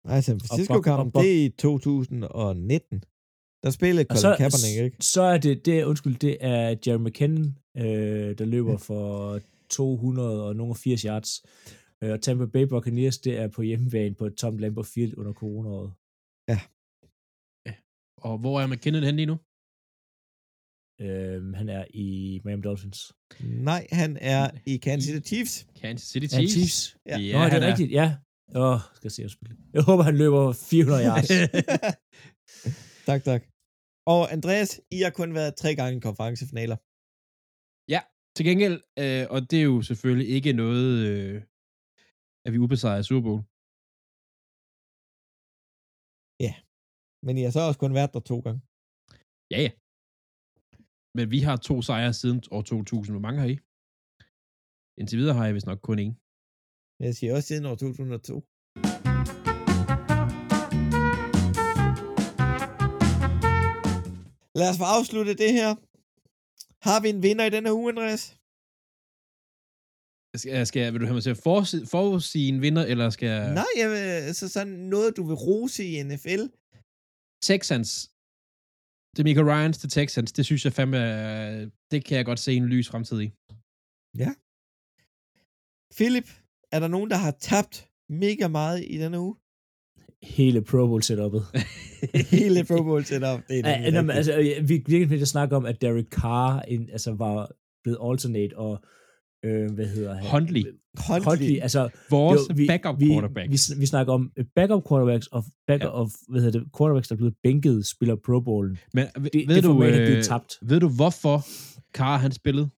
[0.07, 3.03] Nej, San Francisco-kampen, det er i 2019.
[3.63, 4.97] Der spillede Colin Kaepernick, ikke?
[5.13, 9.39] så er det, det undskyld, det er Jerry McKinnon, øh, der løber for
[9.69, 11.31] 200 og nogle 80 yards.
[12.03, 15.91] Øh, og Tampa Bay Buccaneers, det er på hjemmebane på Tom Lambeau Field under coronaåret.
[18.27, 19.37] Og hvor er McKinnon henne lige nu?
[21.01, 23.13] Øh, han er i Miami Dolphins.
[23.69, 25.67] Nej, han er i Kansas City Chiefs.
[25.81, 26.53] Kansas City Er han Chiefs.
[26.53, 26.97] Chiefs?
[27.05, 27.17] Ja.
[27.17, 27.91] ja Nå, er det rigtigt?
[27.91, 28.07] Ja.
[28.55, 29.55] Åh, oh, skal jeg se, jeg spille.
[29.73, 31.29] Jeg håber, han løber 400 yards.
[33.09, 33.41] tak, tak.
[34.13, 36.77] Og Andreas, I har kun været tre gange i konferencefinaler.
[38.37, 41.35] Til gengæld, øh, og det er jo selvfølgelig ikke noget, øh,
[42.45, 43.41] at vi er ubesejret i Super Bowl.
[47.25, 48.61] Men I har så også kun været der to gange.
[49.53, 49.71] Ja, ja.
[51.17, 53.13] Men vi har to sejre siden år 2000.
[53.13, 53.57] Hvor mange har I?
[54.99, 56.13] Indtil videre har jeg vist nok kun én.
[56.99, 58.43] Jeg siger også siden år 2002.
[64.59, 65.69] Lad os få afsluttet det her.
[66.89, 68.23] Har vi en vinder i denne uge, Andreas?
[70.39, 71.43] Skal, jeg- skal, vil du have mig til at
[71.95, 73.53] forudsige en vinder, eller skal jeg...
[73.53, 73.95] Nej, jeg vil,
[74.29, 76.41] altså sådan noget, du vil rose i NFL.
[77.41, 78.11] Texans.
[79.17, 80.31] Det er Michael Ryans til Texans.
[80.31, 83.31] Det synes jeg fandme, er- det kan jeg godt se en lys fremtid i.
[85.97, 86.29] Philip,
[86.71, 89.35] er der nogen, der har tabt mega meget i denne uge?
[90.23, 91.43] Hele Pro Bowl setup'et.
[92.37, 93.39] Hele Pro Bowl setup.
[93.47, 94.11] Det er Ja, men rigtigt.
[94.17, 97.51] altså, øh, vi virkelig vil snakke om, at Derek Carr en, altså, var
[97.83, 98.83] blevet alternate, og
[99.45, 100.29] øh, hvad hedder han?
[100.31, 100.63] Huntley.
[101.07, 101.29] Huntley.
[101.31, 103.49] Huntley, altså, Vores jo, vi, backup vi, quarterback.
[103.51, 106.01] Vi, vi snakker om øh, backup quarterbacks, og backup Ja.
[106.01, 108.77] of, hvad hedder det, quarterbacks, der er blevet bænket, spiller Pro Bowlen.
[108.93, 110.57] Men Det, ved, det du, format er øh, blevet tabt.
[110.61, 111.35] ved du, hvorfor
[111.97, 112.69] Carr han spillede?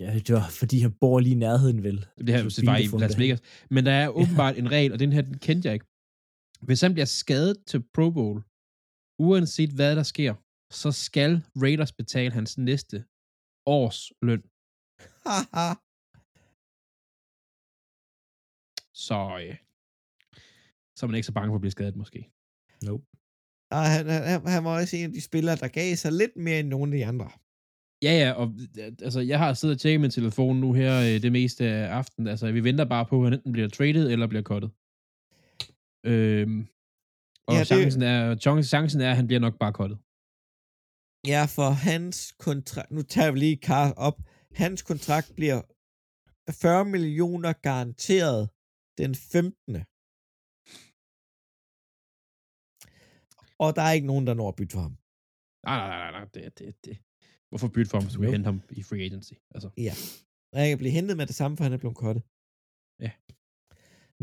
[0.00, 2.06] Ja, det var, fordi han bor lige i nærheden, vel?
[2.18, 2.86] Det her De det var i.
[3.00, 3.40] Las Vegas.
[3.70, 5.86] Men der er åbenbart en regel, og den her den kendte jeg ikke.
[6.62, 8.42] Hvis han bliver skadet til Pro Bowl,
[9.18, 10.34] uanset hvad der sker,
[10.72, 13.04] så skal Raiders betale hans næste
[13.66, 14.42] års løn.
[15.26, 15.74] Haha.
[19.06, 19.56] Så, øh,
[20.96, 22.30] så er man ikke så bange for at blive skadet, måske.
[22.82, 23.04] Nope.
[23.70, 26.60] Og han, han, han var også en af de spillere, der gav sig lidt mere
[26.60, 27.30] end nogle af de andre.
[28.02, 28.46] Ja, ja, og
[29.02, 32.28] altså, jeg har siddet og tjekket min telefon nu her øh, det meste af aftenen.
[32.28, 34.70] Altså, vi venter bare på, at han enten bliver traded eller bliver cuttet.
[36.10, 36.60] Øhm,
[37.46, 39.98] og Ja, ja, det- chancen, er, chancen, chancen er, at han bliver nok bare cuttet.
[41.26, 44.18] Ja, for hans kontrakt, nu tager vi lige Kar op,
[44.54, 45.60] hans kontrakt bliver
[46.50, 48.42] 40 millioner garanteret
[49.00, 49.74] den 15.
[53.64, 54.94] Og der er ikke nogen, der når at bytte for ham.
[55.68, 56.96] Nej, nej, nej, nej, det, det, det.
[57.50, 58.32] Hvorfor bytte for ham, hvis Nope.
[58.34, 59.34] hente ham i free agency?
[59.54, 59.68] Altså,
[60.52, 62.22] Og han kan blive hentet med det samme, for han er blevet kottet.
[63.06, 63.12] Ja.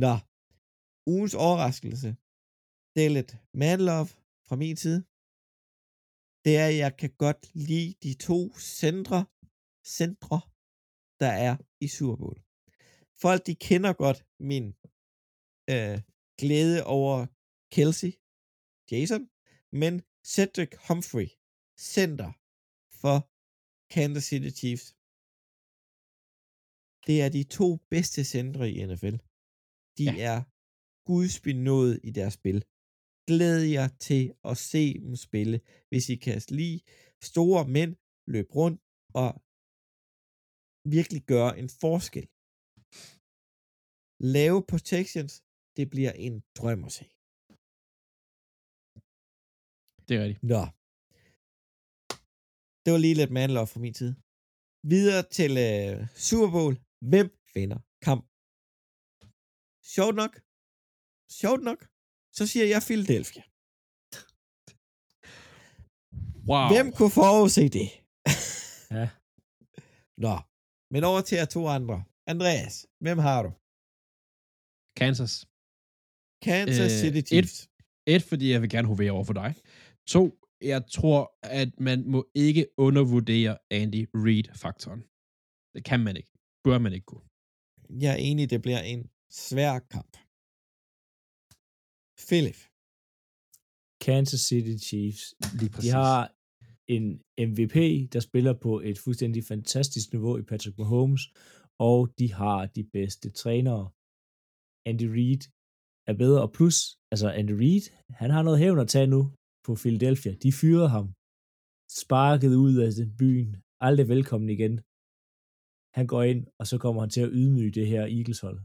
[0.04, 0.14] Nå.
[1.14, 2.10] Ugens overraskelse.
[2.95, 3.32] Det er lidt
[3.64, 4.10] man love
[4.48, 4.99] fra min side.
[6.45, 8.40] Det er, at jeg kan godt lide de to
[8.82, 9.20] centre,
[9.97, 10.39] centre,
[11.22, 11.55] der er
[11.85, 12.38] i Super Bowl.
[13.23, 14.19] Folk, de kender godt
[14.49, 14.65] min
[15.73, 15.97] øh,
[16.41, 17.18] glæde over
[17.76, 18.11] Kelsey,
[18.91, 19.23] Jason,
[19.81, 19.93] men
[20.34, 21.30] Cedric Humphrey,
[21.95, 22.30] center
[23.01, 23.18] for
[23.95, 24.88] Kansas City Chiefs,
[27.07, 29.15] det er de to bedste centre i NFL.
[29.97, 30.15] De Ja.
[30.31, 30.38] er
[31.09, 32.59] gudsbenået i deres spil.
[33.30, 35.57] Glæd jer til at se dem spille,
[35.89, 36.80] hvis I kan lide
[37.31, 37.95] store mænd
[38.34, 38.81] løbe rundt
[39.14, 39.30] og
[40.95, 42.27] virkelig gøre en forskel.
[44.35, 45.34] Lave protections,
[45.77, 47.05] det bliver en drøm at se.
[50.07, 50.43] det er rigtigt.
[50.53, 50.64] Nå.
[52.84, 54.11] Det var lige lidt manlove fra min tid.
[54.93, 55.95] Videre til øh,
[56.27, 56.73] Super Bowl.
[57.11, 58.23] Hvem vinder kamp?
[59.95, 60.34] Sjovt nok.
[61.41, 61.80] Sjovt nok.
[62.38, 63.43] Så siger jeg Philadelphia.
[66.49, 66.65] Wow.
[66.73, 67.88] Hvem kunne forudse det?
[68.97, 69.05] Ja.
[70.26, 70.35] Nå.
[70.91, 72.03] Men over til jer to andre.
[72.27, 73.51] Andreas, hvem har du?
[75.01, 75.34] Kansas.
[76.41, 77.69] Kansas Øh, City et- Chiefs.
[78.07, 79.55] Et, fordi jeg vil gerne hovere over for dig.
[80.07, 85.01] To, jeg tror, at man må ikke undervurdere Andy Reid-faktoren.
[85.76, 86.31] Det kan man ikke.
[86.64, 87.27] Bør man ikke kunne.
[88.03, 90.18] Jeg er enig, det bliver en svær kamp.
[92.27, 92.59] Philip.
[94.01, 95.35] Kansas City Chiefs.
[95.59, 96.34] Lige De har
[96.95, 97.05] en
[97.49, 97.76] MVP,
[98.14, 101.23] der spiller på et fuldstændig fantastisk niveau i Patrick Mahomes,
[101.88, 103.84] og de har de bedste trænere.
[104.89, 105.43] Andy Reid
[106.09, 106.77] er bedre, og plus,
[107.14, 107.85] altså Andy Reid,
[108.22, 109.22] han har noget hævn at tage nu
[109.65, 110.34] på Philadelphia.
[110.43, 111.05] De fyrede ham,
[112.01, 112.91] sparket ud af
[113.22, 113.51] byen,
[113.88, 114.73] aldrig velkommen igen.
[115.97, 118.59] Han går ind, og så kommer han til at ydmyge det her Eagles-hold.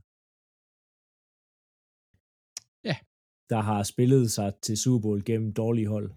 [2.89, 2.97] Ja.
[3.53, 6.09] Der har spillet sig til Super Bowl gennem dårlige hold.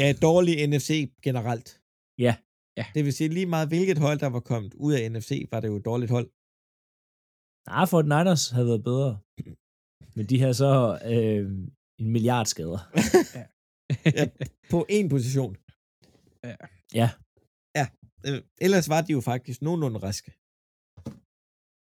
[0.00, 0.90] Ja, dårlig NFC
[1.26, 1.68] generelt.
[2.26, 2.32] Ja.
[2.78, 2.86] Ja.
[2.94, 5.68] Det vil sige, lige meget hvilket hold, der var kommet ud af NFC, var det
[5.68, 6.28] jo et dårligt hold.
[7.72, 9.10] Nej, for Niners havde været bedre.
[10.16, 10.72] Men de har så
[11.12, 11.42] øh,
[12.00, 12.80] en milliard skader.
[14.18, 14.24] Ja.
[14.72, 15.52] På én position.
[17.00, 17.08] Ja.
[18.26, 20.30] Øh, ellers var de jo faktisk nogenlunde raske.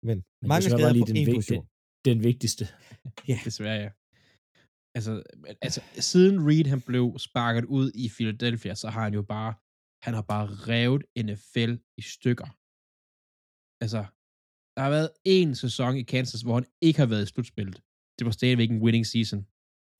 [0.09, 1.64] Men, Men mange skader var på lige den, én vigtige, position.
[2.09, 2.64] den vigtigste.
[3.48, 3.90] Desværre, ja.
[4.97, 5.23] Altså,
[5.62, 5.81] altså,
[6.11, 9.55] siden Reed han blev sparket ud i Philadelphia, så har han jo bare,
[10.07, 12.49] han har bare revet NFL i stykker.
[13.83, 14.03] Altså,
[14.75, 17.83] der har været en sæson i Kansas, hvor han ikke har været i slutspillet.
[18.19, 19.47] Det var stadigvæk en winning season.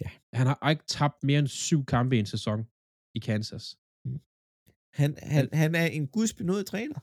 [0.03, 0.11] Ja.
[0.39, 2.67] Han har ikke tabt mere end syv kampe i en sæson
[3.15, 3.65] i Kansas.
[4.95, 7.01] Han, han, han er en gudsbenået træner.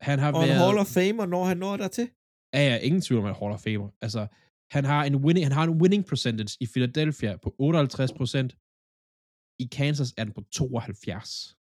[0.00, 0.60] Han har Og en været...
[0.60, 2.10] Hall of Famer, når han når dertil.
[2.54, 3.90] Ja, ja, ingen tvivl om, at Hall of Famer.
[4.00, 4.26] Altså,
[4.70, 10.14] han har en winning, han har en winning percentage i Philadelphia på 58% I Kansas
[10.16, 11.56] er den på 72.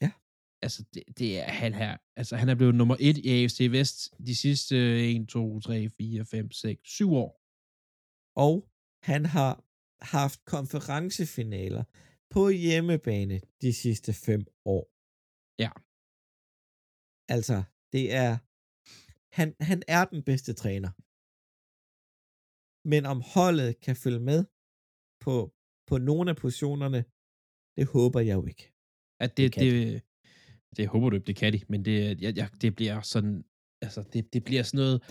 [0.00, 0.10] Ja.
[0.62, 1.96] Altså, det, det er han her.
[2.16, 4.76] Altså, han er blevet nummer et i AFC Vest de sidste
[5.16, 7.40] 1, 2, 3, 4, 5, 6, 7 år.
[8.36, 8.68] Og
[9.02, 9.64] han har
[10.04, 11.84] haft konferencefinaler
[12.30, 14.84] på hjemmebane de sidste fem år.
[15.58, 15.70] Ja.
[17.28, 17.62] Altså,
[17.92, 18.38] det er...
[19.40, 20.90] Han, han er den bedste træner.
[22.84, 24.44] Men om holdet kan følge med
[25.24, 25.34] på,
[25.88, 27.04] på nogle af positionerne,
[27.76, 28.72] det håber jeg jo ikke.
[29.20, 30.02] At det, Det det,
[30.76, 33.44] det, håber du ikke, det kan de, men det, ja, ja, det bliver sådan,
[33.82, 35.02] altså, det, det bliver sådan noget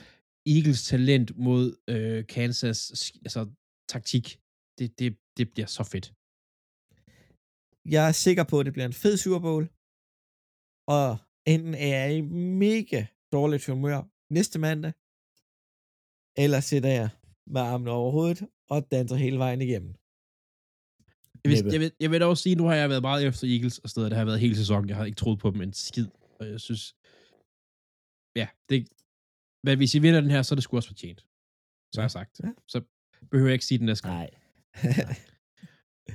[0.45, 3.41] Eagles talent mod øh, Kansas, altså,
[3.89, 4.39] taktik.
[4.77, 6.07] Det, det, det bliver så fedt.
[7.95, 9.65] Jeg er sikker på, at det bliver en fed Super Bowl.
[10.87, 11.09] Og
[11.53, 12.21] enten er jeg i
[12.65, 14.01] mega dårligt humør
[14.37, 14.93] næste mandag,
[16.43, 17.09] eller sidder jeg
[17.47, 19.93] med armen over hovedet og danser hele vejen igennem.
[21.43, 23.79] Jeg vil, jeg, vil, jeg vil dog sige, nu har jeg været meget efter Eagles
[23.79, 24.09] og steder.
[24.09, 24.89] Det har været hele sæsonen.
[24.89, 26.07] Jeg har ikke troet på dem en skid.
[26.39, 26.95] Og jeg synes,
[28.35, 28.87] ja, det,
[29.63, 31.19] men hvis I vinder den her, så er det sgu også fortjent.
[31.93, 32.39] Så har jeg sagt.
[32.43, 32.49] Ja.
[32.67, 32.81] Så
[33.31, 34.19] behøver jeg ikke sige den næste gang.
[34.19, 34.29] Nej,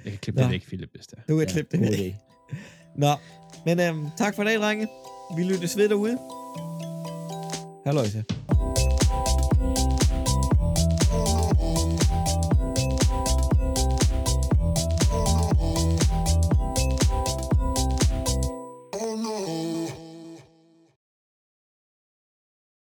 [0.05, 0.45] Jeg kan klippe Nå.
[0.45, 1.23] det væk, Philip, hvis det er.
[1.29, 2.15] Du kan Ja, klippe det væk.
[3.05, 3.13] Nå,
[3.67, 4.89] men øhm, tak for i dag, drenge.
[5.37, 6.19] Vi lyttes ved derude.
[7.87, 8.23] Halløjsa.